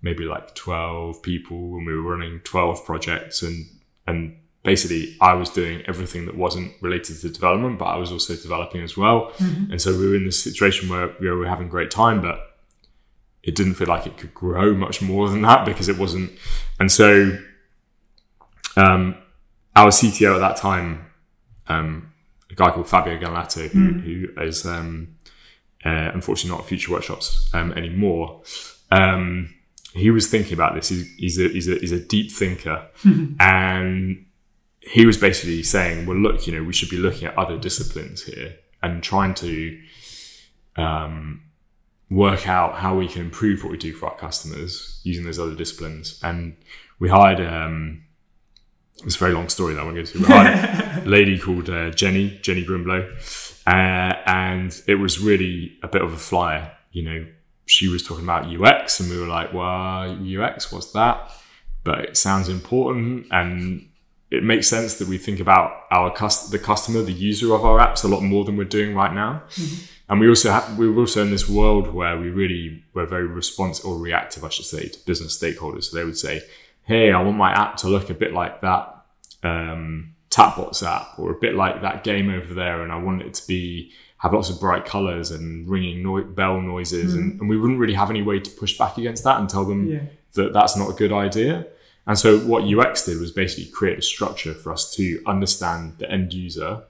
maybe 0.00 0.24
like 0.24 0.54
twelve 0.54 1.22
people, 1.22 1.76
and 1.76 1.86
we 1.86 1.94
were 1.94 2.02
running 2.02 2.40
twelve 2.40 2.84
projects, 2.84 3.42
and 3.42 3.66
and 4.06 4.36
basically 4.66 5.16
I 5.20 5.34
was 5.34 5.48
doing 5.48 5.82
everything 5.86 6.26
that 6.26 6.36
wasn't 6.36 6.72
related 6.82 7.20
to 7.20 7.28
development, 7.28 7.78
but 7.78 7.86
I 7.86 7.96
was 7.96 8.10
also 8.10 8.34
developing 8.36 8.82
as 8.82 8.96
well. 8.96 9.32
Mm-hmm. 9.38 9.72
And 9.72 9.80
so 9.80 9.96
we 9.96 10.08
were 10.08 10.16
in 10.16 10.24
this 10.24 10.42
situation 10.42 10.88
where 10.88 11.14
we 11.20 11.30
were 11.30 11.46
having 11.46 11.68
great 11.68 11.90
time, 11.90 12.20
but 12.20 12.56
it 13.42 13.54
didn't 13.54 13.74
feel 13.74 13.86
like 13.86 14.06
it 14.06 14.18
could 14.18 14.34
grow 14.34 14.74
much 14.74 15.00
more 15.00 15.30
than 15.30 15.42
that 15.42 15.64
because 15.64 15.88
it 15.88 15.96
wasn't. 15.96 16.32
And 16.80 16.90
so, 16.90 17.38
um, 18.76 19.16
our 19.74 19.90
CTO 19.90 20.34
at 20.34 20.38
that 20.38 20.56
time, 20.56 21.06
um, 21.68 22.12
a 22.50 22.54
guy 22.54 22.70
called 22.70 22.88
Fabio 22.88 23.18
Galato, 23.18 23.68
who, 23.68 23.92
who 24.00 24.42
is 24.42 24.64
um, 24.66 25.16
uh, 25.84 26.10
unfortunately 26.14 26.50
not 26.50 26.64
at 26.64 26.68
Future 26.68 26.92
Workshops 26.92 27.50
um, 27.54 27.72
anymore. 27.72 28.42
Um, 28.90 29.54
he 29.92 30.10
was 30.10 30.28
thinking 30.28 30.52
about 30.52 30.74
this. 30.74 30.88
He's, 30.88 31.14
he's, 31.16 31.38
a, 31.40 31.48
he's, 31.48 31.68
a, 31.68 31.74
he's 31.76 31.92
a 31.92 32.00
deep 32.00 32.30
thinker, 32.30 32.86
and 33.40 34.24
he 34.80 35.06
was 35.06 35.16
basically 35.16 35.62
saying, 35.62 36.06
"Well, 36.06 36.16
look, 36.16 36.46
you 36.46 36.56
know, 36.56 36.64
we 36.64 36.72
should 36.72 36.90
be 36.90 36.98
looking 36.98 37.28
at 37.28 37.36
other 37.38 37.58
disciplines 37.58 38.22
here 38.22 38.56
and 38.82 39.02
trying 39.02 39.34
to." 39.34 39.80
Um, 40.76 41.42
work 42.10 42.46
out 42.46 42.76
how 42.76 42.96
we 42.96 43.08
can 43.08 43.22
improve 43.22 43.62
what 43.62 43.72
we 43.72 43.78
do 43.78 43.92
for 43.92 44.08
our 44.08 44.16
customers 44.16 45.00
using 45.02 45.24
those 45.24 45.38
other 45.38 45.54
disciplines. 45.54 46.20
And 46.22 46.56
we 46.98 47.08
hired, 47.08 47.40
um, 47.40 48.04
it's 49.04 49.16
a 49.16 49.18
very 49.18 49.32
long 49.32 49.48
story 49.48 49.74
that 49.74 49.80
I 49.80 49.84
won't 49.84 49.96
go 49.96 50.00
into. 50.00 50.18
We 50.18 50.24
hired 50.24 51.06
a 51.06 51.08
lady 51.08 51.38
called 51.38 51.68
uh, 51.68 51.90
Jenny, 51.90 52.38
Jenny 52.42 52.64
Brimblow. 52.64 53.12
Uh, 53.66 54.16
and 54.26 54.80
it 54.86 54.94
was 54.94 55.18
really 55.18 55.76
a 55.82 55.88
bit 55.88 56.02
of 56.02 56.12
a 56.12 56.16
flyer. 56.16 56.72
You 56.92 57.02
know, 57.02 57.26
she 57.66 57.88
was 57.88 58.02
talking 58.02 58.24
about 58.24 58.46
UX 58.46 59.00
and 59.00 59.10
we 59.10 59.18
were 59.20 59.26
like, 59.26 59.52
well, 59.52 60.10
UX, 60.12 60.72
what's 60.72 60.92
that? 60.92 61.30
But 61.84 62.00
it 62.00 62.16
sounds 62.16 62.48
important 62.48 63.26
and 63.30 63.88
it 64.30 64.42
makes 64.42 64.68
sense 64.68 64.94
that 64.94 65.08
we 65.08 65.18
think 65.18 65.40
about 65.40 65.84
our 65.90 66.12
cust- 66.12 66.50
the 66.50 66.58
customer, 66.58 67.02
the 67.02 67.12
user 67.12 67.54
of 67.54 67.64
our 67.64 67.78
apps 67.78 68.04
a 68.04 68.08
lot 68.08 68.22
more 68.22 68.44
than 68.44 68.56
we're 68.56 68.64
doing 68.64 68.94
right 68.94 69.12
now. 69.12 69.42
And 70.08 70.20
we 70.20 70.28
also 70.28 70.50
have, 70.50 70.78
we 70.78 70.88
were 70.88 71.00
also 71.00 71.22
in 71.22 71.30
this 71.30 71.48
world 71.48 71.92
where 71.92 72.16
we 72.18 72.30
really 72.30 72.84
were 72.94 73.06
very 73.06 73.26
responsive 73.26 73.84
or 73.84 73.98
reactive, 73.98 74.44
I 74.44 74.48
should 74.48 74.64
say, 74.64 74.88
to 74.88 74.98
business 75.06 75.40
stakeholders. 75.40 75.84
So 75.84 75.96
they 75.96 76.04
would 76.04 76.18
say, 76.18 76.42
"Hey, 76.86 77.12
I 77.12 77.22
want 77.22 77.36
my 77.36 77.52
app 77.52 77.76
to 77.78 77.88
look 77.88 78.10
a 78.10 78.14
bit 78.14 78.32
like 78.32 78.60
that 78.62 78.92
um, 79.42 80.14
Tapbots 80.30 80.82
app, 80.82 81.18
or 81.18 81.30
a 81.30 81.34
bit 81.34 81.54
like 81.54 81.82
that 81.82 82.02
game 82.04 82.28
over 82.30 82.52
there, 82.54 82.82
and 82.82 82.90
I 82.92 82.96
want 82.98 83.22
it 83.22 83.34
to 83.34 83.46
be 83.46 83.92
have 84.18 84.32
lots 84.32 84.48
of 84.50 84.58
bright 84.58 84.84
colors 84.86 85.30
and 85.30 85.68
ringing 85.68 86.02
no- 86.02 86.24
bell 86.24 86.60
noises." 86.60 87.14
And, 87.14 87.40
and 87.40 87.48
we 87.48 87.56
wouldn't 87.58 87.78
really 87.78 87.94
have 87.94 88.10
any 88.10 88.22
way 88.22 88.40
to 88.40 88.50
push 88.50 88.76
back 88.78 88.98
against 88.98 89.24
that 89.24 89.38
and 89.40 89.48
tell 89.48 89.64
them 89.64 89.86
Yeah. 89.88 90.00
that 90.34 90.52
that's 90.52 90.76
not 90.76 90.90
a 90.90 90.94
good 90.94 91.12
idea. 91.12 91.66
And 92.08 92.16
so 92.18 92.38
what 92.40 92.62
UX 92.64 93.04
did 93.04 93.18
was 93.20 93.32
basically 93.32 93.70
create 93.72 93.98
a 93.98 94.02
structure 94.02 94.54
for 94.54 94.72
us 94.72 94.94
to 94.94 95.20
understand 95.26 95.94
the 95.98 96.10
end 96.10 96.32
user 96.32 96.82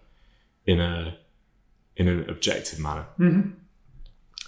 in 0.67 0.79
a 0.81 1.17
in 1.97 2.09
an 2.09 2.29
objective 2.29 2.79
manner, 2.79 3.07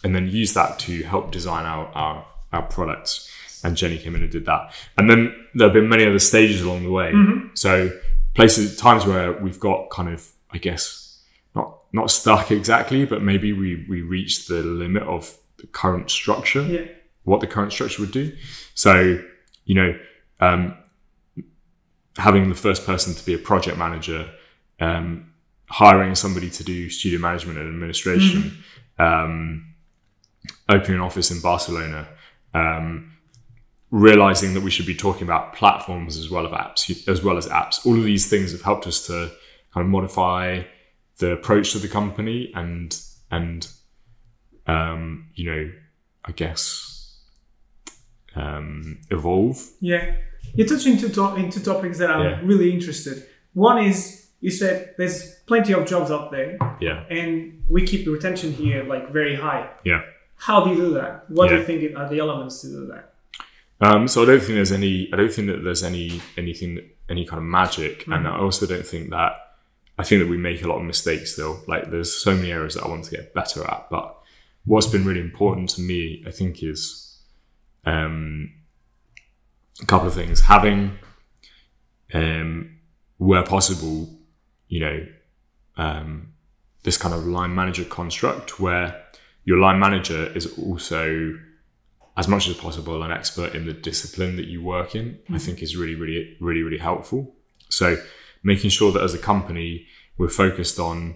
and 0.05 0.15
then 0.15 0.29
use 0.29 0.53
that 0.55 0.79
to 0.81 1.03
help 1.05 1.31
design 1.31 1.65
our, 1.67 1.87
our 1.95 2.27
our 2.53 2.63
products. 2.63 3.31
And 3.65 3.77
Jenny 3.77 3.99
came 3.99 4.15
in 4.15 4.23
and 4.23 4.31
did 4.31 4.47
that. 4.47 4.73
And 4.97 5.09
then 5.11 5.35
there 5.55 5.67
have 5.69 5.75
been 5.75 5.89
many 5.89 6.07
other 6.07 6.19
stages 6.19 6.63
along 6.63 6.85
the 6.85 6.91
way. 6.91 7.13
So 7.55 7.91
places, 8.35 8.77
times 8.77 9.05
where 9.07 9.33
we've 9.33 9.59
got 9.61 9.91
kind 9.91 10.09
of, 10.09 10.31
I 10.51 10.59
guess, 10.59 11.21
not 11.55 11.79
not 11.93 12.11
stuck 12.11 12.51
exactly, 12.51 13.05
but 13.05 13.23
maybe 13.23 13.53
we 13.53 13.85
we 13.89 14.03
reached 14.03 14.49
the 14.49 14.63
limit 14.63 15.03
of 15.05 15.37
the 15.57 15.67
current 15.67 16.11
structure 16.11 16.63
Yeah. 16.63 16.85
what 17.25 17.41
the 17.41 17.47
current 17.49 17.73
structure 17.73 18.01
would 18.03 18.13
do. 18.13 18.33
So, 18.75 19.21
you 19.65 19.75
know, 19.75 19.99
um, 20.41 20.77
having 22.17 22.49
the 22.49 22.55
first 22.55 22.87
person 22.87 23.15
to 23.15 23.25
be 23.25 23.35
a 23.35 23.39
project 23.39 23.77
manager, 23.77 24.29
um, 24.81 25.33
hiring 25.67 26.15
somebody 26.15 26.49
to 26.51 26.65
do 26.65 26.89
studio 26.91 27.19
management 27.19 27.59
and 27.59 27.69
administration, 27.69 28.57
um, 28.99 29.75
opening 30.69 30.97
an 30.99 31.05
office 31.05 31.31
in 31.31 31.41
Barcelona, 31.41 32.09
um, 32.55 33.13
realizing 33.91 34.55
that 34.55 34.63
we 34.63 34.71
should 34.71 34.87
be 34.87 34.95
talking 34.95 35.23
about 35.23 35.55
platforms 35.55 36.17
as 36.19 36.29
well 36.31 36.45
as 36.47 36.53
apps, 36.53 37.09
as 37.09 37.23
well 37.23 37.37
as 37.39 37.47
apps. 37.49 37.85
All 37.87 37.97
of 37.97 38.05
these 38.05 38.29
things 38.29 38.53
have 38.53 38.63
helped 38.63 38.87
us 38.87 39.07
to 39.07 39.31
kind 39.73 39.85
of 39.85 39.91
modify 39.91 40.63
the 41.19 41.33
approach 41.33 41.73
to 41.73 41.79
the 41.79 41.89
company 41.89 42.53
and 42.55 42.99
and 43.31 43.67
um, 44.67 45.27
you 45.35 45.45
know, 45.51 45.71
I 46.25 46.33
guess 46.33 47.17
um, 48.37 48.99
evolve. 49.11 49.59
Yeah. 49.81 50.15
You 50.55 50.67
touched 50.67 50.87
into, 50.87 51.09
to- 51.11 51.37
into 51.37 51.63
topics 51.63 51.99
that 51.99 52.11
I'm 52.11 52.23
Yeah. 52.25 52.41
really 52.43 52.71
interested. 52.73 53.27
One 53.55 53.83
is 53.83 54.29
you 54.41 54.51
said 54.51 54.95
there's 54.99 55.35
plenty 55.47 55.73
of 55.75 55.85
jobs 55.87 56.11
out 56.11 56.31
there, 56.31 56.59
Yeah, 56.81 57.05
and 57.11 57.63
we 57.69 57.85
keep 57.85 58.05
the 58.05 58.13
retention 58.13 58.53
here 58.53 58.85
like 58.85 59.11
very 59.11 59.35
high. 59.35 59.69
yeah. 59.85 60.03
How 60.37 60.63
do 60.65 60.71
you 60.71 60.77
do 60.77 60.95
that? 60.95 61.29
What 61.29 61.49
do 61.49 61.57
you 61.57 61.65
think 61.65 61.97
are 61.97 62.09
the 62.09 62.21
elements 62.21 62.61
to 62.61 62.69
do 62.69 62.87
that? 62.93 63.15
Um, 63.81 64.09
so 64.09 64.23
I 64.23 64.27
don't 64.27 64.41
think 64.41 64.55
there's 64.55 64.73
any. 64.73 65.09
I 65.13 65.17
don't 65.17 65.33
think 65.33 65.49
that 65.49 65.63
there's 65.63 65.85
any 65.85 66.21
anything 66.37 66.81
any 67.09 67.25
kind 67.25 67.39
of 67.39 67.45
magic, 67.45 68.07
and 68.07 68.27
I 68.27 68.39
also 68.39 68.67
don't 68.67 68.87
think 68.87 69.11
that. 69.11 69.33
I 70.01 70.05
think 70.05 70.23
that 70.23 70.29
we 70.29 70.37
make 70.37 70.63
a 70.63 70.69
lot 70.69 70.79
of 70.79 70.85
mistakes 70.85 71.33
still. 71.33 71.61
Like 71.67 71.91
there's 71.91 72.15
so 72.15 72.35
many 72.35 72.53
areas 72.53 72.75
that 72.75 72.85
I 72.85 72.89
want 72.89 73.05
to 73.05 73.11
get 73.11 73.35
better 73.35 73.65
at, 73.65 73.89
but 73.91 74.17
what's 74.65 74.87
been 74.87 75.05
really 75.05 75.21
important 75.21 75.71
to 75.71 75.81
me, 75.81 76.23
I 76.27 76.31
think, 76.31 76.63
is 76.63 77.19
um, 77.85 78.53
a 79.83 79.87
couple 79.87 80.07
of 80.07 80.15
things. 80.15 80.41
Having, 80.43 80.99
um, 82.15 82.79
where 83.17 83.43
possible, 83.43 84.09
you 84.69 84.81
know, 84.81 85.07
um, 85.77 86.33
this 86.83 86.97
kind 86.97 87.15
of 87.15 87.27
line 87.27 87.55
manager 87.55 87.85
construct 87.85 88.61
where 88.61 89.03
your 89.45 89.59
line 89.59 89.81
manager 89.81 90.27
is 90.37 90.59
also 90.59 91.35
as 92.19 92.27
much 92.29 92.49
as 92.49 92.57
possible 92.57 93.03
an 93.03 93.13
expert 93.13 93.55
in 93.55 93.65
the 93.65 93.73
discipline 93.73 94.37
that 94.37 94.47
you 94.47 94.61
work 94.61 94.95
in 94.95 95.19
i 95.33 95.39
think 95.39 95.63
is 95.63 95.77
really 95.77 95.95
really 95.95 96.37
really 96.41 96.63
really 96.63 96.79
helpful. 96.79 97.35
So 97.71 97.97
making 98.43 98.71
sure 98.71 98.93
that 98.93 99.03
as 99.03 99.15
a 99.15 99.19
company 99.19 99.87
we're 100.17 100.29
focused 100.29 100.79
on 100.79 101.15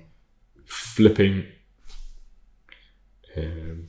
flipping 0.65 1.47
um, 3.37 3.89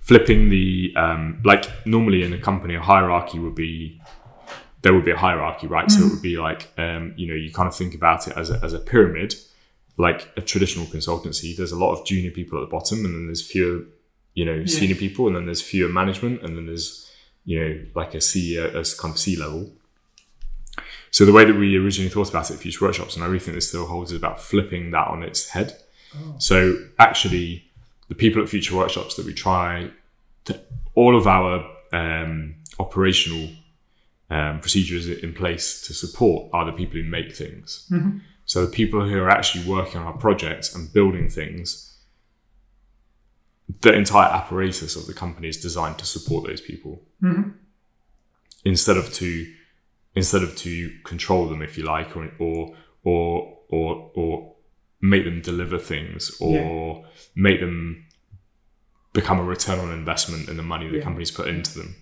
flipping 0.00 0.50
the 0.50 0.92
um, 0.96 1.40
like 1.44 1.64
normally 1.86 2.22
in 2.22 2.32
a 2.32 2.38
company 2.38 2.74
a 2.74 2.80
hierarchy 2.80 3.38
would 3.38 3.54
be 3.54 4.00
there 4.82 4.92
would 4.92 5.04
be 5.04 5.12
a 5.12 5.16
hierarchy 5.16 5.66
right? 5.66 5.90
So 5.90 6.04
it 6.04 6.10
would 6.10 6.22
be 6.22 6.36
like 6.36 6.72
um, 6.76 7.14
you 7.16 7.26
know 7.26 7.34
you 7.34 7.52
kind 7.52 7.68
of 7.68 7.74
think 7.74 7.94
about 7.94 8.28
it 8.28 8.36
as 8.36 8.50
a, 8.50 8.60
as 8.62 8.72
a 8.72 8.78
pyramid. 8.78 9.34
Like 9.96 10.28
a 10.36 10.40
traditional 10.40 10.86
consultancy 10.86 11.56
there's 11.56 11.70
a 11.70 11.78
lot 11.78 11.92
of 11.94 12.04
junior 12.04 12.32
people 12.32 12.58
at 12.58 12.62
the 12.62 12.66
bottom 12.66 13.04
and 13.04 13.14
then 13.14 13.26
there's 13.26 13.46
fewer 13.46 13.84
you 14.34 14.44
know 14.44 14.66
senior 14.66 14.96
people 14.96 15.26
and 15.26 15.36
then 15.36 15.46
there's 15.46 15.62
fewer 15.62 15.88
management 15.88 16.42
and 16.42 16.56
then 16.56 16.66
there's 16.66 17.10
you 17.44 17.58
know 17.58 17.84
like 17.94 18.14
a 18.14 18.18
CEO 18.18 18.74
as 18.74 18.94
kind 18.94 19.12
of 19.14 19.18
C 19.18 19.36
level 19.36 19.70
so 21.10 21.24
the 21.24 21.32
way 21.32 21.44
that 21.44 21.54
we 21.54 21.76
originally 21.76 22.10
thought 22.10 22.28
about 22.28 22.50
it 22.50 22.54
at 22.54 22.60
Future 22.60 22.84
Workshops, 22.84 23.14
and 23.14 23.22
I 23.22 23.28
really 23.28 23.38
think 23.38 23.54
this 23.54 23.68
still 23.68 23.86
holds, 23.86 24.10
is 24.10 24.18
about 24.18 24.40
flipping 24.40 24.90
that 24.90 25.06
on 25.06 25.22
its 25.22 25.50
head. 25.50 25.80
So 26.38 26.76
actually, 26.98 27.70
the 28.08 28.16
people 28.16 28.42
at 28.42 28.48
Future 28.48 28.74
Workshops 28.76 29.14
that 29.14 29.24
we 29.24 29.32
try 29.32 29.90
to, 30.46 30.60
all 30.96 31.16
of 31.16 31.28
our 31.28 31.64
um, 31.92 32.56
operational 32.80 33.48
um, 34.28 34.58
procedures 34.58 35.06
in 35.08 35.32
place 35.34 35.82
to 35.86 35.94
support 35.94 36.50
are 36.52 36.64
the 36.64 36.72
people 36.72 37.00
who 37.00 37.04
make 37.08 37.32
things. 37.32 37.86
So 38.46 38.66
the 38.66 38.72
people 38.72 39.08
who 39.08 39.16
are 39.20 39.30
actually 39.30 39.64
working 39.70 40.00
on 40.00 40.08
our 40.08 40.18
projects 40.18 40.74
and 40.74 40.92
building 40.92 41.28
things, 41.30 41.93
the 43.80 43.92
entire 43.92 44.30
apparatus 44.30 44.96
of 44.96 45.06
the 45.06 45.14
company 45.14 45.48
is 45.48 45.60
designed 45.60 45.98
to 45.98 46.06
support 46.06 46.46
those 46.46 46.60
people 46.60 47.02
mm-hmm. 47.22 47.50
instead 48.64 48.96
of 48.96 49.12
to 49.14 49.46
instead 50.14 50.42
of 50.42 50.54
to 50.56 50.90
control 51.04 51.48
them, 51.48 51.62
if 51.62 51.76
you 51.76 51.84
like, 51.84 52.16
or 52.16 52.30
or 52.38 52.76
or 53.02 53.58
or, 53.70 54.10
or 54.14 54.54
make 55.00 55.24
them 55.24 55.40
deliver 55.40 55.78
things 55.78 56.30
or 56.40 57.04
make 57.34 57.60
them 57.60 58.06
become 59.12 59.38
a 59.38 59.44
return 59.44 59.78
on 59.78 59.90
investment 59.92 60.48
in 60.48 60.56
the 60.56 60.62
money 60.62 60.88
the 60.88 60.96
Yeah. 60.96 61.02
company's 61.02 61.30
put 61.30 61.48
into 61.48 61.78
them. 61.78 61.96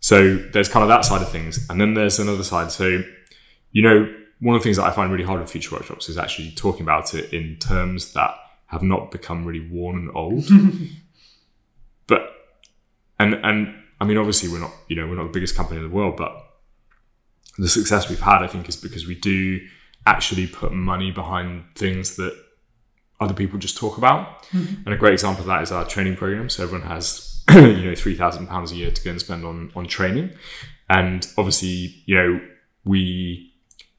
So 0.00 0.36
there's 0.36 0.68
kind 0.68 0.82
of 0.82 0.88
that 0.88 1.04
side 1.04 1.22
of 1.22 1.30
things. 1.30 1.66
And 1.68 1.80
then 1.80 1.94
there's 1.94 2.18
another 2.18 2.42
side. 2.42 2.72
So, 2.72 3.02
you 3.70 3.82
know, 3.82 4.12
one 4.40 4.56
of 4.56 4.60
the 4.60 4.64
things 4.64 4.76
that 4.76 4.84
I 4.84 4.90
find 4.90 5.12
really 5.12 5.24
hard 5.24 5.40
with 5.40 5.50
future 5.50 5.74
workshops 5.74 6.08
is 6.08 6.18
actually 6.18 6.52
talking 6.52 6.82
about 6.82 7.14
it 7.14 7.32
in 7.32 7.56
terms 7.58 8.12
that 8.14 8.34
have 8.72 8.82
not 8.82 9.10
become 9.10 9.44
really 9.44 9.68
worn 9.68 9.96
and 9.96 10.10
old. 10.14 10.44
but 12.06 12.22
and 13.20 13.34
and 13.34 13.74
I 14.00 14.04
mean 14.04 14.16
obviously 14.16 14.48
we're 14.48 14.60
not, 14.60 14.72
you 14.88 14.96
know, 14.96 15.06
we're 15.06 15.16
not 15.16 15.24
the 15.24 15.38
biggest 15.38 15.54
company 15.54 15.78
in 15.78 15.88
the 15.88 15.94
world, 15.94 16.16
but 16.16 16.32
the 17.58 17.68
success 17.68 18.08
we've 18.08 18.20
had, 18.20 18.42
I 18.42 18.46
think, 18.46 18.68
is 18.68 18.76
because 18.76 19.06
we 19.06 19.14
do 19.14 19.60
actually 20.06 20.46
put 20.46 20.72
money 20.72 21.10
behind 21.10 21.64
things 21.76 22.16
that 22.16 22.34
other 23.20 23.34
people 23.34 23.58
just 23.58 23.76
talk 23.76 23.98
about. 23.98 24.42
Mm-hmm. 24.44 24.82
And 24.86 24.94
a 24.94 24.96
great 24.96 25.12
example 25.12 25.42
of 25.42 25.46
that 25.48 25.62
is 25.62 25.70
our 25.70 25.86
training 25.86 26.16
program. 26.16 26.48
So 26.48 26.62
everyone 26.62 26.88
has, 26.88 27.44
you 27.54 27.84
know, 27.84 27.94
three 27.94 28.16
thousand 28.16 28.46
pounds 28.46 28.72
a 28.72 28.74
year 28.74 28.90
to 28.90 29.04
go 29.04 29.10
and 29.10 29.20
spend 29.20 29.44
on 29.44 29.70
on 29.76 29.86
training. 29.86 30.30
And 30.88 31.26
obviously, 31.36 32.02
you 32.06 32.16
know, 32.16 32.40
we 32.84 33.52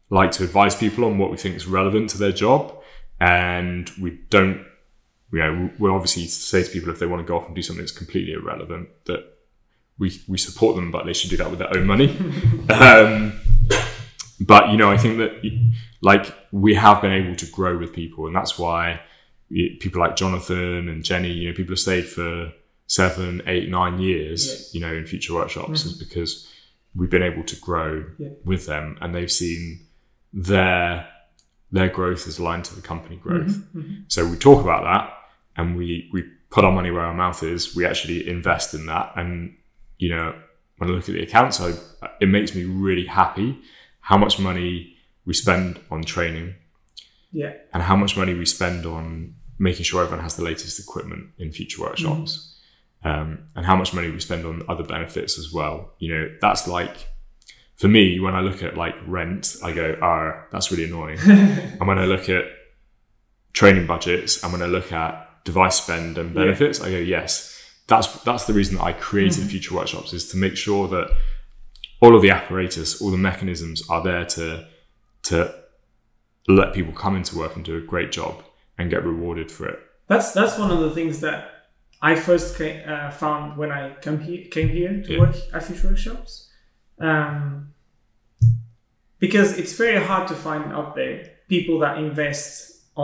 like 0.10 0.32
to 0.32 0.44
advise 0.44 0.76
people 0.76 1.06
on 1.06 1.18
what 1.18 1.32
we 1.32 1.38
think 1.38 1.56
is 1.56 1.66
relevant 1.66 2.10
to 2.12 2.18
their 2.18 2.32
job, 2.32 2.83
and 3.24 3.90
we 4.02 4.20
don't. 4.30 4.66
You 5.32 5.40
know, 5.40 5.70
we 5.80 5.90
obviously 5.90 6.26
say 6.28 6.62
to 6.62 6.70
people 6.70 6.90
if 6.92 7.00
they 7.00 7.08
want 7.08 7.22
to 7.26 7.28
go 7.28 7.38
off 7.38 7.48
and 7.48 7.56
do 7.56 7.62
something 7.64 7.82
that's 7.84 7.92
completely 7.92 8.34
irrelevant, 8.34 8.90
that 9.06 9.22
we 9.98 10.08
we 10.28 10.38
support 10.38 10.76
them, 10.76 10.92
but 10.92 11.06
they 11.06 11.14
should 11.14 11.30
do 11.32 11.38
that 11.38 11.50
with 11.50 11.60
their 11.60 11.76
own 11.76 11.88
money. 11.88 12.10
um, 12.70 13.40
but 14.40 14.70
you 14.70 14.78
know, 14.78 14.92
I 14.92 14.98
think 14.98 15.18
that 15.18 15.32
like 16.02 16.26
we 16.52 16.76
have 16.76 17.02
been 17.02 17.12
able 17.12 17.36
to 17.38 17.46
grow 17.48 17.78
with 17.78 17.94
people, 17.94 18.28
and 18.28 18.36
that's 18.36 18.60
why 18.60 19.02
people 19.80 20.02
like 20.02 20.16
Jonathan 20.16 20.88
and 20.90 21.04
Jenny, 21.04 21.32
you 21.32 21.50
know, 21.50 21.56
people 21.56 21.72
have 21.74 21.80
stayed 21.80 22.08
for 22.08 22.52
seven, 22.88 23.42
eight, 23.48 23.70
nine 23.70 24.00
years, 24.00 24.70
you 24.74 24.82
know, 24.82 24.94
in 24.94 25.06
future 25.06 25.34
workshops, 25.34 25.86
is 25.86 25.94
because 25.98 26.48
we've 26.96 27.10
been 27.10 27.24
able 27.24 27.44
to 27.44 27.56
grow 27.56 28.06
Yeah. 28.20 28.30
with 28.46 28.66
them, 28.68 28.98
and 29.02 29.16
they've 29.16 29.32
seen 29.32 29.80
their 30.32 31.08
their 31.74 31.90
growth 31.90 32.28
is 32.28 32.40
aligned 32.40 32.64
to 32.66 32.76
the 32.76 32.82
company 32.82 33.18
mm-hmm, 33.18 33.30
growth. 33.30 33.58
Mm-hmm. 33.76 34.04
So 34.08 34.26
we 34.26 34.38
talk 34.38 34.64
about 34.64 34.84
that, 34.84 35.14
and 35.58 35.76
we 35.76 36.10
we 36.14 36.24
put 36.50 36.64
our 36.64 36.72
money 36.72 36.92
where 36.92 37.04
our 37.04 37.14
mouth 37.14 37.44
is. 37.44 37.76
We 37.76 37.86
actually 37.86 38.30
invest 38.30 38.74
in 38.74 38.86
that, 38.86 39.12
and 39.18 39.58
you 39.98 40.10
know, 40.10 40.36
when 40.78 40.90
I 40.90 40.94
look 40.94 41.10
at 41.10 41.16
the 41.16 41.24
accounts, 41.24 41.60
I, 41.60 41.74
it 42.22 42.30
makes 42.30 42.56
me 42.56 42.64
really 42.64 43.06
happy 43.06 43.60
how 44.00 44.18
much 44.18 44.40
money 44.40 44.96
we 45.26 45.34
spend 45.34 45.80
on 45.90 46.04
training 46.04 46.56
Yeah. 47.32 47.54
and 47.74 47.82
how 47.82 47.96
much 47.96 48.18
money 48.18 48.34
we 48.34 48.46
spend 48.46 48.86
on 48.86 49.36
making 49.58 49.84
sure 49.86 50.04
everyone 50.04 50.24
has 50.24 50.36
the 50.36 50.44
latest 50.44 50.80
equipment 50.80 51.30
in 51.38 51.52
future 51.52 51.82
workshops 51.82 52.60
mm-hmm. 53.06 53.22
um, 53.22 53.40
and 53.56 53.66
how 53.66 53.76
much 53.76 53.94
money 53.94 54.10
we 54.12 54.20
spend 54.20 54.46
on 54.46 54.64
other 54.68 54.84
benefits 54.84 55.40
as 55.40 55.54
well 55.54 55.94
you 56.00 56.14
know 56.14 56.30
that's 56.42 56.68
like 56.68 57.08
for 57.84 57.90
me 57.90 58.20
when 58.26 58.34
i 58.34 58.42
look 58.48 58.64
at 58.64 58.78
like 58.78 58.96
rent 59.06 59.56
i 59.68 59.72
go 59.74 59.98
ah 60.02 60.46
that's 60.52 60.72
really 60.72 60.86
annoying. 60.86 61.20
And 61.80 61.86
when 61.90 62.00
i 62.00 62.06
look 62.06 62.30
at 62.38 62.46
training 63.60 63.86
budgets 63.94 64.42
and 64.42 64.52
when 64.54 64.62
i 64.62 64.66
look 64.78 64.92
at 65.04 65.12
device 65.44 65.76
spend 65.84 66.18
and 66.18 66.34
benefits 66.34 66.80
i 66.82 66.90
go 66.90 66.98
yes. 66.98 67.34
That's 67.92 68.08
that's 68.24 68.46
the 68.46 68.54
reason 68.54 68.78
that 68.78 68.84
i 68.92 68.94
created 68.94 69.44
future 69.54 69.76
workshops 69.76 70.14
is 70.14 70.24
to 70.32 70.38
make 70.38 70.56
sure 70.66 70.88
that 70.96 71.08
all 72.02 72.16
of 72.16 72.22
the 72.22 72.32
apparatus 72.32 73.02
all 73.02 73.12
the 73.12 73.24
mechanisms 73.32 73.78
are 73.90 74.02
there 74.10 74.26
to 74.38 74.46
to 75.24 75.38
let 76.48 76.74
people 76.74 76.94
come 76.94 77.16
into 77.20 77.38
work 77.38 77.54
and 77.58 77.66
do 77.66 77.76
a 77.78 77.82
great 77.82 78.12
job 78.14 78.36
and 78.78 78.90
get 78.90 79.04
rewarded 79.06 79.52
for 79.52 79.68
it. 79.68 79.80
That's 80.08 80.32
that's 80.32 80.58
one 80.58 80.72
of 80.72 80.80
the 80.80 80.92
things 80.92 81.20
that 81.20 81.40
I 82.02 82.16
first 82.16 82.58
came, 82.58 82.78
uh, 82.88 83.12
found 83.12 83.58
when 83.58 83.72
I 83.72 83.94
come 84.06 84.20
here, 84.28 84.46
came 84.56 84.70
here 84.70 84.94
to 85.06 85.12
Yeah. 85.14 85.20
work 85.20 85.36
at 85.54 85.64
Future 85.66 85.88
Workshops, 85.90 86.50
um, 87.00 87.73
because 89.26 89.50
it's 89.62 89.74
very 89.84 90.00
hard 90.10 90.26
to 90.32 90.36
find 90.48 90.64
out 90.78 90.90
there 91.00 91.16
people 91.56 91.76
that 91.84 91.94
invest 92.08 92.46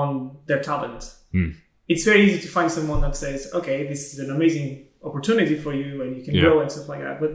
on 0.01 0.09
their 0.47 0.61
talent. 0.70 1.01
Hmm. 1.36 1.51
It's 1.91 2.03
very 2.09 2.22
easy 2.26 2.39
to 2.45 2.49
find 2.57 2.67
someone 2.78 3.01
that 3.05 3.15
says, 3.24 3.39
"Okay, 3.59 3.80
this 3.91 4.01
is 4.13 4.17
an 4.26 4.30
amazing 4.38 4.70
opportunity 5.09 5.55
for 5.63 5.74
you, 5.82 5.91
and 6.03 6.09
you 6.17 6.24
can 6.28 6.34
Yeah. 6.36 6.43
grow 6.43 6.55
and 6.63 6.70
stuff 6.76 6.88
like 6.93 7.01
that." 7.07 7.15
But 7.24 7.32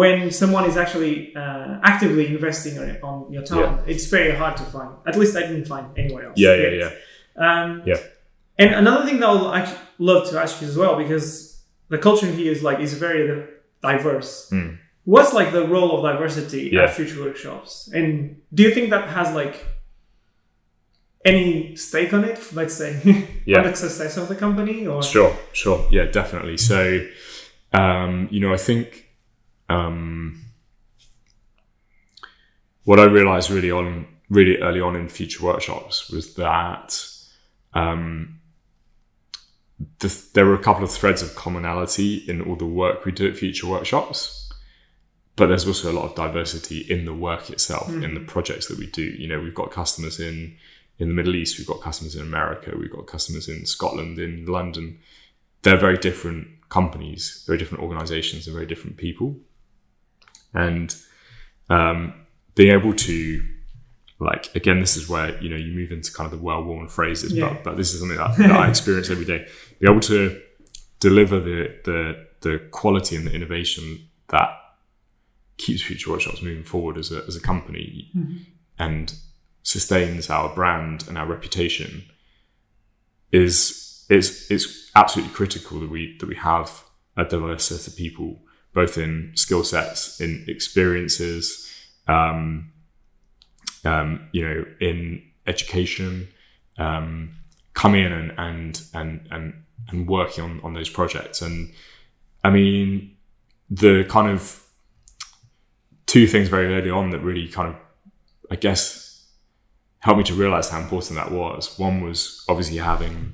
when 0.00 0.16
someone 0.40 0.64
is 0.70 0.76
actually 0.84 1.14
uh, 1.42 1.70
actively 1.92 2.24
investing 2.36 2.74
on, 2.82 2.86
on 3.08 3.14
your 3.34 3.44
talent, 3.50 3.76
it's 3.92 4.06
very 4.18 4.32
hard 4.40 4.54
to 4.62 4.64
find. 4.74 4.90
At 5.10 5.14
least 5.20 5.32
I 5.40 5.42
didn't 5.48 5.68
find 5.74 5.84
anywhere 6.02 6.24
else. 6.28 6.38
Yeah, 6.44 6.54
yeah, 6.64 6.72
yet. 6.82 6.92
Um, 7.46 7.68
Yeah. 7.90 8.00
and 8.62 8.70
another 8.82 9.02
thing 9.06 9.18
that 9.22 9.28
I 9.28 9.60
would 9.60 9.70
love 10.10 10.22
to 10.30 10.34
ask 10.44 10.52
you 10.62 10.66
as 10.72 10.76
well, 10.82 10.94
because 11.04 11.26
the 11.94 11.98
culture 12.08 12.30
here 12.38 12.50
is 12.56 12.60
like 12.68 12.78
is 12.86 12.92
very 13.06 13.22
diverse. 13.88 14.32
Mm. 14.56 14.70
What's 15.04 15.32
like 15.32 15.52
the 15.52 15.66
role 15.66 15.96
of 15.96 16.02
diversity 16.12 16.70
Yeah. 16.72 16.82
at 16.84 16.90
future 16.94 17.20
workshops? 17.24 17.88
And 17.92 18.40
do 18.54 18.62
you 18.62 18.72
think 18.72 18.90
that 18.90 19.08
has 19.08 19.34
like 19.34 19.64
any 21.24 21.74
stake 21.76 22.12
on 22.12 22.24
it? 22.24 22.38
Let's 22.52 22.74
say 22.74 23.00
Yeah. 23.46 23.58
on 23.62 23.70
the 23.70 23.76
success 23.76 24.16
of 24.16 24.28
the 24.28 24.36
company, 24.36 24.86
or 24.86 25.02
Sure, 25.02 25.36
sure. 25.52 25.86
Yeah, 25.90 26.04
definitely. 26.04 26.56
So, 26.56 27.04
um, 27.72 28.28
you 28.30 28.40
know, 28.40 28.52
I 28.52 28.56
think 28.58 29.08
um, 29.68 30.44
what 32.84 32.98
I 33.00 33.04
realized 33.04 33.50
really 33.50 33.70
on, 33.70 34.06
really 34.28 34.58
early 34.58 34.80
on 34.80 34.96
in 34.96 35.08
future 35.08 35.44
workshops 35.44 36.10
was 36.10 36.34
that 36.34 37.04
um, 37.74 38.38
the, 40.00 40.22
there 40.34 40.46
were 40.46 40.54
a 40.54 40.62
couple 40.62 40.84
of 40.84 40.90
threads 40.90 41.22
of 41.22 41.34
commonality 41.34 42.16
in 42.28 42.40
all 42.42 42.56
the 42.56 42.66
work 42.66 43.04
we 43.04 43.12
do 43.12 43.28
at 43.28 43.36
future 43.36 43.66
workshops. 43.68 44.41
But 45.34 45.46
there's 45.46 45.66
also 45.66 45.90
a 45.90 45.94
lot 45.98 46.04
of 46.04 46.14
diversity 46.14 46.80
in 46.80 47.06
the 47.06 47.14
work 47.14 47.48
itself, 47.48 47.88
in 47.90 48.12
the 48.14 48.20
projects 48.20 48.66
that 48.68 48.78
we 48.78 48.86
do. 48.86 49.02
You 49.02 49.28
know, 49.28 49.40
we've 49.40 49.54
got 49.54 49.70
customers 49.70 50.20
in 50.20 50.56
in 50.98 51.08
the 51.08 51.14
Middle 51.14 51.34
East, 51.34 51.58
we've 51.58 51.66
got 51.66 51.80
customers 51.80 52.14
in 52.14 52.22
America, 52.22 52.72
we've 52.78 52.92
got 52.92 53.06
customers 53.06 53.48
in 53.48 53.64
Scotland, 53.66 54.18
in 54.18 54.44
London. 54.46 54.98
They're 55.62 55.78
very 55.78 55.96
different 55.96 56.48
companies, 56.68 57.42
very 57.46 57.58
different 57.58 57.82
organizations, 57.82 58.46
and 58.46 58.54
very 58.54 58.66
different 58.66 58.98
people. 58.98 59.36
And 60.54 60.94
um, 61.70 62.12
being 62.54 62.72
able 62.72 62.92
to, 62.94 63.42
like, 64.18 64.54
again, 64.54 64.80
this 64.80 64.96
is 64.96 65.08
where 65.08 65.40
you 65.42 65.48
know 65.48 65.56
you 65.56 65.72
move 65.72 65.92
into 65.92 66.12
kind 66.12 66.30
of 66.30 66.38
the 66.38 66.44
well-worn 66.44 66.88
phrases, 66.88 67.32
Yeah. 67.32 67.48
but 67.54 67.64
but 67.64 67.76
this 67.78 67.94
is 67.94 68.00
something 68.00 68.18
that, 68.18 68.36
that 68.36 68.50
I 68.50 68.68
experience 68.74 69.08
every 69.10 69.24
day. 69.24 69.46
Be 69.80 69.88
able 69.88 70.00
to 70.00 70.40
deliver 71.00 71.40
the 71.40 71.74
the 71.84 72.26
the 72.40 72.58
quality 72.70 73.16
and 73.16 73.26
the 73.26 73.32
innovation 73.32 74.08
that 74.28 74.50
keeps 75.56 75.82
Future 75.82 76.10
Workshops 76.10 76.42
moving 76.42 76.64
forward 76.64 76.98
as 76.98 77.12
a 77.12 77.24
as 77.26 77.36
a 77.36 77.40
company 77.40 78.10
and 78.78 79.14
sustains 79.62 80.28
our 80.28 80.54
brand 80.54 81.06
and 81.08 81.16
our 81.16 81.26
reputation 81.26 82.04
is 83.30 84.04
it's 84.08 84.50
it's 84.50 84.90
absolutely 84.96 85.32
critical 85.32 85.80
that 85.80 85.90
we 85.90 86.16
that 86.18 86.28
we 86.28 86.36
have 86.36 86.84
a 87.16 87.24
diverse 87.24 87.64
set 87.64 87.86
of 87.86 87.96
people 87.96 88.40
both 88.74 88.98
in 88.98 89.30
skill 89.34 89.62
sets 89.62 90.20
in 90.20 90.44
experiences 90.48 91.68
um, 92.08 92.72
um, 93.84 94.28
you 94.32 94.46
know 94.46 94.64
in 94.80 95.22
education 95.46 96.28
um, 96.78 97.34
come 97.74 97.94
in 97.94 98.12
and 98.12 98.32
and 98.38 98.82
and 98.94 99.28
and, 99.30 99.54
and 99.88 100.08
working 100.08 100.44
on, 100.44 100.60
on 100.62 100.74
those 100.74 100.88
projects. 100.88 101.42
And 101.42 101.72
I 102.44 102.50
mean 102.50 103.16
the 103.70 104.04
kind 104.08 104.28
of 104.28 104.61
two 106.12 106.26
things 106.26 106.48
very 106.48 106.74
early 106.74 106.90
on 106.90 107.08
that 107.10 107.20
really 107.20 107.48
kind 107.48 107.68
of 107.70 107.76
I 108.50 108.56
guess 108.56 109.26
helped 110.00 110.18
me 110.18 110.24
to 110.24 110.34
realize 110.34 110.68
how 110.68 110.78
important 110.80 111.14
that 111.14 111.30
was. 111.30 111.78
One 111.78 112.02
was 112.02 112.44
obviously 112.48 112.76
having, 112.78 113.32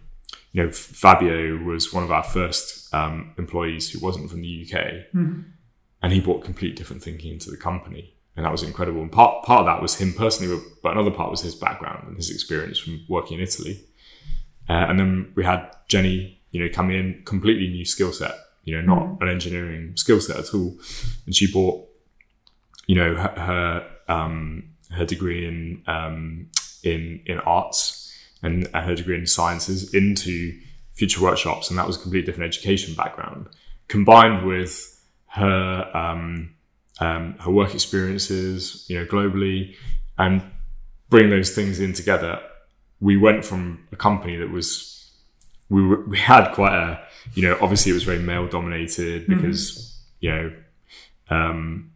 you 0.53 0.63
know, 0.63 0.71
Fabio 0.71 1.57
was 1.57 1.93
one 1.93 2.05
of 2.05 2.13
our 2.13 2.23
first 2.23 2.95
um, 2.95 3.35
employees 3.37 3.91
who 3.91 3.99
wasn't 3.99 4.31
from 4.31 4.43
the 4.43 4.65
UK, 4.65 4.75
and 6.03 6.13
he 6.13 6.21
brought 6.21 6.45
complete 6.45 6.77
different 6.77 7.03
thinking 7.03 7.33
into 7.33 7.51
the 7.51 7.57
company, 7.57 8.15
and 8.37 8.45
that 8.47 8.53
was 8.53 8.63
incredible. 8.63 9.03
And 9.03 9.11
part 9.11 9.45
part 9.45 9.61
of 9.61 9.67
that 9.67 9.83
was 9.83 9.97
him 9.97 10.13
personally, 10.13 10.63
but 10.83 10.93
another 10.93 11.11
part 11.11 11.33
was 11.33 11.41
his 11.41 11.57
background 11.57 12.07
and 12.07 12.17
his 12.17 12.31
experience 12.31 12.79
from 12.79 13.05
working 13.09 13.39
in 13.39 13.43
Italy. 13.43 13.83
Uh, 14.69 14.87
and 14.89 15.01
then 15.01 15.33
we 15.35 15.45
had 15.45 15.69
Jenny, 15.89 16.41
you 16.53 16.63
know, 16.63 16.71
come 16.73 16.91
in 16.93 17.23
completely 17.25 17.69
new 17.69 17.85
skill 17.85 18.13
set, 18.13 18.35
you 18.63 18.77
know, 18.77 18.83
not 18.83 19.23
an 19.23 19.29
engineering 19.29 19.97
skill 19.97 20.21
set 20.21 20.37
at 20.37 20.55
all, 20.55 20.79
and 21.27 21.35
she 21.35 21.51
brought, 21.51 21.88
you 22.89 22.97
know, 22.97 23.15
her. 23.15 23.29
her 23.37 23.91
um, 24.09 24.65
her 24.91 25.05
degree 25.05 25.47
in 25.47 25.83
um, 25.87 26.49
in 26.83 27.21
in 27.27 27.39
arts 27.41 28.13
and 28.43 28.67
her 28.69 28.95
degree 28.95 29.19
in 29.19 29.27
sciences 29.27 29.93
into 29.95 30.59
future 30.95 31.23
workshops, 31.23 31.71
and 31.71 31.79
that 31.79 31.87
was 31.87 31.97
a 31.97 32.01
completely 32.01 32.27
different 32.27 32.49
education 32.49 32.95
background, 32.95 33.49
combined 33.89 34.47
with 34.47 35.05
her 35.27 35.91
um, 35.95 36.55
um, 37.01 37.35
her 37.41 37.51
work 37.51 37.75
experiences, 37.75 38.87
you 38.89 38.99
know, 38.99 39.07
globally, 39.07 39.75
and 40.19 40.43
bring 41.11 41.31
those 41.31 41.55
things 41.55 41.81
in 41.81 41.93
together. 41.93 42.41
we 43.01 43.17
went 43.17 43.45
from 43.45 43.87
a 43.93 43.97
company 43.97 44.37
that 44.37 44.51
was 44.51 45.13
we 45.71 45.87
were, 45.87 46.05
we 46.07 46.19
had 46.19 46.53
quite 46.53 46.75
a 46.75 47.01
you 47.35 47.43
know 47.43 47.57
obviously 47.61 47.91
it 47.91 47.95
was 47.95 48.05
very 48.05 48.19
male 48.19 48.49
dominated 48.49 49.27
because 49.27 49.97
you 50.21 50.31
know 50.31 50.53
um, 51.31 51.91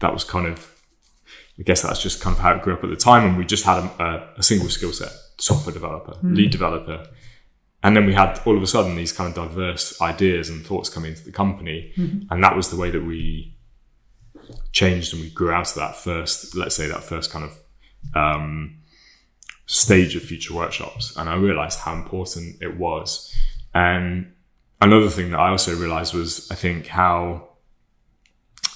that 0.00 0.12
was 0.12 0.24
kind 0.24 0.46
of 0.46 0.76
I 1.58 1.62
guess 1.62 1.82
that's 1.82 2.02
just 2.02 2.22
kind 2.22 2.34
of 2.34 2.40
how 2.42 2.54
it 2.54 2.62
grew 2.62 2.72
up 2.72 2.82
at 2.84 2.90
the 2.90 2.96
time, 2.96 3.26
and 3.26 3.36
we 3.36 3.44
just 3.44 3.64
had 3.64 3.78
a, 3.78 4.02
a, 4.02 4.28
a 4.38 4.42
single 4.42 4.70
skill 4.70 4.92
set: 4.92 5.12
software 5.38 5.74
developer, 5.74 6.16
lead 6.34 6.50
developer, 6.50 7.06
and 7.82 7.94
then 7.94 8.06
we 8.06 8.14
had 8.14 8.40
all 8.46 8.56
of 8.56 8.62
a 8.62 8.66
sudden 8.66 8.96
these 8.96 9.12
kind 9.12 9.28
of 9.28 9.34
diverse 9.34 10.00
ideas 10.00 10.48
and 10.48 10.64
thoughts 10.64 10.88
coming 10.88 11.10
into 11.10 11.24
the 11.24 11.32
company, 11.32 11.92
and 12.30 12.42
that 12.42 12.56
was 12.56 12.70
the 12.70 12.76
way 12.76 12.90
that 12.90 13.04
we 13.04 13.54
changed 14.72 15.12
and 15.12 15.22
we 15.22 15.30
grew 15.30 15.50
out 15.52 15.68
of 15.68 15.74
that 15.74 15.96
first, 15.96 16.56
let's 16.56 16.74
say 16.74 16.88
that 16.88 17.04
first 17.04 17.30
kind 17.30 17.44
of 17.44 17.58
um, 18.14 18.78
stage 19.66 20.16
of 20.16 20.22
future 20.22 20.54
workshops, 20.54 21.14
and 21.16 21.28
I 21.28 21.36
realized 21.36 21.80
how 21.80 21.94
important 21.94 22.56
it 22.62 22.78
was. 22.78 23.34
And 23.74 24.32
another 24.80 25.08
thing 25.10 25.30
that 25.30 25.40
I 25.40 25.50
also 25.50 25.76
realized 25.76 26.14
was 26.14 26.50
I 26.50 26.54
think 26.54 26.86
how 26.86 27.50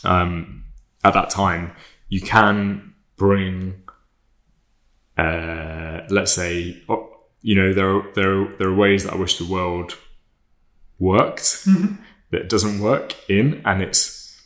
um, 0.05 0.64
at 1.05 1.15
that 1.15 1.31
time 1.31 1.73
you 2.09 2.21
can 2.21 2.95
bring, 3.17 3.83
uh, 5.17 6.01
let's 6.11 6.33
say, 6.33 6.83
you 7.43 7.55
know, 7.55 7.73
there 7.73 7.89
are, 7.97 8.13
there 8.15 8.41
are, 8.43 8.57
there 8.59 8.69
are 8.69 8.75
ways 8.75 9.05
that 9.05 9.13
I 9.13 9.17
wish 9.17 9.39
the 9.39 9.45
world 9.51 9.97
worked 10.99 11.67
that 12.31 12.49
doesn't 12.49 12.81
work 12.81 13.15
in, 13.29 13.63
and 13.65 13.83
it's, 13.83 14.41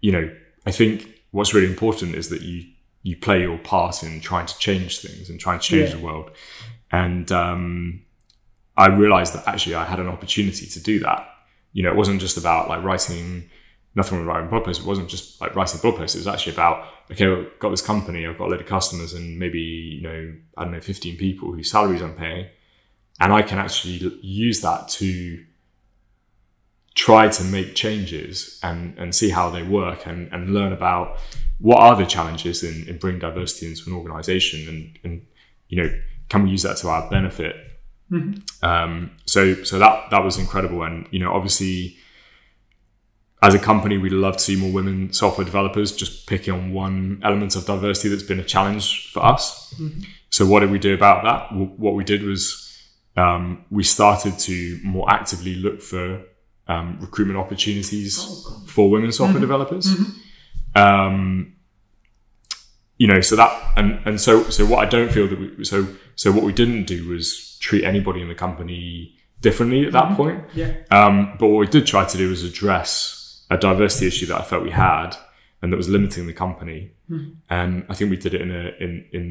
you 0.00 0.12
know, 0.12 0.30
I 0.66 0.70
think 0.70 1.08
what's 1.30 1.52
really 1.54 1.66
important 1.66 2.14
is 2.14 2.28
that 2.30 2.42
you 2.42 2.64
you 3.02 3.16
play 3.16 3.42
your 3.42 3.58
part 3.58 4.02
in 4.02 4.18
trying 4.20 4.46
to 4.46 4.56
change 4.58 5.00
things 5.00 5.28
and 5.28 5.38
trying 5.38 5.58
to 5.58 5.64
change 5.64 5.90
Yeah. 5.90 5.96
the 5.96 6.02
world, 6.02 6.30
and 6.90 7.30
um, 7.32 8.02
I 8.76 8.86
realized 8.86 9.34
that 9.34 9.46
actually 9.46 9.74
I 9.74 9.84
had 9.84 10.00
an 10.00 10.08
opportunity 10.08 10.66
to 10.66 10.80
do 10.80 11.00
that. 11.00 11.28
You 11.74 11.82
know, 11.82 11.90
it 11.90 11.96
wasn't 11.96 12.20
just 12.20 12.36
about 12.38 12.68
like 12.68 12.82
writing 12.82 13.50
nothing 13.94 14.18
with 14.18 14.26
writing 14.26 14.48
blog 14.48 14.64
posts. 14.64 14.82
It 14.82 14.86
wasn't 14.86 15.08
just 15.08 15.40
like 15.40 15.54
writing 15.54 15.80
blog 15.80 15.96
posts. 15.96 16.14
It 16.14 16.20
was 16.20 16.26
actually 16.26 16.54
about 16.54 16.86
okay, 17.10 17.26
I've 17.26 17.58
got 17.58 17.70
this 17.70 17.82
company, 17.82 18.26
I've 18.26 18.38
got 18.38 18.48
a 18.48 18.50
load 18.50 18.60
of 18.60 18.66
customers, 18.66 19.12
and 19.12 19.38
maybe 19.38 19.60
you 19.60 20.02
know 20.02 20.34
I 20.56 20.64
don't 20.64 20.72
know, 20.72 20.80
fifteen 20.80 21.16
people 21.16 21.52
whose 21.52 21.70
salaries 21.70 22.02
I'm 22.02 22.14
paying, 22.14 22.46
and 23.20 23.32
I 23.32 23.42
can 23.42 23.58
actually 23.58 24.18
use 24.22 24.60
that 24.62 24.88
to 24.88 25.44
try 26.94 27.28
to 27.28 27.44
make 27.44 27.74
changes 27.74 28.58
and 28.62 28.96
and 28.98 29.14
see 29.14 29.30
how 29.30 29.50
they 29.50 29.62
work 29.62 30.06
and 30.06 30.32
and 30.32 30.54
learn 30.54 30.72
about 30.72 31.18
what 31.58 31.78
are 31.78 31.96
the 31.96 32.06
challenges 32.06 32.62
in, 32.62 32.88
in 32.88 32.98
bringing 32.98 33.20
diversity 33.20 33.66
into 33.66 33.82
an 33.88 33.96
organization 33.96 34.68
and 34.68 34.98
and 35.02 35.26
you 35.68 35.82
know 35.82 35.90
can 36.28 36.42
we 36.44 36.50
use 36.50 36.62
that 36.62 36.76
to 36.76 36.88
our 36.88 37.08
benefit 37.10 37.56
um, 38.62 39.10
so 39.26 39.62
so 39.64 39.78
that 39.78 40.10
that 40.10 40.22
was 40.22 40.38
incredible, 40.38 40.82
and 40.82 41.06
you 41.10 41.18
know, 41.18 41.32
obviously, 41.32 41.96
as 43.46 43.52
a 43.54 43.58
company, 43.58 43.96
we'd 43.98 44.12
love 44.26 44.36
to 44.38 44.42
see 44.48 44.56
more 44.56 44.72
women 44.72 45.12
software 45.12 45.44
developers. 45.44 45.88
Just 46.02 46.26
picking 46.26 46.54
on 46.54 46.72
one 46.72 47.20
element 47.22 47.54
of 47.56 47.66
diversity 47.66 48.08
that's 48.08 48.22
been 48.32 48.40
a 48.40 48.44
challenge 48.44 49.10
for 49.12 49.24
us. 49.24 49.44
So 50.30 50.46
what 50.46 50.60
did 50.60 50.70
we 50.70 50.78
do 50.78 50.92
about 50.94 51.24
that? 51.28 51.50
W- 51.50 51.72
What 51.84 51.94
we 51.94 52.04
did 52.04 52.22
was 52.22 52.42
um, 53.16 53.64
we 53.70 53.84
started 53.84 54.38
to 54.48 54.80
more 54.82 55.06
actively 55.10 55.54
look 55.56 55.82
for 55.82 56.22
um, 56.66 56.98
recruitment 57.00 57.38
opportunities 57.38 58.14
for 58.66 58.90
women 58.90 59.12
software 59.12 59.40
developers. 59.40 59.86
Um, 60.74 61.52
you 62.96 63.06
know, 63.08 63.20
so 63.20 63.36
that 63.36 63.50
and 63.76 64.00
and 64.06 64.20
so 64.20 64.44
so 64.50 64.64
what 64.66 64.78
I 64.86 64.88
don't 64.88 65.10
feel 65.12 65.26
that 65.28 65.38
we 65.38 65.64
so 65.64 65.86
so 66.14 66.32
what 66.32 66.44
we 66.44 66.52
didn't 66.52 66.84
do 66.86 67.08
was 67.08 67.58
treat 67.60 67.84
anybody 67.84 68.20
in 68.22 68.28
the 68.28 68.34
company 68.46 69.14
differently 69.40 69.84
at 69.86 69.92
that 69.92 70.16
point. 70.16 70.42
Yeah. 70.54 70.72
Um, 70.90 71.36
but 71.38 71.48
what 71.48 71.58
we 71.58 71.66
did 71.66 71.86
try 71.86 72.04
to 72.04 72.16
do 72.16 72.30
was 72.30 72.42
address 72.44 73.20
a 73.54 73.58
diversity 73.68 74.06
issue 74.12 74.26
that 74.30 74.40
I 74.42 74.44
felt 74.50 74.62
we 74.62 74.70
had 74.70 75.10
and 75.60 75.72
that 75.72 75.76
was 75.82 75.88
limiting 75.88 76.26
the 76.26 76.32
company. 76.46 76.80
And 77.58 77.72
I 77.90 77.94
think 77.94 78.10
we 78.10 78.16
did 78.24 78.32
it 78.34 78.40
in 78.46 78.50
a 78.60 78.62
in 78.84 78.92
in 79.12 79.24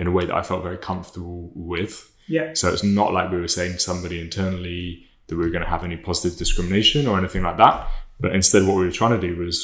in 0.00 0.06
a 0.06 0.12
way 0.16 0.24
that 0.26 0.34
I 0.40 0.42
felt 0.50 0.62
very 0.62 0.78
comfortable 0.90 1.50
with. 1.54 1.92
Yeah. 2.36 2.48
So 2.54 2.64
it's 2.74 2.84
not 3.00 3.12
like 3.16 3.26
we 3.30 3.40
were 3.44 3.48
saying 3.58 3.72
to 3.74 3.78
somebody 3.90 4.16
internally 4.26 5.04
that 5.26 5.36
we 5.36 5.44
were 5.44 5.50
going 5.56 5.64
to 5.68 5.70
have 5.74 5.84
any 5.84 5.96
positive 5.96 6.38
discrimination 6.38 7.06
or 7.06 7.14
anything 7.18 7.42
like 7.48 7.58
that. 7.64 7.76
But 8.20 8.30
instead, 8.34 8.66
what 8.66 8.76
we 8.80 8.84
were 8.88 8.92
trying 9.00 9.18
to 9.20 9.24
do 9.28 9.32
was 9.44 9.56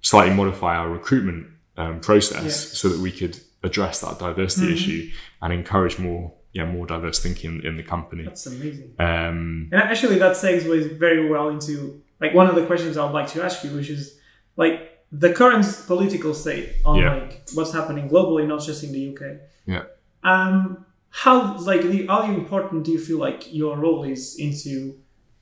slightly 0.00 0.34
modify 0.34 0.72
our 0.76 0.88
recruitment 0.98 1.46
um, 1.76 2.00
process 2.00 2.42
Yeah. 2.44 2.50
so 2.80 2.88
that 2.88 3.00
we 3.00 3.12
could 3.20 3.34
address 3.62 4.00
that 4.00 4.18
diversity 4.18 4.72
issue 4.78 5.10
and 5.42 5.52
encourage 5.52 5.98
more, 5.98 6.32
yeah, 6.52 6.64
more 6.76 6.86
diverse 6.86 7.18
thinking 7.26 7.62
in 7.68 7.76
the 7.76 7.82
company. 7.94 8.24
That's 8.24 8.46
amazing. 8.46 8.94
Um, 8.98 9.68
And 9.72 9.80
actually, 9.90 10.18
that 10.18 10.34
segues 10.36 10.98
very 11.06 11.28
well 11.28 11.48
into 11.56 12.02
like 12.20 12.34
one 12.34 12.46
of 12.48 12.54
the 12.54 12.66
questions 12.66 12.96
I 12.96 13.04
would 13.04 13.12
like 13.14 13.28
to 13.28 13.42
ask 13.44 13.64
you, 13.64 13.70
which 13.70 13.90
is 13.90 14.18
like 14.56 14.76
the 15.12 15.32
current 15.32 15.64
political 15.86 16.34
state 16.34 16.68
on 16.84 16.96
Yeah. 16.98 17.14
like 17.14 17.48
what's 17.54 17.72
happening 17.72 18.08
globally, 18.08 18.46
not 18.46 18.60
just 18.62 18.82
in 18.84 18.92
the 18.92 19.02
UK. 19.10 19.22
yeah. 19.66 19.82
Um, 20.24 20.84
how 21.10 21.56
like 21.58 21.82
the, 21.82 22.06
how 22.06 22.22
important 22.24 22.84
do 22.84 22.90
you 22.92 22.98
feel 22.98 23.18
like 23.18 23.52
your 23.54 23.78
role 23.78 24.04
is 24.04 24.36
into 24.38 24.96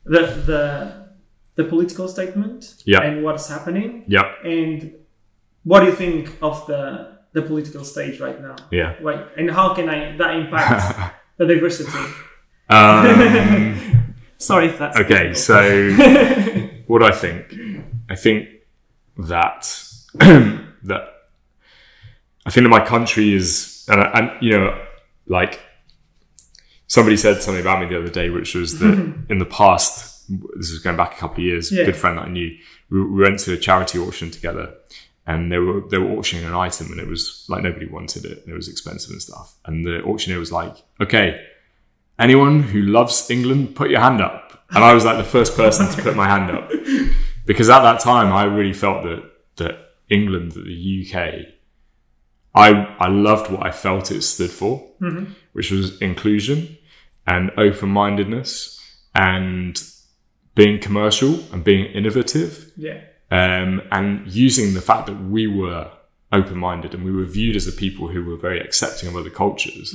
the 0.04 0.20
the 0.46 1.06
the 1.56 1.64
political 1.64 2.06
statement 2.08 2.74
Yeah. 2.84 3.00
and 3.02 3.24
what's 3.24 3.48
happening, 3.48 4.04
Yeah. 4.06 4.30
and 4.44 4.92
what 5.64 5.80
do 5.80 5.86
you 5.86 5.92
think 6.04 6.30
of 6.42 6.66
the 6.66 7.16
the 7.32 7.42
political 7.42 7.84
stage 7.84 8.20
right 8.20 8.40
now? 8.40 8.56
Yeah. 8.70 8.94
Like, 9.02 9.20
and 9.38 9.50
how 9.50 9.74
can 9.74 9.88
I 9.88 10.16
that 10.18 10.36
impact 10.36 11.14
the 11.38 11.46
diversity? 11.46 12.04
Um, 12.68 14.14
Sorry 14.38 14.66
if 14.66 14.78
that's 14.78 14.98
okay, 15.00 15.32
difficult. 15.32 15.36
so 15.36 15.58
what 16.86 17.00
do 17.00 17.04
I 17.04 17.12
think? 17.12 17.54
I 18.08 18.14
think 18.16 18.48
that 19.18 19.82
that 20.14 21.08
I 22.46 22.50
think 22.50 22.64
that 22.64 22.68
my 22.68 22.84
country 22.84 23.34
is, 23.34 23.84
and, 23.90 24.00
and 24.00 24.30
you 24.40 24.56
know, 24.56 24.80
like 25.26 25.60
somebody 26.86 27.16
said 27.16 27.42
something 27.42 27.60
about 27.60 27.80
me 27.80 27.88
the 27.88 27.98
other 27.98 28.10
day, 28.10 28.30
which 28.30 28.54
was 28.54 28.78
that 28.78 29.14
in 29.28 29.38
the 29.38 29.44
past, 29.44 30.28
this 30.28 30.70
was 30.70 30.78
going 30.78 30.96
back 30.96 31.14
a 31.14 31.16
couple 31.16 31.38
of 31.38 31.44
years. 31.44 31.72
Yeah. 31.72 31.84
Good 31.84 31.96
friend 31.96 32.18
that 32.18 32.26
I 32.26 32.28
knew, 32.28 32.56
we, 32.90 33.04
we 33.04 33.22
went 33.22 33.40
to 33.40 33.52
a 33.52 33.56
charity 33.56 33.98
auction 33.98 34.30
together, 34.30 34.74
and 35.26 35.50
they 35.50 35.58
were 35.58 35.82
they 35.90 35.98
were 35.98 36.16
auctioning 36.16 36.44
an 36.44 36.54
item, 36.54 36.92
and 36.92 37.00
it 37.00 37.08
was 37.08 37.44
like 37.48 37.64
nobody 37.64 37.86
wanted 37.86 38.24
it, 38.24 38.44
and 38.44 38.52
it 38.52 38.56
was 38.56 38.68
expensive 38.68 39.10
and 39.10 39.20
stuff. 39.20 39.56
And 39.64 39.84
the 39.84 40.02
auctioneer 40.04 40.38
was 40.38 40.52
like, 40.52 40.76
"Okay, 41.00 41.40
anyone 42.18 42.62
who 42.62 42.82
loves 42.82 43.28
England, 43.28 43.74
put 43.74 43.90
your 43.90 44.00
hand 44.00 44.20
up." 44.20 44.55
And 44.70 44.82
I 44.82 44.94
was 44.94 45.04
like 45.04 45.16
the 45.16 45.24
first 45.24 45.56
person 45.56 45.88
to 45.88 46.02
put 46.02 46.16
my 46.16 46.26
hand 46.26 46.50
up. 46.50 46.70
Because 47.44 47.70
at 47.70 47.82
that 47.82 48.00
time 48.00 48.32
I 48.32 48.44
really 48.44 48.72
felt 48.72 49.04
that 49.04 49.22
that 49.56 49.78
England, 50.10 50.52
that 50.52 50.64
the 50.64 51.06
UK, 51.06 51.46
I 52.54 52.70
I 52.98 53.08
loved 53.08 53.50
what 53.50 53.64
I 53.64 53.70
felt 53.70 54.10
it 54.10 54.22
stood 54.22 54.50
for, 54.50 54.84
which 55.52 55.70
was 55.70 56.00
inclusion 56.00 56.76
and 57.26 57.50
open 57.56 57.88
mindedness 57.88 58.80
and 59.14 59.82
being 60.54 60.80
commercial 60.80 61.40
and 61.52 61.62
being 61.64 61.86
innovative 61.86 62.72
yeah. 62.76 63.00
um, 63.30 63.82
and 63.90 64.26
using 64.26 64.74
the 64.74 64.80
fact 64.80 65.06
that 65.06 65.20
we 65.20 65.46
were 65.46 65.90
open 66.32 66.56
minded 66.58 66.94
and 66.94 67.04
we 67.04 67.12
were 67.12 67.24
viewed 67.24 67.56
as 67.56 67.66
a 67.66 67.72
people 67.72 68.08
who 68.08 68.24
were 68.24 68.36
very 68.36 68.60
accepting 68.60 69.08
of 69.08 69.16
other 69.16 69.30
cultures 69.30 69.94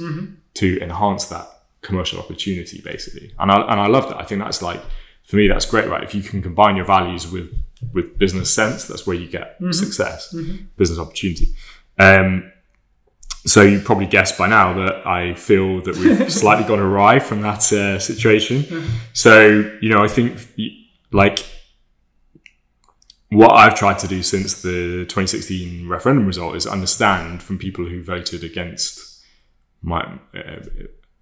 to 0.53 0.79
enhance 0.81 1.25
that 1.25 1.47
commercial 1.81 2.19
opportunity, 2.19 2.81
basically. 2.81 3.33
And 3.39 3.51
I, 3.51 3.61
and 3.61 3.79
I 3.79 3.87
love 3.87 4.09
that. 4.09 4.17
I 4.17 4.23
think 4.23 4.41
that's 4.41 4.61
like, 4.61 4.81
for 5.23 5.35
me, 5.35 5.47
that's 5.47 5.65
great, 5.65 5.87
right? 5.87 6.03
If 6.03 6.15
you 6.15 6.21
can 6.21 6.41
combine 6.41 6.75
your 6.75 6.85
values 6.85 7.31
with, 7.31 7.53
with 7.93 8.17
business 8.17 8.53
sense, 8.53 8.85
that's 8.85 9.07
where 9.07 9.15
you 9.15 9.27
get 9.27 9.57
success, 9.71 10.33
business 10.77 10.99
opportunity. 10.99 11.53
Um, 11.97 12.51
so 13.45 13.63
you 13.63 13.79
probably 13.79 14.05
guessed 14.05 14.37
by 14.37 14.47
now 14.47 14.73
that 14.73 15.05
I 15.07 15.33
feel 15.33 15.81
that 15.81 15.97
we've 15.97 16.31
slightly 16.41 16.67
gone 16.67 16.79
awry 16.79 17.19
from 17.19 17.41
that 17.41 17.71
uh, 17.73 17.97
situation. 17.99 18.87
So 19.13 19.71
you 19.81 19.89
know, 19.89 20.03
I 20.03 20.07
think 20.07 20.39
like 21.11 21.43
what 23.29 23.51
I've 23.51 23.75
tried 23.75 23.97
to 23.99 24.07
do 24.07 24.21
since 24.21 24.61
the 24.61 25.05
2016 25.05 25.87
referendum 25.87 26.27
result 26.27 26.55
is 26.55 26.67
understand 26.67 27.41
from 27.41 27.57
people 27.57 27.85
who 27.85 28.03
voted 28.03 28.43
against 28.43 29.23
my, 29.81 30.01
uh, 30.35 30.59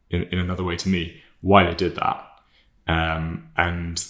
in, 0.10 0.24
in 0.24 0.40
another 0.40 0.64
way 0.64 0.76
to 0.78 0.90
me, 0.90 1.22
why 1.42 1.64
they 1.66 1.76
did 1.76 1.96
that. 1.96 2.26
Um, 2.88 3.50
and 3.58 4.04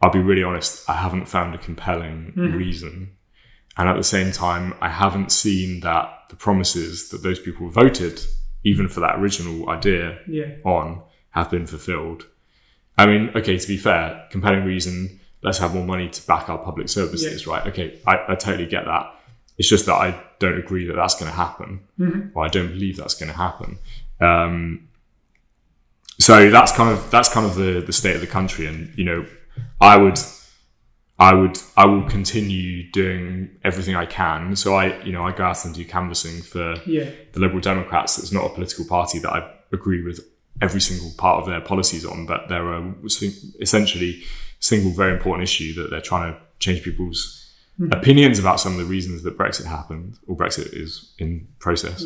I'll 0.00 0.10
be 0.10 0.18
really 0.18 0.42
honest, 0.42 0.88
I 0.88 0.94
haven't 0.94 1.26
found 1.26 1.54
a 1.54 1.58
compelling 1.58 2.32
reason. 2.36 3.16
And 3.76 3.88
at 3.88 3.96
the 3.96 4.04
same 4.04 4.32
time, 4.32 4.74
I 4.80 4.88
haven't 4.90 5.32
seen 5.32 5.80
that 5.80 6.24
the 6.28 6.36
promises 6.36 7.08
that 7.10 7.22
those 7.22 7.38
people 7.38 7.68
voted, 7.70 8.20
even 8.64 8.88
for 8.88 9.00
that 9.00 9.18
original 9.18 9.70
idea, 9.70 10.18
Yeah. 10.28 10.56
on 10.64 11.02
have 11.30 11.50
been 11.50 11.66
fulfilled. 11.66 12.26
I 12.98 13.06
mean, 13.06 13.30
okay, 13.34 13.56
to 13.56 13.68
be 13.68 13.78
fair, 13.78 14.26
compelling 14.30 14.64
reason, 14.64 15.20
let's 15.42 15.58
have 15.58 15.72
more 15.74 15.86
money 15.86 16.10
to 16.10 16.26
back 16.26 16.50
our 16.50 16.58
public 16.58 16.88
services, 16.90 17.46
right? 17.46 17.66
Okay, 17.68 17.98
I, 18.06 18.18
I 18.28 18.34
totally 18.34 18.66
get 18.66 18.84
that. 18.84 19.06
It's 19.56 19.68
just 19.68 19.86
that 19.86 19.94
I 19.94 20.22
don't 20.38 20.58
agree 20.58 20.86
that 20.86 20.94
that's 20.96 21.14
going 21.18 21.30
to 21.30 21.36
happen, 21.36 21.80
or 22.34 22.44
I 22.44 22.48
don't 22.48 22.68
believe 22.68 22.96
that's 22.98 23.14
going 23.14 23.30
to 23.30 23.36
happen. 23.38 23.78
Um, 24.22 24.88
so 26.18 26.50
that's 26.50 26.72
kind 26.72 26.90
of 26.90 27.10
that's 27.10 27.28
kind 27.28 27.46
of 27.46 27.54
the 27.56 27.82
the 27.84 27.92
state 27.92 28.14
of 28.14 28.20
the 28.20 28.26
country, 28.26 28.66
and 28.66 28.92
you 28.96 29.04
know, 29.04 29.26
I 29.80 29.96
would. 29.96 30.18
I 31.18 31.34
would, 31.34 31.56
I 31.76 31.84
will 31.84 32.02
continue 32.08 32.90
doing 32.90 33.50
everything 33.62 33.94
I 33.94 34.06
can. 34.06 34.56
So 34.56 34.74
I, 34.74 35.00
you 35.04 35.12
know, 35.12 35.22
I 35.22 35.30
go 35.30 35.44
out 35.44 35.64
and 35.64 35.72
do 35.72 35.84
canvassing 35.84 36.42
for 36.42 36.74
Yeah. 36.84 37.10
the 37.32 37.38
Liberal 37.38 37.60
Democrats. 37.60 38.18
It's 38.18 38.32
not 38.32 38.44
a 38.44 38.48
political 38.48 38.84
party 38.86 39.20
that 39.20 39.30
I 39.30 39.48
agree 39.72 40.02
with 40.02 40.18
every 40.60 40.80
single 40.80 41.12
part 41.18 41.38
of 41.40 41.46
their 41.46 41.60
policies 41.60 42.04
on, 42.04 42.26
but 42.26 42.48
there 42.48 42.66
are 42.66 42.92
essentially 43.60 44.22
single 44.58 44.90
very 44.90 45.12
important 45.12 45.44
issue 45.44 45.74
that 45.74 45.90
they're 45.90 46.00
trying 46.00 46.32
to 46.32 46.40
change 46.58 46.82
people's 46.82 47.52
opinions 47.92 48.38
about 48.40 48.58
some 48.58 48.72
of 48.72 48.78
the 48.78 48.84
reasons 48.84 49.22
that 49.22 49.38
Brexit 49.38 49.66
happened 49.66 50.18
or 50.26 50.36
Brexit 50.36 50.72
is 50.72 51.12
in 51.18 51.46
process. 51.60 52.04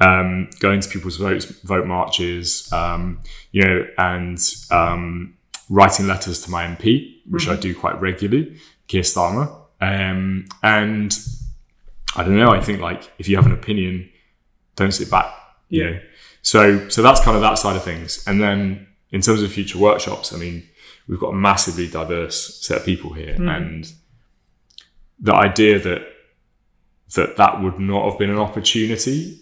Um, 0.00 0.50
going 0.58 0.80
to 0.80 0.88
people's 0.88 1.16
votes, 1.16 1.44
vote 1.44 1.86
marches, 1.86 2.72
um, 2.72 3.20
you 3.52 3.62
know, 3.62 3.86
and 3.98 4.36
um, 4.72 5.36
writing 5.70 6.08
letters 6.08 6.42
to 6.42 6.50
my 6.50 6.64
MP, 6.66 7.18
which 7.30 7.46
I 7.48 7.54
do 7.54 7.72
quite 7.72 8.00
regularly, 8.00 8.58
Keir 8.88 9.02
Starmer. 9.02 9.54
Um, 9.80 10.46
and 10.62 11.16
I 12.16 12.24
don't 12.24 12.36
know. 12.36 12.50
I 12.50 12.60
think 12.60 12.80
like 12.80 13.12
if 13.18 13.28
you 13.28 13.36
have 13.36 13.46
an 13.46 13.52
opinion, 13.52 14.08
don't 14.74 14.92
sit 14.92 15.08
back. 15.10 15.32
You 15.68 15.84
Yeah. 15.84 15.90
know. 15.90 16.00
So 16.42 16.88
so 16.88 17.02
that's 17.02 17.20
kind 17.20 17.36
of 17.36 17.42
that 17.42 17.58
side 17.58 17.76
of 17.76 17.84
things. 17.84 18.24
And 18.26 18.40
then 18.42 18.88
in 19.12 19.20
terms 19.20 19.42
of 19.42 19.52
future 19.52 19.78
workshops, 19.78 20.32
I 20.32 20.36
mean, 20.38 20.64
we've 21.06 21.20
got 21.20 21.28
a 21.28 21.36
massively 21.36 21.86
diverse 21.86 22.60
set 22.66 22.78
of 22.78 22.84
people 22.84 23.12
here, 23.12 23.36
and 23.38 23.92
the 25.20 25.34
idea 25.34 25.78
that 25.78 26.02
that 27.14 27.36
that 27.36 27.62
would 27.62 27.78
not 27.78 28.08
have 28.10 28.18
been 28.18 28.30
an 28.30 28.38
opportunity, 28.38 29.38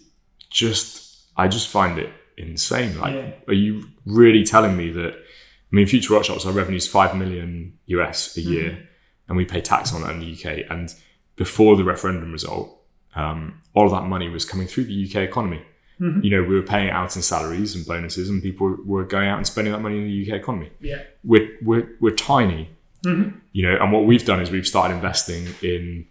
just 0.51 1.17
I 1.35 1.47
just 1.47 1.67
find 1.67 1.97
it 1.97 2.13
insane. 2.37 2.99
Like, 2.99 3.15
Yeah. 3.15 3.31
are 3.47 3.53
you 3.53 3.85
really 4.05 4.43
telling 4.43 4.77
me 4.77 4.91
that? 4.91 5.13
I 5.13 5.75
mean, 5.75 5.87
future 5.87 6.13
workshops, 6.13 6.45
our 6.45 6.51
revenue 6.51 6.77
is 6.77 6.87
five 6.87 7.15
million 7.15 7.73
US 7.87 8.37
a 8.37 8.41
year, 8.41 8.69
mm-hmm. 8.71 8.81
and 9.29 9.37
we 9.37 9.45
pay 9.45 9.61
tax 9.61 9.93
on 9.93 10.01
that 10.01 10.11
in 10.11 10.19
the 10.19 10.33
UK. 10.33 10.65
And 10.69 10.93
before 11.37 11.77
the 11.77 11.83
referendum 11.83 12.31
result, 12.31 12.77
um, 13.15 13.61
all 13.73 13.85
of 13.85 13.91
that 13.91 14.03
money 14.03 14.29
was 14.29 14.45
coming 14.45 14.67
through 14.67 14.85
the 14.85 15.05
UK 15.07 15.23
economy. 15.23 15.61
Mm-hmm. 15.99 16.21
You 16.23 16.29
know, 16.31 16.43
we 16.43 16.55
were 16.55 16.63
paying 16.63 16.89
out 16.89 17.15
in 17.15 17.21
salaries 17.21 17.75
and 17.75 17.85
bonuses, 17.85 18.27
and 18.29 18.41
people 18.41 18.75
were 18.85 19.05
going 19.05 19.29
out 19.29 19.37
and 19.37 19.47
spending 19.47 19.71
that 19.71 19.79
money 19.79 19.97
in 19.97 20.05
the 20.05 20.31
UK 20.31 20.39
economy. 20.39 20.71
Yeah. 20.81 21.03
We're 21.23 21.49
we're, 21.61 21.89
we're 22.01 22.15
tiny, 22.15 22.69
mm-hmm. 23.05 23.37
you 23.53 23.63
know. 23.67 23.77
And 23.79 23.91
what 23.91 24.05
we've 24.05 24.25
done 24.25 24.41
is 24.41 24.51
we've 24.51 24.67
started 24.67 24.95
investing 24.95 25.47
in, 25.61 26.07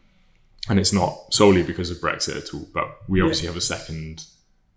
and 0.69 0.79
it's 0.79 0.93
not 0.93 1.33
solely 1.33 1.63
because 1.63 1.91
of 1.91 1.99
Brexit 1.99 2.37
at 2.37 2.55
all, 2.55 2.69
but 2.73 2.87
we 3.09 3.21
obviously 3.21 3.47
have 3.47 3.57
a 3.57 3.61
second 3.61 4.25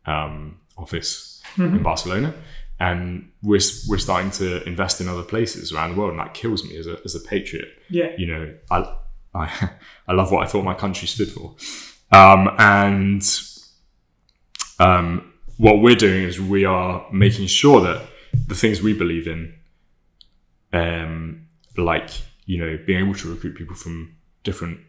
um, 0.06 0.60
office 0.78 1.42
in 1.58 1.84
Barcelona, 1.84 2.34
and 2.80 3.30
we're 3.42 3.60
we're 3.88 3.98
starting 4.00 4.32
to 4.32 4.64
invest 4.68 5.02
in 5.02 5.08
other 5.08 5.24
places 5.24 5.72
around 5.72 5.92
the 5.92 5.98
world, 6.00 6.12
and 6.12 6.20
that 6.20 6.34
kills 6.34 6.64
me 6.64 6.78
as 6.78 6.88
a 6.88 7.00
as 7.06 7.16
a 7.16 7.20
patriot 7.20 7.68
Yeah. 7.90 8.12
you 8.18 8.28
know, 8.28 8.54
I, 8.72 8.96
I, 9.36 9.70
I 10.08 10.14
love 10.14 10.32
what 10.32 10.44
I 10.44 10.48
thought 10.48 10.64
my 10.64 10.74
country 10.76 11.08
stood 11.08 11.32
for. 11.32 11.56
Um, 12.12 12.50
and 12.60 13.24
um, 14.80 15.34
what 15.58 15.82
we're 15.82 15.96
doing 15.96 16.24
is 16.24 16.40
we 16.40 16.66
are 16.66 17.06
making 17.12 17.48
sure 17.48 17.82
that 17.82 18.06
the 18.48 18.56
things 18.56 18.82
we 18.82 18.94
believe 18.94 19.28
in, 19.28 19.56
um, 20.72 21.48
like, 21.78 22.10
you 22.46 22.58
know, 22.60 22.78
being 22.86 23.00
able 23.04 23.16
to 23.16 23.32
recruit 23.32 23.56
people 23.56 23.76
from 23.76 24.16
different 24.44 24.80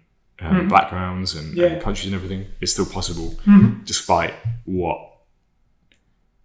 um, 0.40 0.68
backgrounds 0.68 1.34
and, 1.34 1.56
and 1.58 1.82
countries 1.82 2.06
and 2.06 2.14
everything, 2.14 2.46
it's 2.60 2.72
still 2.72 2.86
possible, 2.86 3.34
despite 3.84 4.34
what 4.64 4.98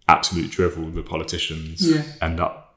absolute 0.08 0.50
drivel 0.52 0.90
the 0.90 1.04
politicians 1.04 1.82
Yeah. 1.90 2.04
end 2.22 2.40
up 2.40 2.76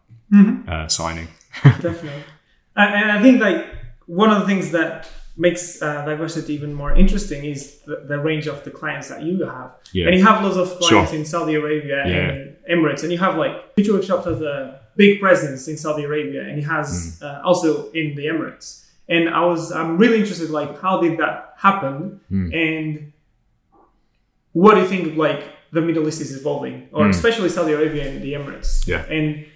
uh, 0.69 0.89
signing. 0.89 1.29
Definitely. 1.65 2.25
And, 2.75 2.95
and 2.95 3.13
I 3.13 3.21
think 3.21 3.39
like 3.39 3.67
one 4.07 4.31
of 4.31 4.41
the 4.41 4.47
things 4.47 4.71
that 4.71 5.07
makes 5.37 5.83
uh, 5.83 6.07
diversity 6.07 6.55
even 6.55 6.73
more 6.73 6.95
interesting 6.97 7.45
is 7.45 7.81
the, 7.81 8.05
the 8.09 8.19
range 8.19 8.47
of 8.47 8.65
the 8.65 8.71
clients 8.71 9.09
that 9.11 9.23
you 9.23 9.45
have. 9.45 9.73
Yeah. 9.93 10.07
And 10.07 10.17
you 10.17 10.25
have 10.25 10.43
lots 10.43 10.57
of 10.57 10.69
clients 10.79 11.11
Sure. 11.11 11.19
in 11.19 11.27
Saudi 11.27 11.55
Arabia 11.55 12.03
Yeah. 12.07 12.15
and 12.31 12.57
Emirates, 12.71 13.03
and 13.03 13.13
you 13.13 13.19
have 13.19 13.37
like 13.37 13.75
Future 13.75 13.93
Workshops 13.93 14.25
has 14.25 14.41
a 14.41 14.81
big 14.97 15.21
presence 15.21 15.69
in 15.69 15.77
Saudi 15.77 16.05
Arabia, 16.05 16.45
and 16.49 16.59
it 16.59 16.63
has 16.65 17.19
Mm. 17.21 17.27
uh, 17.27 17.43
also 17.47 17.91
in 17.91 18.15
the 18.15 18.25
Emirates. 18.25 18.82
And 19.09 19.29
I 19.29 19.45
was 19.45 19.73
I'm 19.73 19.99
really 19.99 20.21
interested 20.21 20.51
like 20.51 20.81
how 20.81 21.01
did 21.01 21.19
that 21.19 21.55
happen, 21.59 22.21
Mm. 22.31 22.55
and 22.55 23.13
what 24.53 24.75
do 24.75 24.81
you 24.81 24.87
think 24.87 25.17
like 25.17 25.45
the 25.73 25.81
Middle 25.81 26.07
East 26.07 26.21
is 26.21 26.37
evolving, 26.37 26.89
or 26.93 27.09
especially 27.09 27.49
Saudi 27.49 27.73
Arabia 27.73 28.09
and 28.11 28.23
the 28.23 28.33
Emirates? 28.35 28.85
Mm. 28.85 28.89
Yeah. 28.89 29.05
And 29.17 29.47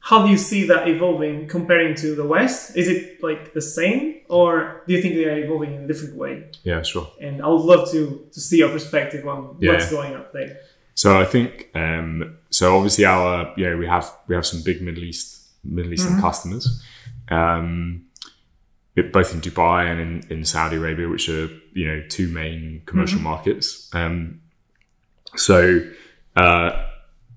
how 0.00 0.24
do 0.24 0.30
you 0.30 0.38
see 0.38 0.66
that 0.66 0.88
evolving 0.88 1.46
comparing 1.46 1.94
to 1.96 2.14
the 2.14 2.24
West? 2.26 2.76
Is 2.76 2.88
it 2.88 3.22
like 3.22 3.52
the 3.52 3.60
same, 3.60 4.16
or 4.28 4.82
do 4.86 4.94
you 4.94 5.02
think 5.02 5.14
they 5.14 5.26
are 5.26 5.38
evolving 5.38 5.74
in 5.74 5.84
a 5.84 5.86
different 5.86 6.16
way? 6.16 6.44
Yeah, 6.64 6.82
sure. 6.82 7.06
And 7.20 7.42
I 7.42 7.48
would 7.48 7.62
love 7.72 7.90
to 7.92 8.00
to 8.32 8.40
see 8.40 8.58
your 8.58 8.70
perspective 8.70 9.26
on 9.28 9.56
Yeah. 9.60 9.72
what's 9.72 9.90
going 9.90 10.14
up 10.14 10.32
there. 10.32 10.56
So 10.94 11.18
I 11.18 11.24
think 11.24 11.70
um, 11.74 12.36
so. 12.50 12.76
Obviously, 12.76 13.04
our 13.06 13.52
you 13.56 13.64
know 13.70 13.76
we 13.76 13.86
have 13.86 14.06
we 14.28 14.34
have 14.34 14.44
some 14.46 14.62
big 14.62 14.82
Middle 14.82 15.04
East 15.04 15.46
Middle 15.64 15.92
Eastern 15.92 16.20
customers, 16.20 16.82
um, 17.30 18.02
both 18.94 19.34
in 19.34 19.40
Dubai 19.40 19.90
and 19.90 20.00
in, 20.00 20.38
in 20.38 20.44
Saudi 20.44 20.76
Arabia, 20.76 21.08
which 21.08 21.28
are 21.28 21.48
you 21.72 21.86
know 21.86 22.02
two 22.08 22.28
main 22.28 22.82
commercial 22.86 23.20
markets. 23.20 23.88
Um, 23.94 24.40
so 25.36 25.80
uh, 26.36 26.86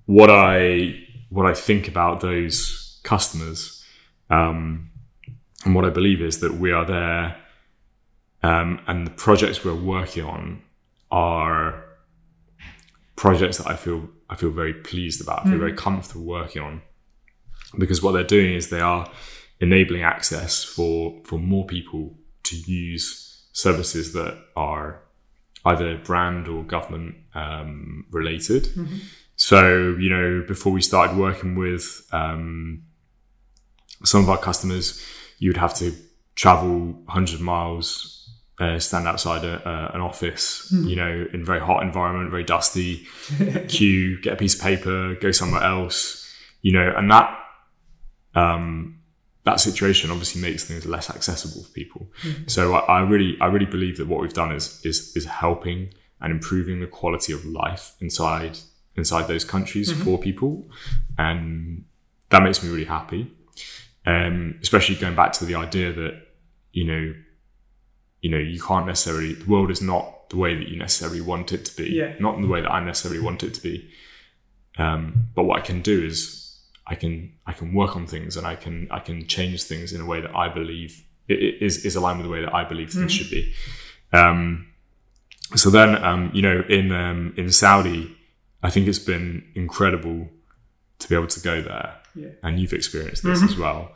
what 0.05 0.29
I 0.29 0.99
what 1.29 1.45
I 1.45 1.53
think 1.53 1.87
about 1.87 2.21
those 2.21 2.99
customers 3.03 3.83
um, 4.29 4.89
and 5.65 5.75
what 5.75 5.85
I 5.85 5.89
believe 5.89 6.21
is 6.21 6.39
that 6.39 6.55
we 6.55 6.71
are 6.71 6.85
there, 6.85 7.35
um, 8.41 8.81
and 8.87 9.07
the 9.07 9.11
projects 9.11 9.63
we're 9.63 9.75
working 9.75 10.25
on 10.25 10.61
are 11.11 11.85
projects 13.15 13.57
that 13.59 13.67
I 13.67 13.75
feel 13.75 14.09
I 14.29 14.35
feel 14.35 14.49
very 14.49 14.73
pleased 14.73 15.21
about. 15.21 15.45
I 15.45 15.49
feel 15.49 15.59
very 15.59 15.73
comfortable 15.73 16.25
working 16.25 16.61
on 16.61 16.81
because 17.77 18.01
what 18.01 18.13
they're 18.13 18.23
doing 18.23 18.53
is 18.53 18.69
they 18.69 18.81
are 18.81 19.09
enabling 19.63 20.03
access 20.03 20.63
for 20.63 21.21
for 21.23 21.39
more 21.39 21.65
people 21.65 22.13
to 22.43 22.55
use 22.55 23.05
services 23.53 24.13
that 24.13 24.37
are 24.55 25.01
either 25.65 25.97
brand 25.97 26.47
or 26.47 26.63
government 26.63 27.15
um, 27.33 28.05
related. 28.11 28.67
So 29.35 29.95
you 29.99 30.09
know, 30.09 30.43
before 30.47 30.73
we 30.73 30.81
started 30.81 31.17
working 31.17 31.55
with 31.55 31.85
um, 32.11 32.83
some 34.03 34.21
of 34.21 34.29
our 34.29 34.37
customers, 34.37 35.01
you 35.39 35.49
would 35.49 35.57
have 35.57 35.73
to 35.75 35.93
travel 36.35 36.93
100 37.05 37.39
miles 37.39 38.13
uh, 38.59 38.79
stand 38.79 39.07
outside 39.07 39.43
a, 39.43 39.67
uh, 39.67 39.91
an 39.93 40.01
office, 40.01 40.71
you 40.71 40.95
know, 40.95 41.25
in 41.33 41.41
a 41.41 41.43
very 41.43 41.59
hot 41.59 41.81
environment, 41.81 42.29
very 42.29 42.43
dusty, 42.43 43.07
queue, 43.67 44.21
get 44.21 44.33
a 44.33 44.35
piece 44.35 44.55
of 44.55 44.61
paper, 44.61 45.15
go 45.15 45.31
somewhere 45.31 45.63
else, 45.63 46.31
you 46.61 46.71
know, 46.71 46.93
and 46.95 47.09
that 47.09 47.35
um, 48.35 48.99
that 49.45 49.59
situation 49.59 50.09
obviously 50.11 50.41
makes 50.41 50.63
things 50.63 50.85
less 50.85 51.09
accessible 51.09 51.63
for 51.63 51.71
people. 51.71 52.07
So 52.47 52.75
I, 52.75 52.99
I 52.99 53.01
really, 53.01 53.37
I 53.41 53.47
really 53.47 53.65
believe 53.65 53.97
that 53.97 54.07
what 54.07 54.21
we've 54.21 54.33
done 54.33 54.51
is 54.51 54.83
is 54.85 55.15
is 55.15 55.25
helping 55.25 55.93
and 56.21 56.31
improving 56.31 56.79
the 56.79 56.87
quality 56.87 57.33
of 57.33 57.45
life 57.45 57.95
inside 57.99 58.57
inside 58.95 59.27
those 59.27 59.43
countries 59.43 59.91
for 59.91 60.17
people, 60.17 60.69
and 61.17 61.85
that 62.29 62.43
makes 62.43 62.63
me 62.63 62.69
really 62.69 62.85
happy. 62.85 63.31
Um, 64.05 64.59
especially 64.61 64.95
going 64.95 65.15
back 65.15 65.31
to 65.33 65.45
the 65.45 65.55
idea 65.55 65.93
that 65.93 66.27
you 66.73 66.85
know 66.85 67.13
you 68.23 68.29
know, 68.29 68.37
you 68.37 68.59
can't 68.59 68.87
necessarily, 68.87 69.33
the 69.33 69.45
world 69.45 69.69
is 69.69 69.81
not 69.81 70.29
the 70.29 70.37
way 70.37 70.55
that 70.55 70.69
you 70.69 70.77
necessarily 70.77 71.21
want 71.21 71.51
it 71.51 71.65
to 71.65 71.75
be. 71.75 71.91
Yeah. 71.91 72.15
Not 72.19 72.35
in 72.35 72.41
the 72.41 72.47
way 72.47 72.61
that 72.61 72.71
I 72.71 72.83
necessarily 72.83 73.19
want 73.19 73.43
it 73.43 73.53
to 73.55 73.61
be. 73.61 73.91
Um, 74.77 75.27
but 75.35 75.43
what 75.43 75.59
I 75.59 75.61
can 75.61 75.81
do 75.81 76.03
is 76.03 76.42
I 76.85 76.95
can, 76.95 77.33
I 77.45 77.53
can 77.53 77.73
work 77.73 77.95
on 77.95 78.07
things 78.07 78.35
and 78.37 78.45
I 78.45 78.55
can, 78.55 78.87
I 78.91 78.99
can 78.99 79.25
change 79.27 79.63
things 79.63 79.93
in 79.93 80.01
a 80.01 80.05
way 80.05 80.21
that 80.21 80.35
I 80.35 80.49
believe 80.49 81.03
is, 81.27 81.85
is 81.85 81.95
aligned 81.95 82.19
with 82.19 82.25
the 82.25 82.31
way 82.31 82.41
that 82.41 82.53
I 82.53 82.63
believe 82.63 82.91
things 82.91 83.11
should 83.11 83.29
be. 83.29 83.53
Um, 84.11 84.67
so 85.55 85.69
then, 85.69 86.03
um, 86.03 86.31
you 86.33 86.41
know, 86.41 86.63
in, 86.67 86.91
um, 86.91 87.33
in 87.37 87.51
Saudi, 87.51 88.15
I 88.61 88.69
think 88.69 88.87
it's 88.87 88.99
been 88.99 89.43
incredible 89.55 90.29
to 90.99 91.09
be 91.09 91.15
able 91.15 91.27
to 91.27 91.39
go 91.39 91.61
there. 91.61 91.95
Yeah. 92.15 92.29
And 92.43 92.59
you've 92.59 92.73
experienced 92.73 93.23
this 93.23 93.41
as 93.41 93.57
well. 93.57 93.91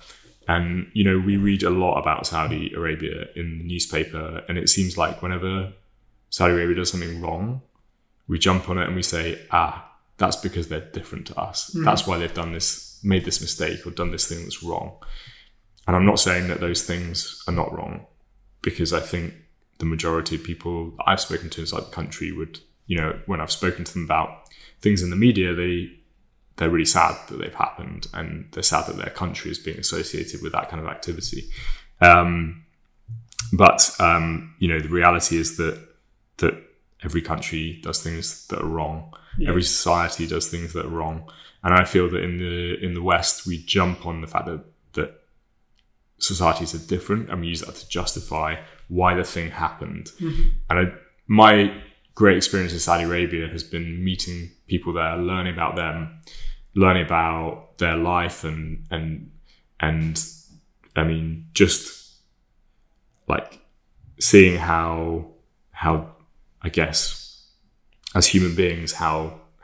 And 0.47 0.89
you 0.93 1.03
know, 1.03 1.19
we 1.19 1.37
read 1.37 1.63
a 1.63 1.69
lot 1.69 1.99
about 1.99 2.25
Saudi 2.25 2.73
Arabia 2.73 3.27
in 3.35 3.57
the 3.57 3.63
newspaper, 3.65 4.43
and 4.47 4.57
it 4.57 4.69
seems 4.69 4.97
like 4.97 5.21
whenever 5.21 5.73
Saudi 6.29 6.53
Arabia 6.53 6.75
does 6.77 6.91
something 6.91 7.21
wrong, 7.21 7.61
we 8.27 8.39
jump 8.39 8.69
on 8.69 8.77
it 8.77 8.87
and 8.87 8.95
we 8.95 9.03
say, 9.03 9.41
"Ah, 9.51 9.86
that's 10.17 10.35
because 10.35 10.67
they're 10.67 10.91
different 10.91 11.27
to 11.27 11.39
us. 11.39 11.71
That's 11.85 12.07
why 12.07 12.17
they've 12.17 12.33
done 12.33 12.53
this, 12.53 12.99
made 13.03 13.25
this 13.25 13.41
mistake, 13.41 13.85
or 13.85 13.91
done 13.91 14.11
this 14.11 14.27
thing 14.27 14.43
that's 14.43 14.63
wrong." 14.63 14.97
And 15.87 15.95
I'm 15.95 16.05
not 16.05 16.19
saying 16.19 16.47
that 16.49 16.59
those 16.59 16.83
things 16.83 17.43
are 17.47 17.53
not 17.53 17.71
wrong, 17.71 18.05
because 18.61 18.91
I 18.93 18.99
think 18.99 19.33
the 19.77 19.85
majority 19.85 20.35
of 20.35 20.43
people 20.43 20.95
I've 21.05 21.21
spoken 21.21 21.49
to 21.51 21.61
inside 21.61 21.81
the 21.81 21.91
country 21.91 22.31
would, 22.31 22.59
you 22.87 22.97
know, 22.97 23.19
when 23.27 23.39
I've 23.39 23.51
spoken 23.51 23.85
to 23.85 23.93
them 23.93 24.03
about 24.05 24.29
things 24.81 25.01
in 25.01 25.09
the 25.09 25.15
media, 25.15 25.53
they 25.53 25.91
they're 26.57 26.71
really 26.71 26.85
sad 26.85 27.15
that 27.29 27.37
they've 27.37 27.53
happened, 27.53 28.07
and 28.13 28.49
they're 28.51 28.63
sad 28.63 28.87
that 28.87 28.97
their 28.97 29.11
country 29.11 29.51
is 29.51 29.59
being 29.59 29.77
associated 29.77 30.41
with 30.41 30.51
that 30.53 30.69
kind 30.69 30.81
of 30.81 30.87
activity. 30.89 31.49
Um, 32.01 32.65
but 33.53 33.95
um, 33.99 34.55
you 34.59 34.67
know, 34.67 34.79
the 34.79 34.89
reality 34.89 35.37
is 35.37 35.57
that 35.57 35.79
that 36.37 36.55
every 37.03 37.21
country 37.21 37.79
does 37.81 38.01
things 38.01 38.47
that 38.47 38.61
are 38.61 38.67
wrong. 38.67 39.13
Yeah. 39.37 39.49
Every 39.49 39.63
society 39.63 40.27
does 40.27 40.47
things 40.47 40.73
that 40.73 40.85
are 40.85 40.89
wrong, 40.89 41.29
and 41.63 41.73
I 41.73 41.83
feel 41.85 42.09
that 42.09 42.23
in 42.23 42.37
the 42.37 42.83
in 42.83 42.93
the 42.93 43.03
West 43.03 43.45
we 43.45 43.57
jump 43.63 44.05
on 44.05 44.21
the 44.21 44.27
fact 44.27 44.45
that 44.47 44.63
that 44.93 45.21
societies 46.17 46.73
are 46.73 46.87
different, 46.87 47.29
and 47.29 47.41
we 47.41 47.47
use 47.47 47.61
that 47.61 47.75
to 47.75 47.87
justify 47.87 48.55
why 48.87 49.13
the 49.13 49.23
thing 49.23 49.51
happened. 49.51 50.07
Mm-hmm. 50.19 50.49
And 50.69 50.79
I, 50.79 50.93
my 51.27 51.81
great 52.15 52.37
experience 52.37 52.73
in 52.73 52.79
Saudi 52.79 53.03
Arabia 53.03 53.47
has 53.47 53.63
been 53.63 54.03
meeting 54.03 54.49
people 54.67 54.93
there, 54.93 55.17
learning 55.17 55.53
about 55.53 55.75
them, 55.75 56.19
learning 56.73 57.05
about 57.05 57.77
their 57.77 57.95
life, 57.95 58.43
and 58.43 58.85
and 58.89 59.31
and 59.79 60.23
I 60.95 61.03
mean 61.03 61.47
just 61.53 62.15
like 63.27 63.59
seeing 64.19 64.57
how 64.57 65.27
how 65.71 66.16
I 66.67 66.69
guess 66.69 66.97
as 68.13 68.27
human 68.27 68.53
beings 68.55 68.91
how 69.03 69.17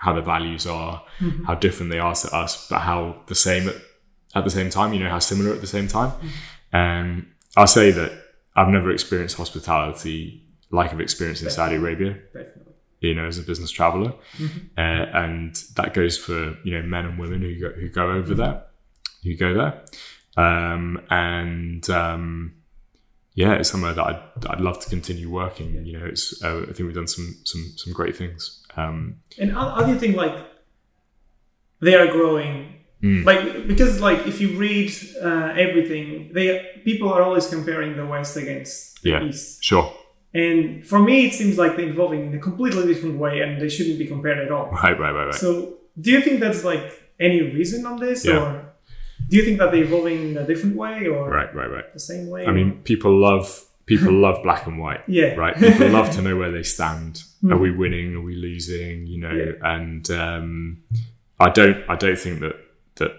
how 0.04 0.14
the 0.14 0.22
values 0.22 0.66
are, 0.68 0.96
how 1.48 1.56
different 1.56 1.90
they 1.92 2.00
are 2.00 2.16
to 2.24 2.28
us, 2.36 2.68
but 2.70 2.80
how 2.80 3.22
the 3.28 3.36
same 3.36 3.70
at, 3.70 3.76
at 4.36 4.44
the 4.44 4.50
same 4.50 4.70
time. 4.70 4.94
You 4.94 5.02
know 5.04 5.10
how 5.10 5.20
similar 5.20 5.54
at 5.54 5.62
the 5.62 5.74
same 5.78 5.88
time. 5.88 6.12
And 6.72 7.28
I'll 7.56 7.68
say 7.80 7.92
that 7.92 8.12
I've 8.56 8.70
never 8.78 8.90
experienced 8.92 9.38
hospitality 9.38 10.44
like 10.72 10.92
I've 10.92 11.02
experienced 11.02 11.44
in 11.44 11.50
Saudi 11.50 11.76
Arabia. 11.76 12.12
Definitely. 12.34 12.74
You 13.00 13.14
know, 13.16 13.26
as 13.26 13.38
a 13.38 13.44
business 13.44 13.72
traveler, 13.72 14.14
uh, 14.78 15.06
and 15.24 15.56
that 15.76 15.94
goes 15.94 16.18
for 16.18 16.58
you 16.64 16.72
know 16.76 16.84
men 16.96 17.06
and 17.06 17.20
women 17.20 17.42
who 17.42 17.54
go 17.60 17.70
who 17.80 17.90
go 17.90 18.12
over 18.12 18.34
there, 18.34 18.64
who 19.24 19.36
go 19.36 19.54
there, 19.60 19.74
um, 20.46 21.02
and 21.10 21.90
um, 21.90 22.54
yeah, 23.36 23.54
it's 23.54 23.70
somewhere 23.70 23.94
that 23.94 24.04
I'd, 24.06 24.46
I'd 24.50 24.62
love 24.62 24.80
to 24.80 24.90
continue 24.90 25.30
working. 25.30 25.86
You 25.86 26.00
know, 26.00 26.06
it's 26.06 26.44
uh, 26.44 26.62
I 26.62 26.66
think 26.74 26.80
we've 26.88 26.94
done 26.96 27.08
some 27.08 27.36
some 27.46 27.64
some 27.78 27.94
great 27.94 28.16
things. 28.16 28.64
Um, 28.78 29.18
And 29.40 29.52
how, 29.54 29.70
how 29.70 29.84
do 29.86 29.92
you 29.94 30.00
think 30.00 30.16
like 30.16 30.36
they 31.82 31.96
are 31.96 32.08
growing? 32.08 32.76
Mm. 33.02 33.26
Like 33.26 33.68
because 33.68 34.00
like 34.00 34.26
if 34.28 34.40
you 34.40 34.58
read 34.58 34.92
uh, 35.22 35.54
everything, 35.58 36.32
they 36.34 36.66
people 36.86 37.12
are 37.12 37.22
always 37.22 37.48
comparing 37.48 37.98
the 37.98 38.06
West 38.06 38.38
against 38.38 39.02
the 39.04 39.10
Yeah. 39.10 39.24
East. 39.24 39.62
sure, 39.64 39.92
And 40.34 40.88
for 40.88 41.00
me, 41.00 41.26
it 41.28 41.34
seems 41.34 41.58
like 41.58 41.76
they're 41.76 41.90
evolving 41.90 42.28
in 42.28 42.34
a 42.34 42.40
completely 42.40 42.86
different 42.88 43.18
way, 43.20 43.42
and 43.42 43.60
they 43.62 43.70
shouldn't 43.70 44.00
be 44.00 44.08
compared 44.08 44.40
at 44.40 44.52
all. 44.52 44.72
right, 44.72 44.98
right, 44.98 45.12
right, 45.12 45.26
right. 45.26 45.34
So, 45.36 45.76
do 46.00 46.12
you 46.12 46.22
think 46.22 46.40
that's 46.40 46.64
like 46.64 46.86
any 47.20 47.42
reason 47.42 47.86
on 47.86 48.00
this, 48.00 48.24
Yeah. 48.26 48.40
or 48.40 48.63
do 49.30 49.38
you 49.38 49.44
think 49.46 49.58
that 49.60 49.72
they're 49.72 49.84
evolving 49.84 50.32
in 50.32 50.38
a 50.38 50.46
different 50.46 50.76
way, 50.76 51.08
or 51.08 51.30
right, 51.30 51.54
right, 51.56 51.70
right. 51.70 51.94
the 51.94 52.00
same 52.00 52.30
way? 52.30 52.46
I 52.46 52.52
mean, 52.52 52.82
people 52.84 53.18
love 53.18 53.66
people 53.86 54.14
love 54.14 54.42
black 54.44 54.66
and 54.68 54.80
white. 54.80 55.02
yeah, 55.08 55.34
right? 55.36 55.56
People 55.58 55.90
love 55.90 56.12
to 56.12 56.22
know 56.26 56.36
where 56.38 56.52
they 56.52 56.64
stand. 56.64 57.24
Hmm. 57.42 57.54
Are 57.54 57.58
we 57.58 57.72
winning? 57.72 58.16
Are 58.16 58.22
we 58.22 58.36
losing? 58.36 59.08
You 59.08 59.20
know, 59.20 59.32
Yeah. 59.32 59.76
and 59.76 60.10
um, 60.12 60.84
I 61.40 61.50
don't, 61.50 61.84
I 61.90 61.96
don't 61.96 62.18
think 62.18 62.40
that 62.42 62.56
that 62.96 63.12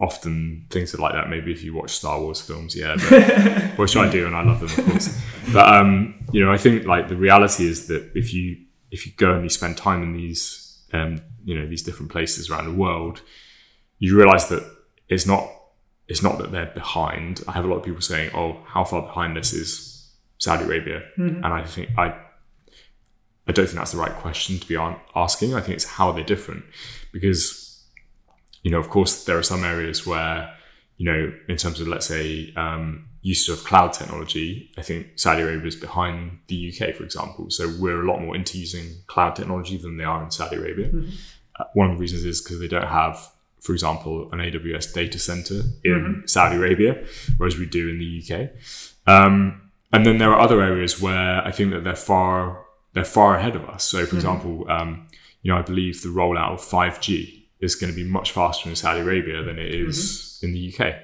often 0.00 0.66
things 0.70 0.94
are 0.94 0.98
like 0.98 1.12
that. 1.14 1.28
Maybe 1.30 1.52
if 1.52 1.64
you 1.64 1.74
watch 1.74 1.90
Star 1.90 2.20
Wars 2.20 2.40
films, 2.40 2.76
yeah, 2.76 2.96
but, 3.10 3.22
which 3.78 3.96
I 3.96 4.10
do, 4.10 4.26
and 4.26 4.36
I 4.36 4.42
love 4.42 4.60
them, 4.60 4.68
of 4.86 4.90
course. 4.92 5.20
But 5.52 5.66
um, 5.72 6.14
you 6.32 6.44
know, 6.44 6.52
I 6.52 6.56
think 6.58 6.86
like 6.86 7.08
the 7.08 7.16
reality 7.16 7.66
is 7.66 7.86
that 7.88 8.10
if 8.14 8.32
you 8.34 8.58
if 8.90 9.06
you 9.06 9.12
go 9.16 9.34
and 9.34 9.42
you 9.42 9.48
spend 9.48 9.76
time 9.76 10.02
in 10.02 10.12
these 10.12 10.82
um, 10.92 11.20
you 11.44 11.58
know 11.58 11.66
these 11.66 11.82
different 11.82 12.12
places 12.12 12.50
around 12.50 12.66
the 12.66 12.72
world, 12.78 13.22
you 13.98 14.16
realize 14.16 14.48
that 14.48 14.62
it's 15.08 15.26
not 15.26 15.48
it's 16.06 16.22
not 16.22 16.38
that 16.38 16.52
they're 16.52 16.72
behind. 16.74 17.42
I 17.48 17.52
have 17.52 17.64
a 17.64 17.68
lot 17.68 17.76
of 17.76 17.84
people 17.84 18.00
saying, 18.00 18.30
"Oh, 18.34 18.58
how 18.66 18.84
far 18.84 19.02
behind 19.02 19.36
this 19.36 19.52
is 19.52 20.12
Saudi 20.38 20.64
Arabia?" 20.64 21.02
And 21.44 21.46
I 21.46 21.64
think 21.64 21.90
I 21.96 22.14
I 23.46 23.52
don't 23.52 23.66
think 23.66 23.78
that's 23.78 23.92
the 23.92 23.98
right 23.98 24.14
question 24.14 24.58
to 24.58 24.66
be 24.66 24.76
asking. 25.14 25.54
I 25.54 25.60
think 25.60 25.74
it's 25.74 25.84
how 25.84 26.12
they're 26.12 26.24
different 26.24 26.64
because 27.12 27.60
you 28.62 28.70
know, 28.70 28.78
of 28.78 28.88
course, 28.88 29.24
there 29.24 29.38
are 29.38 29.42
some 29.42 29.62
areas 29.62 30.06
where 30.06 30.54
you 30.96 31.10
know, 31.10 31.32
in 31.48 31.56
terms 31.56 31.80
of 31.80 31.88
let's 31.88 32.06
say 32.06 32.52
um, 32.56 33.08
use 33.22 33.48
of 33.48 33.64
cloud 33.64 33.92
technology, 33.92 34.70
I 34.78 34.82
think 34.82 35.18
Saudi 35.18 35.42
Arabia 35.42 35.66
is 35.66 35.76
behind 35.76 36.38
the 36.46 36.72
UK, 36.72 36.94
for 36.94 37.02
example. 37.02 37.50
So 37.50 37.72
we're 37.80 38.02
a 38.02 38.06
lot 38.06 38.20
more 38.20 38.36
into 38.36 38.58
using 38.58 38.94
cloud 39.06 39.34
technology 39.34 39.76
than 39.76 39.96
they 39.96 40.04
are 40.04 40.22
in 40.22 40.30
Saudi 40.30 40.56
Arabia. 40.56 40.90
Uh, 41.58 41.64
one 41.74 41.90
of 41.90 41.96
the 41.96 42.00
reasons 42.00 42.24
is 42.24 42.40
because 42.42 42.60
they 42.60 42.68
don't 42.68 42.86
have, 42.86 43.28
for 43.64 43.72
example, 43.72 44.30
an 44.30 44.40
AWS 44.40 44.92
data 44.92 45.18
center 45.18 45.62
in 45.82 46.22
Saudi 46.26 46.56
Arabia, 46.56 47.02
whereas 47.38 47.56
we 47.56 47.64
do 47.64 47.88
in 47.88 47.98
the 47.98 48.22
UK. 48.22 48.50
Um, 49.06 49.70
and 49.90 50.04
then 50.04 50.18
there 50.18 50.30
are 50.30 50.38
other 50.38 50.60
areas 50.60 51.00
where 51.00 51.42
I 51.42 51.50
think 51.50 51.72
that 51.72 51.82
they're 51.82 51.96
far 51.96 52.62
they're 52.92 53.04
far 53.04 53.36
ahead 53.36 53.56
of 53.56 53.64
us. 53.64 53.82
So, 53.82 54.06
for 54.06 54.16
example, 54.16 54.70
um, 54.70 55.08
you 55.42 55.50
know, 55.50 55.58
I 55.58 55.62
believe 55.62 56.02
the 56.02 56.10
rollout 56.10 56.52
of 56.52 56.60
5G 56.60 57.42
is 57.58 57.74
going 57.74 57.92
to 57.92 57.96
be 57.96 58.04
much 58.04 58.30
faster 58.32 58.68
in 58.68 58.76
Saudi 58.76 59.00
Arabia 59.00 59.42
than 59.42 59.58
it 59.58 59.74
is 59.74 60.38
in 60.42 60.52
the 60.52 60.72
UK. 60.72 60.94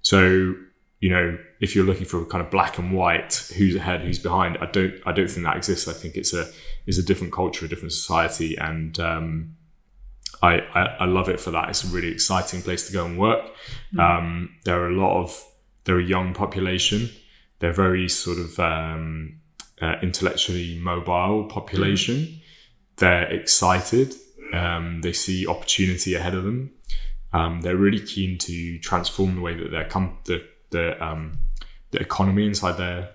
So, 0.00 0.54
you 1.00 1.10
know, 1.10 1.36
if 1.60 1.74
you're 1.74 1.84
looking 1.84 2.06
for 2.06 2.22
a 2.22 2.26
kind 2.26 2.42
of 2.42 2.50
black 2.50 2.78
and 2.78 2.92
white, 2.92 3.50
who's 3.56 3.76
ahead, 3.76 4.00
who's 4.00 4.18
behind, 4.18 4.58
I 4.62 4.66
don't, 4.66 4.94
I 5.04 5.12
don't 5.12 5.28
think 5.28 5.44
that 5.44 5.56
exists. 5.56 5.88
I 5.88 5.92
think 5.92 6.16
it's 6.16 6.32
a, 6.32 6.48
it's 6.86 6.98
a 6.98 7.02
different 7.02 7.32
culture, 7.32 7.66
a 7.66 7.68
different 7.68 7.92
society, 7.92 8.56
and 8.56 8.98
um, 9.00 9.56
I, 10.48 10.52
I, 10.80 10.82
I 11.04 11.06
love 11.18 11.28
it 11.34 11.40
for 11.44 11.50
that. 11.56 11.66
It's 11.70 11.84
a 11.88 11.90
really 11.96 12.12
exciting 12.18 12.60
place 12.66 12.82
to 12.86 12.92
go 12.98 13.02
and 13.08 13.14
work. 13.18 13.44
Um, 13.98 14.26
there 14.64 14.78
are 14.82 14.88
a 14.88 14.96
lot 15.04 15.14
of, 15.22 15.28
they're 15.84 15.98
a 16.00 16.04
young 16.16 16.34
population. 16.34 17.00
They're 17.60 17.72
very 17.86 18.08
sort 18.08 18.38
of 18.44 18.58
um, 18.58 19.40
uh, 19.80 19.96
intellectually 20.02 20.78
mobile 20.92 21.44
population. 21.56 22.40
They're 22.96 23.28
excited. 23.40 24.08
Um, 24.52 25.00
they 25.02 25.12
see 25.12 25.46
opportunity 25.46 26.14
ahead 26.14 26.34
of 26.34 26.44
them. 26.44 26.60
Um, 27.32 27.60
they're 27.62 27.82
really 27.86 28.04
keen 28.14 28.38
to 28.38 28.78
transform 28.88 29.30
the 29.36 29.40
way 29.40 29.54
that 29.60 29.70
their 29.70 29.88
com- 29.94 30.18
the 30.26 30.38
the 30.70 30.84
um, 31.04 31.38
the 31.90 31.98
economy 32.00 32.44
inside 32.46 32.76
their 32.76 33.10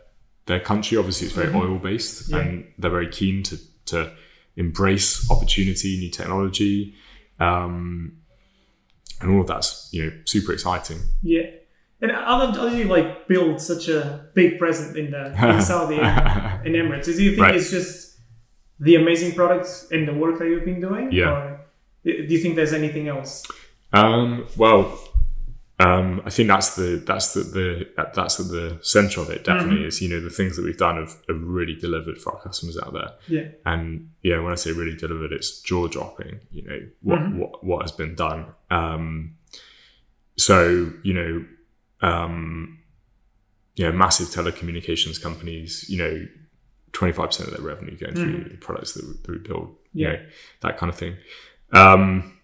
their 0.46 0.60
country. 0.60 0.98
Obviously, 0.98 1.28
it's 1.28 1.36
very 1.36 1.54
oil 1.54 1.78
based, 1.80 2.30
Yeah. 2.30 2.40
and 2.40 2.50
they're 2.80 2.92
very 3.00 3.12
keen 3.20 3.44
to 3.44 3.56
to 3.92 4.12
embrace 4.58 5.30
opportunity, 5.32 5.98
new 6.00 6.12
technology, 6.20 6.96
um, 7.40 8.18
and 9.22 9.32
all 9.32 9.42
of 9.42 9.48
that's 9.48 9.90
you 9.92 10.06
know 10.06 10.12
super 10.26 10.54
exciting. 10.54 11.00
yeah. 11.22 11.44
And 12.02 12.12
how 12.12 12.50
how 12.54 12.68
you 12.68 12.86
like 12.86 13.28
build 13.28 13.60
such 13.62 13.90
a 13.90 14.30
big 14.34 14.58
presence 14.58 14.96
in 14.96 15.12
the 15.12 15.26
in 15.56 15.62
Saudi 15.62 16.00
and 16.00 16.66
in 16.68 16.72
Emirates? 16.74 17.06
Do 17.06 17.12
you 17.22 17.32
think 17.32 17.42
Right. 17.42 17.56
it's 17.56 17.70
just 17.72 18.20
the 18.80 18.96
amazing 18.96 19.34
products 19.34 19.88
and 19.92 20.08
the 20.08 20.14
work 20.14 20.40
that 20.40 20.48
you've 20.48 20.64
been 20.64 20.80
doing? 20.80 21.12
Yeah. 21.12 21.30
Or 21.32 21.60
do 22.06 22.12
you 22.30 22.38
think 22.38 22.56
there's 22.56 22.72
anything 22.72 23.10
else? 23.10 23.46
Um, 23.92 24.48
well, 24.56 24.98
um, 25.80 26.22
I 26.26 26.30
think 26.30 26.48
that's 26.50 26.76
the 26.76 27.02
that's 27.06 27.34
the, 27.34 27.42
the 27.42 27.90
that's 28.14 28.40
at 28.40 28.48
the 28.48 28.80
center 28.82 29.22
of 29.22 29.30
it. 29.30 29.46
Definitely 29.46 29.86
is 29.86 30.02
you 30.02 30.10
know 30.10 30.20
the 30.20 30.30
things 30.30 30.56
that 30.58 30.66
we've 30.66 30.78
done 30.78 30.98
have, 30.98 31.16
have 31.30 31.42
really 31.42 31.76
delivered 31.76 32.18
for 32.18 32.34
our 32.34 32.42
customers 32.42 32.78
out 32.78 32.92
there. 32.94 33.12
Yeah. 33.28 33.48
And 33.66 34.12
yeah, 34.22 34.40
when 34.40 34.52
I 34.52 34.56
say 34.56 34.72
really 34.74 34.96
delivered, 34.98 35.32
it's 35.32 35.62
jaw 35.62 35.88
dropping. 35.88 36.42
You 36.52 36.64
know 36.64 36.80
what 37.02 37.20
what 37.34 37.64
what 37.64 37.82
has 37.84 37.92
been 37.94 38.14
done. 38.16 38.48
Um, 38.70 39.36
so 40.38 40.92
you 41.04 41.14
know, 41.14 41.46
um, 42.02 42.80
you 43.76 43.86
know, 43.86 43.92
massive 43.94 44.28
telecommunications 44.28 45.22
companies. 45.22 45.86
You 45.90 45.98
know, 46.00 46.28
twenty 46.92 47.14
five 47.14 47.28
percent 47.28 47.50
of 47.50 47.56
their 47.56 47.66
revenue 47.66 47.98
going 47.98 48.16
through 48.16 48.50
the 48.50 48.58
products 48.58 48.94
that 48.94 49.06
we, 49.08 49.14
that 49.14 49.30
we 49.30 49.38
build. 49.38 49.76
You 49.94 50.08
Yeah. 50.08 50.14
know, 50.14 50.26
that 50.62 50.78
kind 50.78 50.90
of 50.92 50.98
thing. 50.98 51.16
Um, 51.72 52.38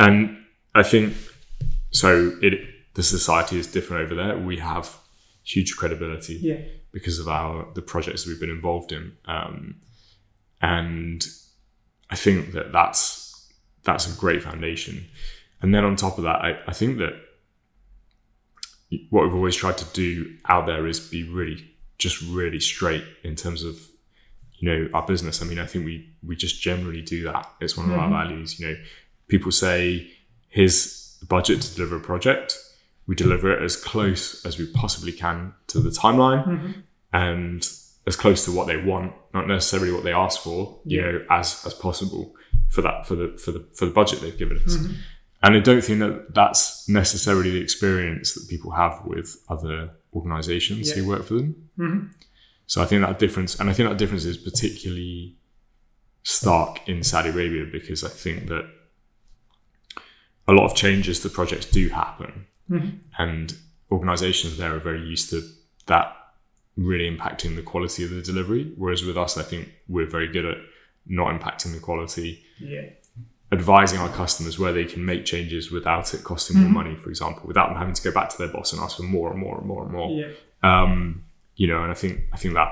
and 0.00 0.36
I 0.74 0.82
think 0.82 1.14
so. 1.90 2.36
It 2.42 2.60
the 2.94 3.02
society 3.02 3.58
is 3.58 3.66
different 3.66 4.02
over 4.04 4.14
there. 4.14 4.36
We 4.38 4.56
have 4.58 4.96
huge 5.44 5.76
credibility 5.76 6.34
Yeah. 6.42 6.60
because 6.92 7.18
of 7.20 7.28
our 7.28 7.68
the 7.74 7.82
projects 7.82 8.26
we've 8.26 8.40
been 8.40 8.50
involved 8.50 8.90
in, 8.92 9.12
um, 9.26 9.76
and 10.60 11.24
I 12.10 12.16
think 12.16 12.52
that 12.52 12.72
that's 12.72 13.50
that's 13.84 14.12
a 14.12 14.18
great 14.18 14.42
foundation. 14.42 15.06
And 15.62 15.74
then 15.74 15.84
on 15.84 15.96
top 15.96 16.18
of 16.18 16.24
that, 16.24 16.36
I, 16.40 16.58
I 16.66 16.72
think 16.72 16.98
that 16.98 17.14
what 19.10 19.24
we've 19.24 19.34
always 19.34 19.56
tried 19.56 19.76
to 19.78 19.84
do 19.92 20.36
out 20.46 20.66
there 20.66 20.86
is 20.86 20.98
be 21.00 21.22
really 21.28 21.70
just 21.98 22.22
really 22.22 22.60
straight 22.60 23.04
in 23.24 23.34
terms 23.34 23.62
of 23.64 23.76
you 24.58 24.68
know 24.68 24.88
our 24.94 25.06
business. 25.06 25.42
I 25.42 25.44
mean, 25.46 25.58
I 25.58 25.66
think 25.66 25.84
we 25.84 26.10
we 26.26 26.36
just 26.36 26.60
generally 26.60 27.02
do 27.02 27.24
that. 27.24 27.48
It's 27.60 27.76
one 27.76 27.90
of 27.90 27.98
our 27.98 28.08
values. 28.10 28.58
You 28.58 28.68
know, 28.68 28.76
people 29.28 29.52
say 29.52 30.10
here's 30.48 31.07
the 31.20 31.26
budget 31.26 31.60
to 31.62 31.74
deliver 31.74 31.96
a 31.96 32.00
project. 32.00 32.56
We 33.06 33.14
deliver 33.14 33.50
it 33.52 33.62
as 33.62 33.74
close 33.76 34.44
as 34.44 34.58
we 34.58 34.66
possibly 34.66 35.12
can 35.12 35.54
to 35.68 35.80
the 35.80 35.90
timeline. 35.90 36.82
and 37.12 37.66
as 38.06 38.16
close 38.16 38.44
to 38.44 38.52
what 38.52 38.66
they 38.66 38.76
want, 38.76 39.12
not 39.34 39.46
necessarily 39.46 39.90
what 39.92 40.04
they 40.04 40.12
ask 40.12 40.40
for, 40.42 40.80
you 40.84 41.00
Yeah. 41.00 41.10
know, 41.12 41.24
as 41.30 41.62
as 41.66 41.74
possible 41.74 42.34
for 42.68 42.82
that 42.82 43.06
for 43.06 43.14
the 43.14 43.28
for 43.38 43.50
the 43.52 43.64
for 43.74 43.84
the 43.86 43.92
budget 43.92 44.20
they've 44.20 44.36
given 44.38 44.58
us. 44.58 44.76
Mm-hmm. 44.76 44.92
And 45.42 45.54
I 45.56 45.60
don't 45.60 45.82
think 45.82 46.00
that 46.00 46.34
that's 46.34 46.88
necessarily 46.88 47.50
the 47.50 47.60
experience 47.60 48.34
that 48.34 48.46
people 48.48 48.72
have 48.72 49.00
with 49.06 49.36
other 49.48 49.90
organisations 50.14 50.88
Yeah. 50.88 50.96
who 50.96 51.06
work 51.08 51.24
for 51.24 51.34
them. 51.34 51.54
Mhm. 51.78 52.10
So 52.66 52.82
I 52.82 52.86
think 52.86 53.00
that 53.06 53.18
difference, 53.18 53.58
and 53.58 53.70
I 53.70 53.72
think 53.72 53.88
that 53.88 53.96
difference 53.98 54.24
is 54.26 54.36
particularly 54.36 55.36
stark 56.22 56.86
in 56.88 57.02
Saudi 57.02 57.30
Arabia 57.30 57.64
because 57.70 58.04
I 58.04 58.08
think 58.08 58.48
that 58.48 58.64
a 60.48 60.52
lot 60.52 60.64
of 60.64 60.74
changes 60.74 61.20
to 61.20 61.28
projects 61.28 61.66
do 61.66 61.88
happen, 61.90 62.46
and 63.18 63.56
organisations 63.90 64.56
there 64.58 64.74
are 64.74 64.78
very 64.78 65.00
used 65.00 65.30
to 65.30 65.42
that 65.86 66.14
really 66.76 67.08
impacting 67.14 67.56
the 67.56 67.62
quality 67.62 68.04
of 68.04 68.10
the 68.10 68.22
delivery. 68.22 68.72
Whereas 68.76 69.02
with 69.04 69.16
us, 69.18 69.36
I 69.38 69.42
think 69.42 69.68
we're 69.88 70.06
very 70.06 70.28
good 70.28 70.44
at 70.44 70.58
not 71.06 71.28
impacting 71.34 71.72
the 71.72 71.80
quality, 71.80 72.44
Yeah. 72.60 72.90
advising 73.50 73.98
our 73.98 74.10
customers 74.10 74.58
where 74.58 74.72
they 74.72 74.84
can 74.84 75.04
make 75.04 75.24
changes 75.24 75.70
without 75.70 76.12
it 76.14 76.22
costing 76.22 76.58
more 76.58 76.68
money, 76.70 76.94
for 76.96 77.08
example, 77.08 77.42
without 77.46 77.68
them 77.70 77.78
having 77.78 77.94
to 77.94 78.02
go 78.02 78.12
back 78.12 78.28
to 78.30 78.38
their 78.38 78.48
boss 78.48 78.72
and 78.72 78.80
ask 78.82 78.96
for 78.98 79.02
more 79.04 79.30
and 79.32 79.40
more 79.40 79.56
and 79.58 79.66
more 79.66 79.82
and 79.84 79.92
more. 79.92 80.10
Yeah. 80.20 80.32
Um, 80.62 81.24
you 81.56 81.66
know, 81.66 81.82
and 81.82 81.90
I 81.90 81.94
think 81.94 82.20
I 82.32 82.36
think 82.36 82.54
that 82.54 82.68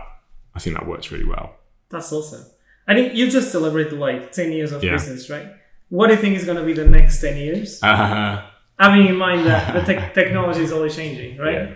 I 0.54 0.58
think 0.58 0.76
that 0.76 0.86
works 0.86 1.10
really 1.10 1.24
well. 1.24 1.56
That's 1.88 2.12
awesome. 2.12 2.44
I 2.86 2.94
think 2.94 3.14
you 3.14 3.28
just 3.30 3.50
celebrated 3.50 3.94
like 3.98 4.32
10 4.32 4.52
years 4.52 4.70
of 4.72 4.84
Yeah. 4.84 4.92
business, 4.92 5.28
right? 5.30 5.48
What 5.88 6.08
do 6.08 6.14
you 6.14 6.20
think 6.20 6.36
is 6.36 6.44
going 6.44 6.58
to 6.58 6.64
be 6.64 6.72
the 6.72 6.86
next 6.86 7.20
10 7.20 7.36
years? 7.36 7.82
Uh, 7.82 8.42
Having 8.78 9.06
in 9.06 9.16
mind 9.16 9.46
that 9.46 9.72
the 9.72 9.80
tech 9.80 10.12
technology 10.12 10.60
is 10.60 10.72
always 10.72 10.94
changing, 10.94 11.38
right? 11.38 11.54
Yeah, 11.54 11.74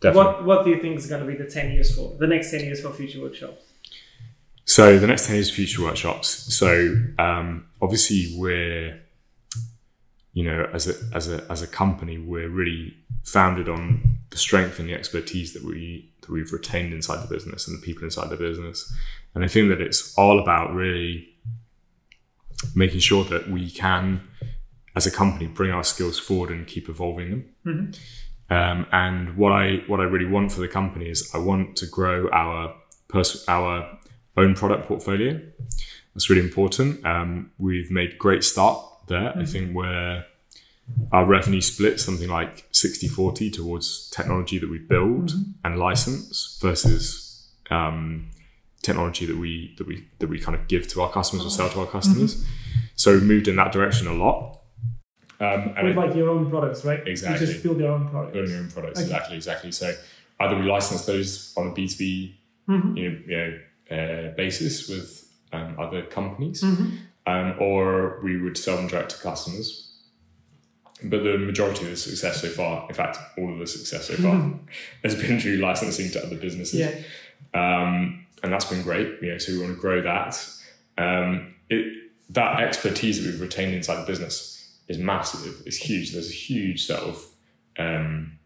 definitely. 0.00 0.16
What 0.16 0.44
What 0.44 0.64
do 0.64 0.70
you 0.70 0.80
think 0.80 0.98
is 0.98 1.06
going 1.06 1.22
to 1.24 1.26
be 1.26 1.36
the 1.36 1.48
10 1.48 1.72
years 1.72 1.94
for? 1.94 2.14
The 2.18 2.26
next 2.26 2.50
10 2.50 2.60
years 2.60 2.82
for 2.82 2.90
Future 2.90 3.20
Workshops? 3.20 3.72
So 4.64 4.98
the 4.98 5.06
next 5.06 5.26
ten 5.26 5.36
is 5.36 5.50
future 5.50 5.82
workshops. 5.82 6.28
So 6.54 6.94
um, 7.18 7.66
obviously 7.80 8.34
we're, 8.38 9.00
you 10.32 10.44
know, 10.44 10.68
as 10.72 10.88
a 10.88 10.94
as 11.14 11.30
a 11.30 11.44
as 11.50 11.62
a 11.62 11.66
company, 11.66 12.18
we're 12.18 12.48
really 12.48 12.96
founded 13.24 13.68
on 13.68 14.18
the 14.30 14.38
strength 14.38 14.78
and 14.78 14.88
the 14.88 14.94
expertise 14.94 15.52
that 15.54 15.64
we 15.64 16.10
that 16.20 16.30
we've 16.30 16.52
retained 16.52 16.92
inside 16.92 17.22
the 17.22 17.34
business 17.34 17.66
and 17.66 17.76
the 17.76 17.84
people 17.84 18.04
inside 18.04 18.30
the 18.30 18.36
business. 18.36 18.90
And 19.34 19.44
I 19.44 19.48
think 19.48 19.68
that 19.70 19.80
it's 19.80 20.14
all 20.16 20.38
about 20.38 20.72
really 20.72 21.28
making 22.74 23.00
sure 23.00 23.24
that 23.24 23.48
we 23.50 23.70
can, 23.70 24.20
as 24.94 25.06
a 25.06 25.10
company, 25.10 25.46
bring 25.46 25.70
our 25.70 25.84
skills 25.84 26.18
forward 26.18 26.50
and 26.50 26.66
keep 26.66 26.88
evolving 26.88 27.30
them. 27.30 27.92
Um, 28.50 28.86
and 28.92 29.36
what 29.36 29.52
I 29.52 29.82
what 29.86 30.00
I 30.00 30.04
really 30.04 30.26
want 30.26 30.52
for 30.52 30.60
the 30.60 30.68
company 30.68 31.08
is 31.08 31.30
I 31.34 31.38
want 31.38 31.76
to 31.76 31.86
grow 31.86 32.28
our 32.30 32.74
pers- 33.08 33.44
our 33.48 33.98
own 34.36 34.54
product 34.54 34.88
portfolio. 34.88 35.40
That's 36.14 36.28
really 36.28 36.42
important. 36.42 37.04
Um, 37.06 37.50
we've 37.58 37.90
made 37.90 38.18
great 38.18 38.44
start 38.44 38.84
there. 39.08 39.32
I 39.36 39.46
think 39.46 39.74
we're 39.74 40.24
our 41.10 41.24
revenue 41.24 41.60
split 41.60 42.00
something 42.00 42.28
like 42.28 42.70
60-40 42.72 43.52
towards 43.52 44.10
technology 44.10 44.58
that 44.58 44.68
we 44.68 44.78
build 44.78 45.32
and 45.64 45.78
license 45.78 46.58
versus 46.60 47.48
um, 47.70 48.30
technology 48.82 49.26
that 49.26 49.36
we 49.36 49.74
that 49.78 49.86
we 49.86 50.04
that 50.18 50.28
we 50.28 50.38
kind 50.38 50.56
of 50.58 50.66
give 50.68 50.88
to 50.88 51.02
our 51.02 51.10
customers 51.10 51.44
or 51.46 51.50
sell 51.50 51.68
to 51.70 51.80
our 51.80 51.86
customers. 51.86 52.44
So 52.96 53.12
we've 53.14 53.22
moved 53.22 53.48
in 53.48 53.56
that 53.56 53.72
direction 53.72 54.06
a 54.06 54.12
lot. 54.12 54.58
Um, 55.40 55.72
and 55.76 55.88
With 55.88 55.96
it- 55.96 56.00
like 56.00 56.14
your 56.14 56.28
own 56.30 56.48
products, 56.50 56.84
right? 56.84 57.06
Exactly. 57.06 57.46
You 57.46 57.52
just 57.52 57.62
build 57.64 57.78
your 57.80 57.92
own 57.92 58.08
products. 58.08 58.32
building 58.34 58.50
your 58.52 58.60
own 58.60 58.70
products. 58.70 58.98
Okay. 59.00 59.04
Exactly, 59.06 59.36
exactly. 59.36 59.72
So 59.72 59.94
either 60.40 60.56
we 60.56 60.62
license 60.62 61.04
those 61.04 61.52
on 61.56 61.68
a 61.68 61.72
B 61.72 61.88
two 61.88 61.96
B, 61.98 62.38
Mm-hmm. 62.68 62.96
you 62.96 63.24
know, 63.26 63.58
uh, 63.90 64.34
basis 64.36 64.88
with 64.88 65.28
um, 65.52 65.74
other 65.80 66.02
companies, 66.02 66.62
Mm-hmm. 66.62 66.96
um, 67.26 67.54
or 67.58 68.20
we 68.22 68.40
would 68.40 68.56
sell 68.56 68.76
them 68.76 68.86
direct 68.86 69.10
to 69.10 69.18
customers. 69.18 69.88
But 71.04 71.24
the 71.24 71.36
majority 71.38 71.84
of 71.86 71.90
the 71.90 71.96
success 71.96 72.40
so 72.40 72.48
far, 72.48 72.86
in 72.88 72.94
fact, 72.94 73.18
all 73.36 73.52
of 73.52 73.58
the 73.58 73.66
success 73.66 74.06
so 74.06 74.14
far, 74.14 74.54
has 75.02 75.16
been 75.16 75.40
through 75.40 75.56
licensing 75.56 76.12
to 76.12 76.24
other 76.24 76.36
businesses 76.36 76.78
Yeah. 76.78 76.94
Um, 77.54 78.26
and 78.42 78.52
that's 78.52 78.64
been 78.64 78.82
great. 78.82 79.20
You 79.22 79.32
know, 79.32 79.38
so 79.38 79.52
we 79.52 79.58
want 79.58 79.74
to 79.74 79.80
grow 79.80 80.02
that. 80.02 80.44
Um, 80.98 81.54
it, 81.70 82.10
that 82.30 82.60
expertise 82.60 83.22
that 83.22 83.30
we've 83.30 83.40
retained 83.40 83.74
inside 83.74 83.96
the 84.02 84.06
business 84.06 84.78
is 84.88 84.98
massive. 84.98 85.62
It's 85.66 85.76
huge. 85.76 86.12
There's 86.12 86.30
a 86.30 86.32
huge 86.34 86.86
set 86.86 87.00
of 87.00 87.24
um, 87.78 88.38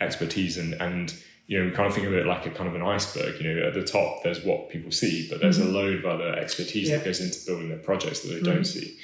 expertise, 0.00 0.56
and 0.58 0.74
and 0.74 1.14
you 1.46 1.58
know, 1.58 1.66
we 1.66 1.70
kind 1.70 1.86
of 1.86 1.94
think 1.94 2.06
of 2.06 2.14
it 2.14 2.26
like 2.26 2.44
a 2.46 2.50
kind 2.50 2.68
of 2.68 2.74
an 2.74 2.82
iceberg. 2.82 3.40
You 3.40 3.54
know, 3.54 3.68
at 3.68 3.74
the 3.74 3.84
top 3.84 4.22
there's 4.22 4.44
what 4.44 4.68
people 4.68 4.90
see, 4.90 5.26
but 5.30 5.40
there's 5.40 5.58
a 5.58 5.64
load 5.64 5.98
of 5.98 6.04
other 6.04 6.34
expertise 6.34 6.88
Yeah. 6.88 6.96
that 6.96 7.04
goes 7.04 7.20
into 7.20 7.38
building 7.46 7.68
their 7.68 7.78
projects 7.78 8.20
that 8.20 8.28
they 8.28 8.40
don't 8.40 8.64
see. 8.64 8.98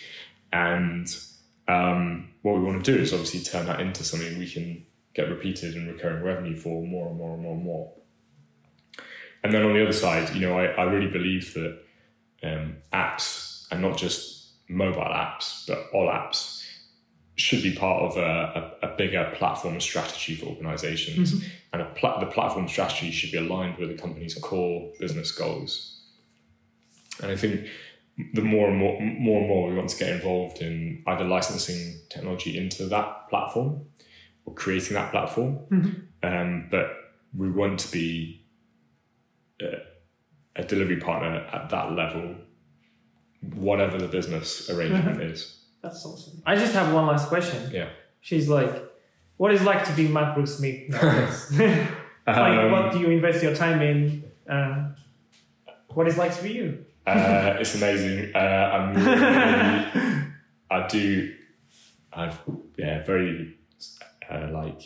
And 0.53 1.09
um, 1.67 2.29
what 2.43 2.57
we 2.57 2.63
want 2.63 2.85
to 2.85 2.93
do 2.95 3.01
is 3.01 3.13
obviously 3.13 3.41
turn 3.41 3.67
that 3.67 3.81
into 3.81 4.05
something 4.05 4.39
we 4.39 4.49
can 4.51 4.85
get 5.15 5.29
repeated 5.29 5.75
and 5.75 5.89
recurring 5.89 6.23
revenue 6.23 6.57
for 6.57 6.83
more 6.83 7.09
and 7.09 7.17
more 7.17 7.35
and 7.35 7.43
more 7.43 7.55
and 7.55 7.65
more. 7.65 7.93
And 9.45 9.53
then 9.53 9.63
on 9.63 9.75
the 9.75 9.83
other 9.83 9.93
side, 9.93 10.35
you 10.35 10.41
know, 10.41 10.59
I, 10.59 10.65
I 10.65 10.85
really 10.85 11.11
believe 11.11 11.55
that 11.55 11.79
um, 12.43 12.77
apps, 12.93 13.67
and 13.71 13.83
not 13.83 13.97
just 13.97 14.55
mobile 14.69 15.03
apps, 15.03 15.67
but 15.69 15.87
all 15.93 16.09
apps, 16.09 16.63
should 17.37 17.63
be 17.63 17.75
part 17.75 18.03
of 18.03 18.17
a, 18.17 18.77
a, 18.83 18.89
a 18.89 18.97
bigger 18.97 19.31
platform 19.37 19.81
strategy 19.81 20.35
for 20.37 20.47
organizations. 20.47 21.45
And 21.73 21.83
a 21.83 21.87
pla- 21.87 22.21
the 22.21 22.27
platform 22.27 22.69
strategy 22.69 23.11
should 23.11 23.33
be 23.33 23.39
aligned 23.39 23.77
with 23.77 23.91
the 23.91 23.97
company's 23.97 24.35
core 24.37 24.93
business 24.99 25.31
goals. 25.33 26.01
And 27.21 27.31
I 27.31 27.37
think 27.37 27.67
the 28.33 28.43
more 28.43 28.69
and 28.71 28.79
more, 28.79 29.01
more 29.01 29.41
and 29.41 29.49
more 29.49 29.69
we 29.69 29.77
want 29.77 29.91
to 29.91 29.99
get 29.99 30.11
involved 30.11 30.63
in 30.63 31.03
either 31.07 31.25
licensing 31.25 32.01
technology 32.09 32.57
into 32.57 32.87
that 32.87 33.29
platform 33.29 33.85
or 34.45 34.55
creating 34.55 34.95
that 34.95 35.11
platform. 35.11 35.59
Um, 36.23 36.69
but 36.71 36.93
we 37.37 37.51
want 37.51 37.81
to 37.81 37.91
be 37.91 38.44
a 39.61 40.63
delivery 40.65 40.97
partner 40.99 41.47
at 41.53 41.71
that 41.71 41.93
level, 41.93 42.35
whatever 43.55 43.99
the 43.99 44.09
business 44.09 44.71
arrangement 44.71 45.21
is. 45.23 45.65
That's 45.83 46.05
awesome. 46.07 46.43
I 46.47 46.57
just 46.57 46.73
have 46.73 46.93
one 46.93 47.07
last 47.07 47.29
question. 47.29 47.71
Yeah. 47.73 47.89
She's 48.21 48.49
like, 48.49 48.73
what 49.37 49.53
is 49.53 49.61
it 49.61 49.65
like 49.65 49.85
to 49.87 49.93
be 49.93 50.09
Matt 50.09 50.35
Brooke-Smith 50.35 50.91
like, 52.27 52.29
Um, 52.29 52.71
what 52.71 52.93
do 52.93 53.01
you 53.01 53.11
invest 53.11 53.43
your 53.43 53.55
time 53.55 53.83
in? 53.83 54.25
Uh, 54.49 54.91
what 55.89 56.09
is 56.09 56.15
it 56.15 56.19
like 56.19 56.33
for 56.33 56.47
you? 56.47 56.85
Uh, 57.07 57.57
it's 57.61 57.75
amazing. 57.75 58.35
Uh, 58.35 58.39
I'm 58.39 58.95
really, 58.95 60.27
I 60.71 60.87
do. 60.89 61.35
I've 62.13 62.41
yeah, 62.79 63.05
very 63.05 63.57
uh, 64.31 64.49
like 64.53 64.81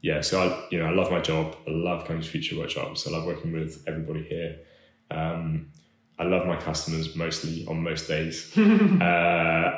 yeah. 0.00 0.20
So 0.20 0.40
I 0.40 0.68
you 0.70 0.78
know 0.78 0.86
I 0.86 0.90
love 0.92 1.10
my 1.10 1.20
job. 1.20 1.56
I 1.66 1.70
love 1.70 2.04
coming 2.06 2.22
to 2.22 2.28
future 2.28 2.58
workshops. 2.58 3.06
I 3.06 3.10
love 3.10 3.24
working 3.26 3.52
with 3.52 3.82
everybody 3.86 4.22
here. 4.22 4.58
Um, 5.10 5.72
I 6.18 6.24
love 6.24 6.46
my 6.46 6.56
customers 6.56 7.14
mostly 7.14 7.66
on 7.68 7.82
most 7.82 8.08
days. 8.08 8.52
uh, 8.56 8.60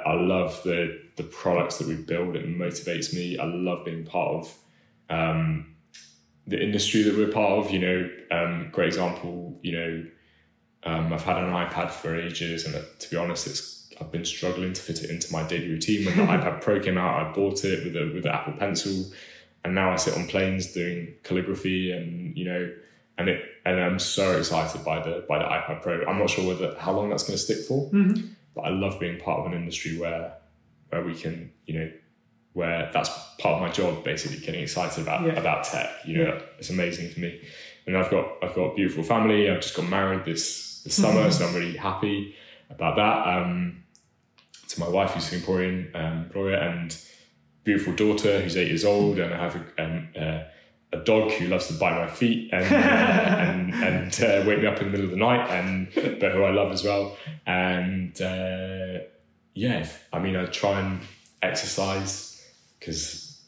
I 0.07 0.15
love 0.15 0.63
the 0.63 1.01
the 1.17 1.25
products 1.25 1.79
that 1.79 1.89
we 1.89 1.97
build. 1.97 2.37
It 2.37 2.47
motivates 2.47 3.13
me. 3.13 3.39
I 3.39 3.45
love 3.45 3.85
being 3.85 4.05
part 4.05 4.35
of 4.37 4.57
um, 5.11 5.75
the 6.47 6.63
industry 6.63 7.03
that 7.03 7.17
we're 7.17 7.33
part 7.33 7.53
of. 7.59 7.71
You 7.71 7.79
know, 7.81 8.11
um, 8.31 8.69
great 8.73 8.89
example. 8.89 9.59
You 9.63 9.73
know. 9.73 10.05
Um, 10.85 11.13
I've 11.13 11.25
had 11.25 11.39
an 11.39 11.51
iPad 11.51 11.91
for 11.91 12.19
ages, 12.19 12.65
and 12.65 12.75
uh, 12.77 12.83
to 13.01 13.11
be 13.11 13.17
honest, 13.17 13.49
it's 13.49 13.79
I've 14.01 14.13
been 14.13 14.25
struggling 14.25 14.73
to 14.73 14.81
fit 14.81 15.03
it 15.03 15.11
into 15.11 15.33
my 15.33 15.43
daily 15.43 15.69
routine. 15.69 16.07
When 16.07 16.17
the 16.17 16.23
iPad 16.33 16.61
Pro 16.61 16.81
came 16.81 16.99
out, 16.99 17.21
I 17.21 17.33
bought 17.33 17.65
it 17.65 17.85
with 17.85 17.97
a 17.97 18.13
with 18.15 18.23
the 18.23 18.35
Apple 18.35 18.55
Pencil, 18.55 19.13
and 19.65 19.75
now 19.75 19.91
I 19.93 19.97
sit 19.97 20.17
on 20.17 20.27
planes 20.27 20.73
doing 20.73 21.15
calligraphy, 21.25 21.93
and 21.93 22.37
you 22.37 22.45
know, 22.45 22.73
and 23.19 23.29
it 23.29 23.43
and 23.65 23.81
I'm 23.81 23.99
so 23.99 24.39
excited 24.39 24.85
by 24.85 25.03
the 25.03 25.25
by 25.29 25.39
the 25.39 25.45
iPad 25.45 25.83
Pro. 25.83 26.05
I'm 26.07 26.19
not 26.19 26.31
sure 26.31 26.47
whether 26.47 26.75
how 26.79 26.93
long 26.93 27.11
that's 27.11 27.25
going 27.25 27.37
to 27.37 27.43
stick 27.43 27.59
for, 27.67 27.91
but 28.55 28.63
I 28.63 28.71
love 28.71 28.99
being 29.01 29.19
part 29.19 29.41
of 29.41 29.47
an 29.47 29.53
industry 29.55 29.99
where 29.99 30.35
where 30.91 31.03
we 31.05 31.15
can, 31.15 31.53
you 31.67 31.79
know, 31.79 31.91
where 32.55 32.91
that's 32.93 33.11
part 33.39 33.57
of 33.57 33.61
my 33.61 33.71
job, 33.71 34.03
basically 34.05 34.39
getting 34.39 34.63
excited 34.63 35.03
about 35.03 35.27
Yeah. 35.27 35.33
about 35.35 35.65
tech. 35.65 35.91
You 36.07 36.19
know, 36.25 36.43
it's 36.59 36.71
amazing 36.71 37.11
for 37.11 37.21
me. 37.21 37.41
And 37.87 37.97
I've 37.97 38.11
got 38.11 38.37
I've 38.43 38.55
got 38.55 38.73
a 38.73 38.75
beautiful 38.75 39.03
family. 39.05 39.51
I've 39.51 39.61
just 39.61 39.75
got 39.77 39.89
married 39.89 40.25
this 40.25 40.83
this 40.85 40.95
summer, 40.95 41.31
so 41.31 41.47
I'm 41.47 41.55
really 41.55 41.77
happy 41.77 42.35
about 42.71 42.97
that. 42.97 43.27
Um, 43.37 43.85
to 44.69 44.81
my 44.81 44.89
wife, 44.89 45.13
who's 45.13 45.25
Singaporean, 45.31 45.95
um, 45.95 46.27
Gloria, 46.33 46.61
and 46.71 46.95
beautiful 47.65 47.93
daughter 47.95 48.41
who's 48.41 48.57
eight 48.57 48.69
years 48.69 48.85
old, 48.85 49.19
and 49.19 49.33
I 49.33 49.37
have 49.37 49.57
a, 49.57 49.85
um, 49.85 50.09
uh, 50.19 50.43
a 50.93 51.05
dog 51.05 51.31
who 51.33 51.47
loves 51.49 51.67
to 51.69 51.75
bite 51.75 51.99
my 51.99 52.09
feet 52.09 52.51
and 52.53 52.65
uh, 52.65 52.77
and, 52.79 53.75
and 53.75 54.23
uh, 54.23 54.49
wake 54.49 54.61
me 54.61 54.67
up 54.67 54.81
in 54.81 54.87
the 54.87 54.91
middle 54.91 55.05
of 55.05 55.11
the 55.11 55.17
night, 55.17 55.49
and 55.51 55.89
but 56.21 56.33
who 56.33 56.45
I 56.45 56.51
love 56.51 56.73
as 56.73 56.85
well. 56.85 57.17
And 57.47 58.21
uh, 58.21 59.05
yeah, 59.55 59.87
I 60.13 60.19
mean, 60.19 60.37
I 60.37 60.47
try 60.47 60.81
and 60.81 61.01
exercise 61.43 62.47
because 62.79 63.43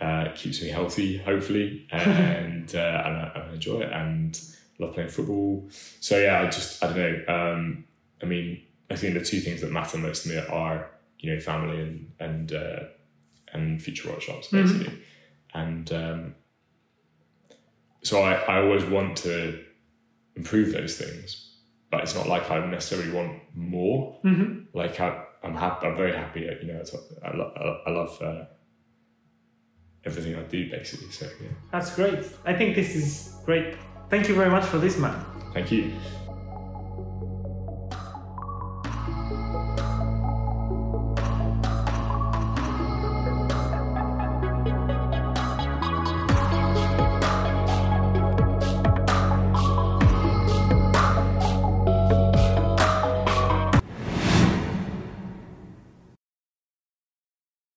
uh, 0.00 0.28
keeps 0.34 0.62
me 0.62 0.68
healthy, 0.68 1.18
hopefully, 1.18 1.86
and 1.92 2.74
uh, 2.74 3.02
and, 3.06 3.16
I, 3.16 3.32
and 3.34 3.50
I 3.50 3.52
enjoy 3.54 3.80
it 3.80 3.92
and 3.92 4.40
love 4.78 4.94
playing 4.94 5.08
football. 5.08 5.68
So 6.00 6.18
yeah, 6.18 6.42
I 6.42 6.44
just 6.46 6.82
I 6.82 6.88
don't 6.88 6.96
know. 6.96 7.24
Um, 7.28 7.84
I 8.22 8.26
mean, 8.26 8.62
I 8.90 8.96
think 8.96 9.14
the 9.14 9.24
two 9.24 9.40
things 9.40 9.60
that 9.60 9.70
matter 9.72 9.98
most 9.98 10.24
to 10.24 10.28
me 10.30 10.38
are 10.38 10.90
you 11.18 11.34
know 11.34 11.40
family 11.40 11.80
and 11.80 12.12
and 12.20 12.52
uh, 12.52 12.80
and 13.54 13.80
future 13.80 14.10
workshops 14.10 14.48
basically, 14.48 14.92
and 15.54 15.90
um, 15.92 16.34
so 18.02 18.20
I, 18.22 18.34
I 18.34 18.62
always 18.62 18.84
want 18.84 19.16
to 19.18 19.64
improve 20.36 20.72
those 20.72 20.98
things, 20.98 21.56
but 21.90 22.02
it's 22.02 22.14
not 22.14 22.28
like 22.28 22.50
I 22.50 22.64
necessarily 22.66 23.10
want 23.12 23.40
more. 23.54 24.18
Mm-hmm. 24.24 24.76
Like 24.76 25.00
I, 25.00 25.24
I'm 25.42 25.54
happy. 25.54 25.86
I'm 25.86 25.96
very 25.96 26.12
happy. 26.12 26.40
You 26.40 26.72
know, 26.72 26.80
it's, 26.80 26.94
I, 27.24 27.34
lo- 27.34 27.80
I 27.86 27.90
love 27.90 28.20
uh, 28.20 28.44
everything 30.04 30.34
I 30.36 30.42
do 30.42 30.70
basically. 30.70 31.10
So 31.10 31.26
yeah, 31.40 31.48
That's 31.72 31.94
great. 31.94 32.18
I 32.44 32.52
think 32.54 32.74
this 32.76 32.94
is 32.94 33.36
great. 33.44 33.76
Thank 34.10 34.28
you 34.28 34.34
very 34.34 34.50
much 34.50 34.64
for 34.64 34.78
this, 34.78 34.98
man. 34.98 35.24
thank 35.54 35.70
you. 35.72 35.92